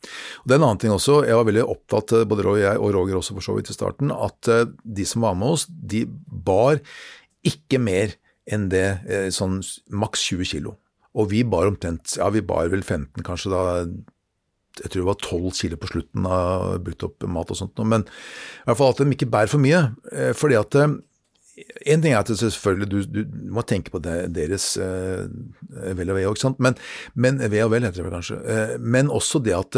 Og 0.43 0.47
det 0.47 0.55
er 0.55 0.61
en 0.61 0.67
annen 0.69 0.83
ting 0.83 0.93
også, 0.93 1.23
jeg 1.27 1.39
var 1.39 1.49
veldig 1.49 1.65
opptatt, 1.75 2.15
eh, 2.19 2.27
både 2.29 2.47
Roy 2.47 2.59
og 2.59 2.65
jeg, 2.65 2.81
og 2.81 2.93
Roger 2.97 3.21
også 3.21 3.37
for 3.39 3.49
så 3.49 3.57
vidt 3.57 3.73
i 3.73 3.77
starten, 3.77 4.13
at 4.13 4.51
eh, 4.51 4.67
de 4.83 5.07
som 5.09 5.25
var 5.25 5.39
med 5.39 5.57
oss, 5.57 5.67
de 5.69 6.05
bar 6.27 6.81
ikke 7.43 7.81
mer 7.81 8.15
enn 8.43 8.67
det, 8.71 8.87
sånn 9.31 9.61
maks 9.95 10.19
20 10.27 10.47
kilo. 10.49 10.73
Og 11.13 11.29
vi 11.33 11.43
bar 11.45 11.69
omtrent 11.69 12.17
Ja, 12.17 12.29
vi 12.33 12.43
bar 12.45 12.71
vel 12.73 12.83
15 12.83 13.23
kanskje 13.25 13.53
da. 13.53 13.63
Jeg 14.81 14.89
tror 14.89 15.03
det 15.03 15.09
var 15.11 15.21
12 15.21 15.49
kilo 15.59 15.77
på 15.77 15.89
slutten 15.91 16.25
av 16.25 16.79
brukt 16.85 17.05
opp 17.05 17.25
mat 17.29 17.51
og 17.53 17.59
sånt. 17.59 17.81
Men 17.85 18.07
i 18.07 18.69
hvert 18.69 18.79
fall 18.79 18.93
at 18.95 19.01
de 19.03 19.13
ikke 19.13 19.29
bærer 19.29 19.51
for 19.51 19.61
mye. 19.61 19.83
Eh, 20.09 20.31
fordi 20.37 20.57
at 20.57 20.77
eh, 20.81 20.95
en 21.93 22.01
ting 22.01 22.15
er 22.15 22.23
at 22.23 22.31
selvfølgelig 22.33 22.89
du, 22.89 22.97
du 23.05 23.51
må 23.53 23.61
tenke 23.69 23.93
på 23.93 24.01
det, 24.01 24.31
deres 24.33 24.71
eh, 24.81 25.29
vel 25.93 26.09
og 26.09 26.17
ve 26.17 26.25
òg, 26.25 26.41
men, 26.57 26.73
men 27.13 27.37
ve 27.53 27.61
og 27.61 27.69
vel 27.75 27.85
heter 27.85 28.01
det 28.01 28.07
vel 28.07 28.15
kanskje. 28.17 28.39
Eh, 28.41 28.75
men 28.81 29.13
også 29.13 29.43
det 29.45 29.53
at 29.59 29.77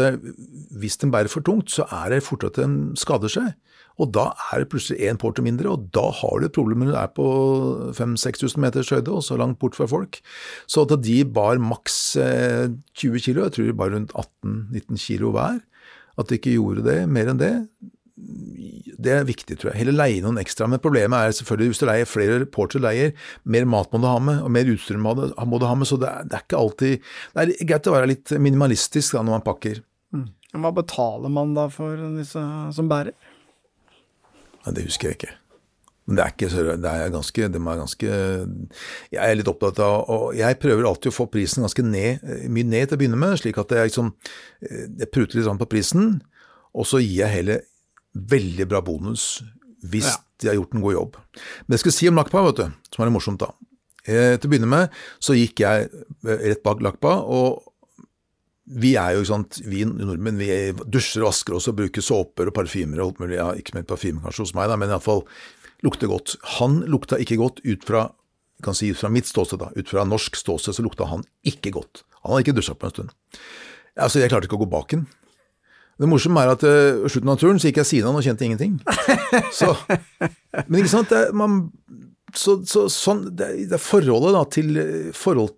hvis 0.80 0.96
den 1.02 1.12
bærer 1.12 1.28
for 1.28 1.44
tungt, 1.44 1.68
så 1.76 1.84
er 1.92 2.14
det 2.14 2.24
fort 2.24 2.48
at 2.48 2.56
den 2.56 2.96
skader 2.96 3.32
seg. 3.36 3.52
Og 3.96 4.10
da 4.12 4.26
er 4.52 4.62
det 4.62 4.70
plutselig 4.72 5.08
én 5.08 5.18
porter 5.20 5.44
mindre, 5.44 5.72
og 5.72 5.88
da 5.96 6.04
har 6.18 6.40
du 6.40 6.48
et 6.48 6.56
problem 6.56 6.84
når 6.84 6.92
du 6.92 6.98
er 7.00 7.12
på 7.16 7.28
5000-6000 7.96 8.60
meters 8.60 8.92
høyde 8.92 9.14
og 9.14 9.24
så 9.24 9.38
langt 9.40 9.58
bort 9.62 9.78
fra 9.78 9.88
folk. 9.88 10.20
Så 10.68 10.84
at 10.84 10.92
de 11.04 11.18
bar 11.24 11.60
maks 11.62 12.16
20 12.20 12.76
eh, 12.76 13.22
kilo, 13.24 13.46
jeg 13.46 13.56
tror 13.56 13.70
de 13.70 13.76
bar 13.80 13.94
rundt 13.96 14.12
18-19 14.12 15.00
kilo 15.00 15.32
hver, 15.36 15.62
at 16.16 16.28
de 16.28 16.38
ikke 16.38 16.56
gjorde 16.58 16.84
det 16.84 17.02
mer 17.12 17.32
enn 17.32 17.40
det, 17.40 17.54
det 18.16 19.12
er 19.12 19.26
viktig, 19.28 19.58
tror 19.60 19.70
jeg. 19.70 19.82
Heller 19.82 19.96
leie 19.96 20.22
noen 20.24 20.40
ekstra. 20.40 20.68
Men 20.70 20.80
problemet 20.82 21.18
er 21.18 21.34
selvfølgelig 21.36 21.72
hvis 21.72 21.82
du 21.82 21.86
leier 21.88 22.08
flere 22.08 22.38
reportere 22.42 22.84
leier, 22.86 23.12
mer 23.44 23.66
mat 23.68 23.92
må 23.92 24.00
du 24.00 24.08
ha 24.08 24.16
med, 24.22 24.40
og 24.40 24.52
mer 24.56 24.70
utstyr 24.72 25.00
må 25.00 25.12
du, 25.18 25.26
ha 25.36 25.46
med. 25.76 25.88
Så 25.88 26.00
det 26.00 26.08
er, 26.08 26.24
det 26.24 26.38
er, 26.38 26.46
ikke 26.46 26.62
alltid 26.62 27.04
Det 27.36 27.44
er 27.44 27.68
greit 27.68 27.90
å 27.90 27.96
være 27.96 28.10
litt 28.14 28.32
minimalistisk 28.40 29.18
da, 29.18 29.24
når 29.24 29.38
man 29.38 29.46
pakker. 29.46 29.82
Mm. 30.16 30.26
Hva 30.56 30.72
betaler 30.72 31.32
man 31.32 31.52
da 31.56 31.66
for 31.72 32.00
disse 32.16 32.42
som 32.72 32.88
bærer? 32.88 33.12
Ja, 34.66 34.74
det 34.74 34.88
husker 34.88 35.12
jeg 35.12 35.20
ikke. 35.20 35.34
Men 36.06 36.18
det 36.18 36.22
er 36.22 36.34
ikke 36.34 36.50
så 36.52 36.64
det 36.78 36.90
er 36.90 37.10
ganske, 37.10 37.46
de 37.50 37.58
er 37.58 37.78
ganske 37.80 38.10
Jeg 39.10 39.22
er 39.22 39.38
litt 39.38 39.48
opptatt 39.50 39.80
av 39.82 40.10
og 40.12 40.36
Jeg 40.38 40.58
prøver 40.62 40.86
alltid 40.86 41.10
å 41.10 41.16
få 41.16 41.26
prisen 41.30 41.66
ganske 41.66 41.82
ned, 41.82 42.22
mye 42.46 42.66
ned 42.66 42.86
til 42.86 42.94
å 42.94 43.00
begynne 43.00 43.18
med, 43.18 43.34
slik 43.40 43.58
at 43.58 43.74
jeg 43.74 43.90
liksom 43.90 44.12
Jeg 44.62 45.10
pruter 45.10 45.40
litt 45.40 45.62
på 45.64 45.70
prisen, 45.70 46.20
og 46.76 46.86
så 46.86 47.02
gir 47.02 47.24
jeg 47.24 47.34
heller 47.40 47.64
veldig 48.16 48.68
bra 48.70 48.82
bonus 48.86 49.42
hvis 49.86 50.06
ja. 50.08 50.16
de 50.42 50.48
har 50.50 50.56
gjort 50.56 50.74
en 50.74 50.82
god 50.82 50.94
jobb. 50.94 51.16
Men 51.66 51.76
jeg 51.76 51.82
skal 51.84 51.94
si 51.94 52.08
om 52.10 52.16
Lakpa, 52.18 52.42
vet 52.48 52.58
du, 52.58 52.78
som 52.90 53.02
er 53.02 53.10
litt 53.10 53.14
morsomt, 53.14 53.42
da. 53.42 53.52
Eh, 54.06 54.34
til 54.38 54.48
å 54.48 54.50
begynne 54.50 54.70
med 54.70 54.94
så 55.22 55.36
gikk 55.36 55.62
jeg 55.62 55.90
rett 56.26 56.62
bak 56.64 56.82
Lakpa, 56.82 57.12
og 57.22 57.65
vi 58.66 58.96
er 58.98 59.14
jo, 59.14 59.24
sant, 59.28 59.60
vi 59.62 59.84
nordmenn 59.86 60.40
vi 60.40 60.50
dusjer 60.90 61.22
og 61.22 61.30
vasker 61.30 61.54
oss 61.54 61.68
og 61.70 61.76
bruker 61.78 62.02
såper 62.02 62.50
og 62.50 62.56
parfymer 62.56 62.98
og 62.98 63.12
alt 63.12 63.20
mulig. 63.22 63.36
Ja, 63.38 63.52
ikke 63.54 63.76
mer 63.76 63.86
parfyme 63.86 64.24
kanskje 64.24 64.48
hos 64.48 64.54
meg, 64.58 64.70
da, 64.72 64.78
men 64.80 64.90
iallfall 64.90 65.22
lukter 65.86 66.10
godt. 66.10 66.34
Han 66.58 66.80
lukta 66.90 67.20
ikke 67.22 67.38
godt 67.38 67.62
ut 67.66 67.86
fra 67.86 68.08
kan 68.64 68.74
si 68.74 68.88
ut 68.88 68.96
fra 68.98 69.10
mitt 69.12 69.28
ståsted, 69.28 69.60
da, 69.60 69.68
ut 69.76 69.90
fra 69.90 70.04
norsk 70.08 70.36
ståsted, 70.38 70.72
så 70.76 70.84
lukta 70.84 71.04
han 71.10 71.24
ikke 71.46 71.74
godt. 71.76 72.06
Han 72.22 72.32
hadde 72.32 72.46
ikke 72.46 72.56
dusja 72.56 72.74
på 72.74 72.88
en 72.88 72.94
stund. 72.94 73.14
Altså, 73.96 74.20
Jeg 74.20 74.32
klarte 74.32 74.48
ikke 74.48 74.56
å 74.56 74.64
gå 74.64 74.70
bak 74.72 74.94
den. 74.94 75.06
Det 75.96 76.08
morsomme 76.08 76.42
er 76.44 76.52
at 76.52 76.64
uh, 76.66 77.06
slutten 77.08 77.32
av 77.32 77.38
turen 77.40 77.60
så 77.60 77.70
gikk 77.70 77.80
jeg 77.80 77.88
siden 77.88 78.10
han 78.10 78.18
og 78.18 78.24
kjente 78.24 78.44
ingenting. 78.44 78.74
Så, 79.58 79.70
men 80.66 80.82
ikke 80.82 80.92
sant, 80.92 81.12
det, 81.12 81.30
man, 81.36 81.70
så, 82.36 82.56
så, 82.68 82.84
sånn, 82.92 83.22
det, 83.38 83.48
det 83.70 83.78
forholdet 83.80 84.34
da, 84.36 84.42
til, 84.52 84.80
forhold 85.16 85.54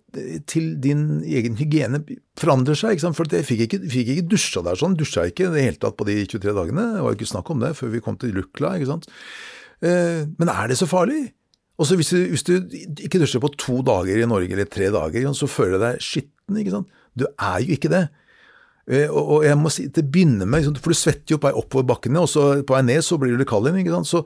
til 0.49 0.69
din 0.81 1.21
egen 1.27 1.57
hygiene 1.59 2.01
forandrer 2.39 2.77
seg. 2.79 3.01
For 3.15 3.35
jeg 3.35 3.47
fikk 3.47 3.65
ikke, 3.65 3.79
fikk 3.91 4.13
ikke 4.15 4.27
dusja 4.31 4.63
der 4.65 4.79
sånn. 4.79 4.97
Dusja 4.99 5.25
ikke 5.29 5.49
i 5.49 5.53
det 5.55 5.65
hele 5.65 5.81
tatt 5.81 5.97
på 5.99 6.07
de 6.07 6.21
23 6.23 6.55
dagene. 6.55 6.85
Det 6.95 7.03
var 7.05 7.17
ikke 7.17 7.31
snakk 7.31 7.51
om 7.53 7.63
det 7.63 7.73
før 7.79 7.91
vi 7.95 8.03
kom 8.05 8.19
til 8.19 8.33
Lukla. 8.37 8.77
ikke 8.77 8.91
sant. 8.93 9.09
Eh, 9.83 10.23
men 10.39 10.53
er 10.53 10.71
det 10.71 10.79
så 10.79 10.87
farlig? 10.89 11.29
Og 11.79 11.87
så 11.87 11.95
hvis, 11.99 12.11
hvis, 12.11 12.43
du 12.43 12.55
ikke 12.99 13.21
dusjer 13.21 13.43
på 13.43 13.53
to 13.55 13.79
dager 13.87 14.19
i 14.19 14.27
Norge, 14.27 14.51
eller 14.51 14.67
tre 14.67 14.89
dager, 14.91 15.29
så 15.35 15.47
føler 15.47 15.77
du 15.77 15.85
deg 15.85 16.01
skitten. 16.03 16.59
ikke 16.59 16.75
sant? 16.75 16.97
Du 17.15 17.27
er 17.29 17.61
jo 17.63 17.75
ikke 17.75 17.91
det. 17.91 18.07
Eh, 18.89 19.11
og 19.11 19.45
jeg 19.45 19.57
må 19.59 19.69
si, 19.71 19.85
til 19.93 20.03
å 20.03 20.11
begynne 20.11 20.47
med, 20.49 20.65
For 20.81 20.91
du 20.91 20.97
svetter 20.97 21.35
jo 21.35 21.39
på 21.41 21.47
vei 21.47 21.55
oppover 21.59 21.87
bakkene, 21.91 22.23
og 22.23 22.31
så 22.31 22.63
på 22.63 22.75
vei 22.75 22.83
ned 22.87 23.05
så 23.05 23.19
blir 23.21 23.35
du 23.35 23.41
litt 23.41 23.51
kald 23.51 23.69
igjen. 23.69 23.83
ikke 23.83 23.95
sant? 23.99 24.09
Så 24.09 24.23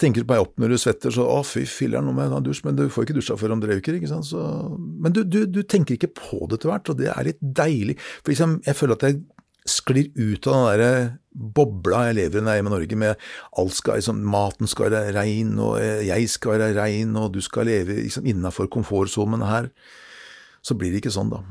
tenker 0.00 0.24
på 0.24 0.34
meg 0.34 0.42
opp 0.44 0.56
når 0.60 0.74
du 0.74 0.78
svetter, 0.80 1.12
så 1.14 1.26
å 1.30 1.40
fy 1.46 1.64
filler'n, 1.68 2.06
nå 2.06 2.14
må 2.14 2.24
jeg 2.24 2.34
en 2.34 2.46
dusj, 2.46 2.62
men 2.66 2.78
du 2.78 2.86
får 2.92 3.06
ikke 3.06 3.18
dusja 3.18 3.36
før 3.38 3.56
om 3.56 3.62
tre 3.62 3.78
uker. 3.78 3.98
ikke 3.98 4.10
sant? 4.10 4.26
Så, 4.28 4.42
men 4.74 5.14
du, 5.14 5.22
du, 5.24 5.44
du, 5.50 5.62
tenker 5.62 5.98
ikke 5.98 6.12
på 6.18 6.42
det 6.48 6.58
etter 6.58 6.72
hvert, 6.72 6.90
og 6.90 7.00
det 7.00 7.10
er 7.12 7.30
litt 7.30 7.40
deilig. 7.40 7.98
For 8.20 8.34
liksom, 8.34 8.58
jeg 8.66 8.78
føler 8.78 8.98
at 8.98 9.06
jeg 9.08 9.20
sklir 9.64 10.10
ut 10.18 10.46
av 10.50 10.54
den 10.54 10.66
derre 10.68 10.94
bobla 11.34 12.02
jeg 12.10 12.18
lever 12.18 12.38
i 12.38 12.44
når 12.44 12.50
jeg 12.50 12.54
er 12.54 12.60
hjemme 12.60 12.72
i 12.72 12.76
Norge, 12.76 13.00
med 13.00 13.28
alt 13.62 13.76
skal, 13.78 14.00
liksom, 14.00 14.22
maten 14.34 14.70
skal 14.70 14.90
være 14.92 15.14
rein, 15.16 15.54
og 15.62 15.78
jeg 15.80 16.30
skal 16.30 16.58
være 16.58 16.72
rein, 16.78 17.16
og 17.18 17.32
du 17.34 17.40
skal 17.44 17.70
leve 17.70 18.02
liksom, 18.02 18.28
innafor 18.30 18.68
komfortsonen 18.72 19.46
her. 19.48 19.70
Så 20.64 20.76
blir 20.78 20.92
det 20.92 21.02
ikke 21.02 21.14
sånn, 21.14 21.32
da. 21.32 21.42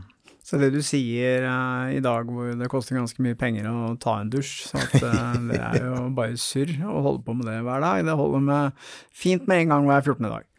Så 0.44 0.60
det 0.60 0.74
du 0.74 0.82
sier 0.84 1.46
eh, 1.48 1.98
i 1.98 2.02
dag 2.04 2.28
hvor 2.28 2.52
det 2.60 2.70
koster 2.72 2.98
ganske 3.00 3.24
mye 3.24 3.38
penger 3.40 3.70
å 3.72 3.94
ta 4.02 4.18
en 4.20 4.32
dusj, 4.32 4.68
så 4.68 4.82
at, 4.82 4.98
eh, 5.00 5.38
det 5.50 5.60
er 5.60 5.78
jo 5.86 6.08
bare 6.18 6.40
surr 6.40 6.74
å 6.84 7.04
holde 7.06 7.24
på 7.24 7.36
med 7.40 7.48
det 7.48 7.62
hver 7.64 7.84
dag. 7.84 8.04
Det 8.04 8.18
holder 8.20 8.44
med 8.50 8.90
fint 9.16 9.48
med 9.48 9.64
en 9.64 9.76
gang 9.76 9.88
hver 9.88 10.04
14. 10.04 10.28
dag. 10.28 10.50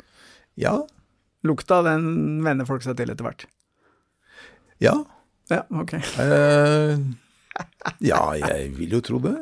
Ja. 0.61 0.79
Lukta, 1.45 1.83
den 1.85 2.41
venner 2.47 2.69
folk 2.69 2.87
seg 2.87 2.97
til 2.97 3.13
etter 3.13 3.29
hvert. 3.29 3.45
Ja. 4.81 4.97
Ja, 5.53 5.61
ok. 5.69 5.99
Uh, 6.17 6.97
ja, 8.11 8.23
jeg 8.41 8.73
vil 8.79 8.97
jo 8.97 9.05
tro 9.05 9.21
det. 9.21 9.37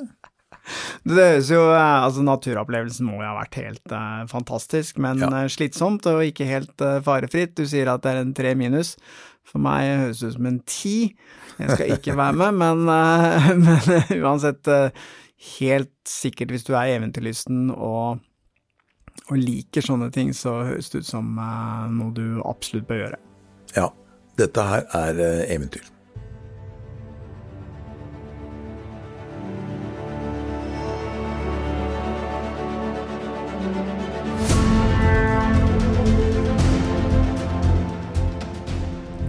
Det 1.03 1.17
høres 1.19 1.49
jo 1.51 1.63
Altså, 1.75 2.23
naturopplevelsen 2.27 3.07
må 3.09 3.19
jo 3.19 3.27
ha 3.27 3.35
vært 3.41 3.59
helt 3.59 3.95
uh, 3.95 4.23
fantastisk, 4.31 4.99
men 5.03 5.23
ja. 5.23 5.31
uh, 5.31 5.47
slitsomt 5.51 6.07
og 6.11 6.23
ikke 6.27 6.47
helt 6.49 6.83
uh, 6.85 6.99
farefritt. 7.05 7.55
Du 7.59 7.67
sier 7.69 7.91
at 7.91 8.03
det 8.05 8.13
er 8.13 8.23
en 8.23 8.35
tre 8.37 8.55
minus. 8.59 8.97
For 9.49 9.63
meg 9.63 9.89
høres 10.05 10.23
det 10.23 10.33
ut 10.33 10.37
som 10.37 10.49
en 10.49 10.61
ti. 10.69 10.97
Jeg 11.59 11.75
skal 11.75 11.95
ikke 11.97 12.17
være 12.19 12.37
med, 12.41 12.61
men, 12.63 12.85
men 13.65 14.23
uansett 14.23 14.71
helt 15.59 15.97
sikkert 16.09 16.55
hvis 16.55 16.67
du 16.69 16.73
er 16.79 16.95
eventyrlysten 16.95 17.73
og, 17.75 18.23
og, 19.27 19.35
liker 19.37 19.85
sånne 19.85 20.13
ting, 20.15 20.31
så 20.37 20.61
høres 20.71 20.93
det 20.93 21.03
ut 21.03 21.11
som 21.11 21.35
noe 21.37 22.15
du 22.17 22.39
absolutt 22.47 22.89
bør 22.89 23.05
gjøre. 23.07 23.21
Ja. 23.77 23.91
Dette 24.41 24.63
her 24.65 24.87
er 24.97 25.19
eventyr. 25.53 25.92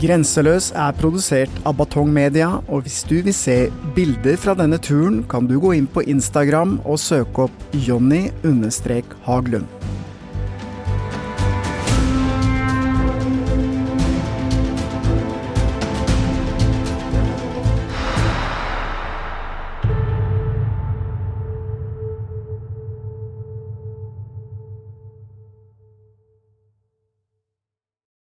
Grenseløs 0.03 0.65
er 0.75 0.91
produsert 0.99 1.53
av 1.63 1.77
Batong 1.79 2.09
Media, 2.11 2.57
og 2.67 2.83
hvis 2.83 3.05
du 3.07 3.21
vil 3.23 3.31
se 3.31 3.71
bilder 3.95 4.35
fra 4.35 4.51
denne 4.59 4.75
turen, 4.83 5.21
kan 5.31 5.47
du 5.47 5.55
gå 5.63 5.71
inn 5.77 5.87
på 5.87 6.03
Instagram 6.11 6.75
og 6.83 6.99
søke 6.99 7.45
opp 7.45 7.55
Jonny-Haglund. 7.85 9.63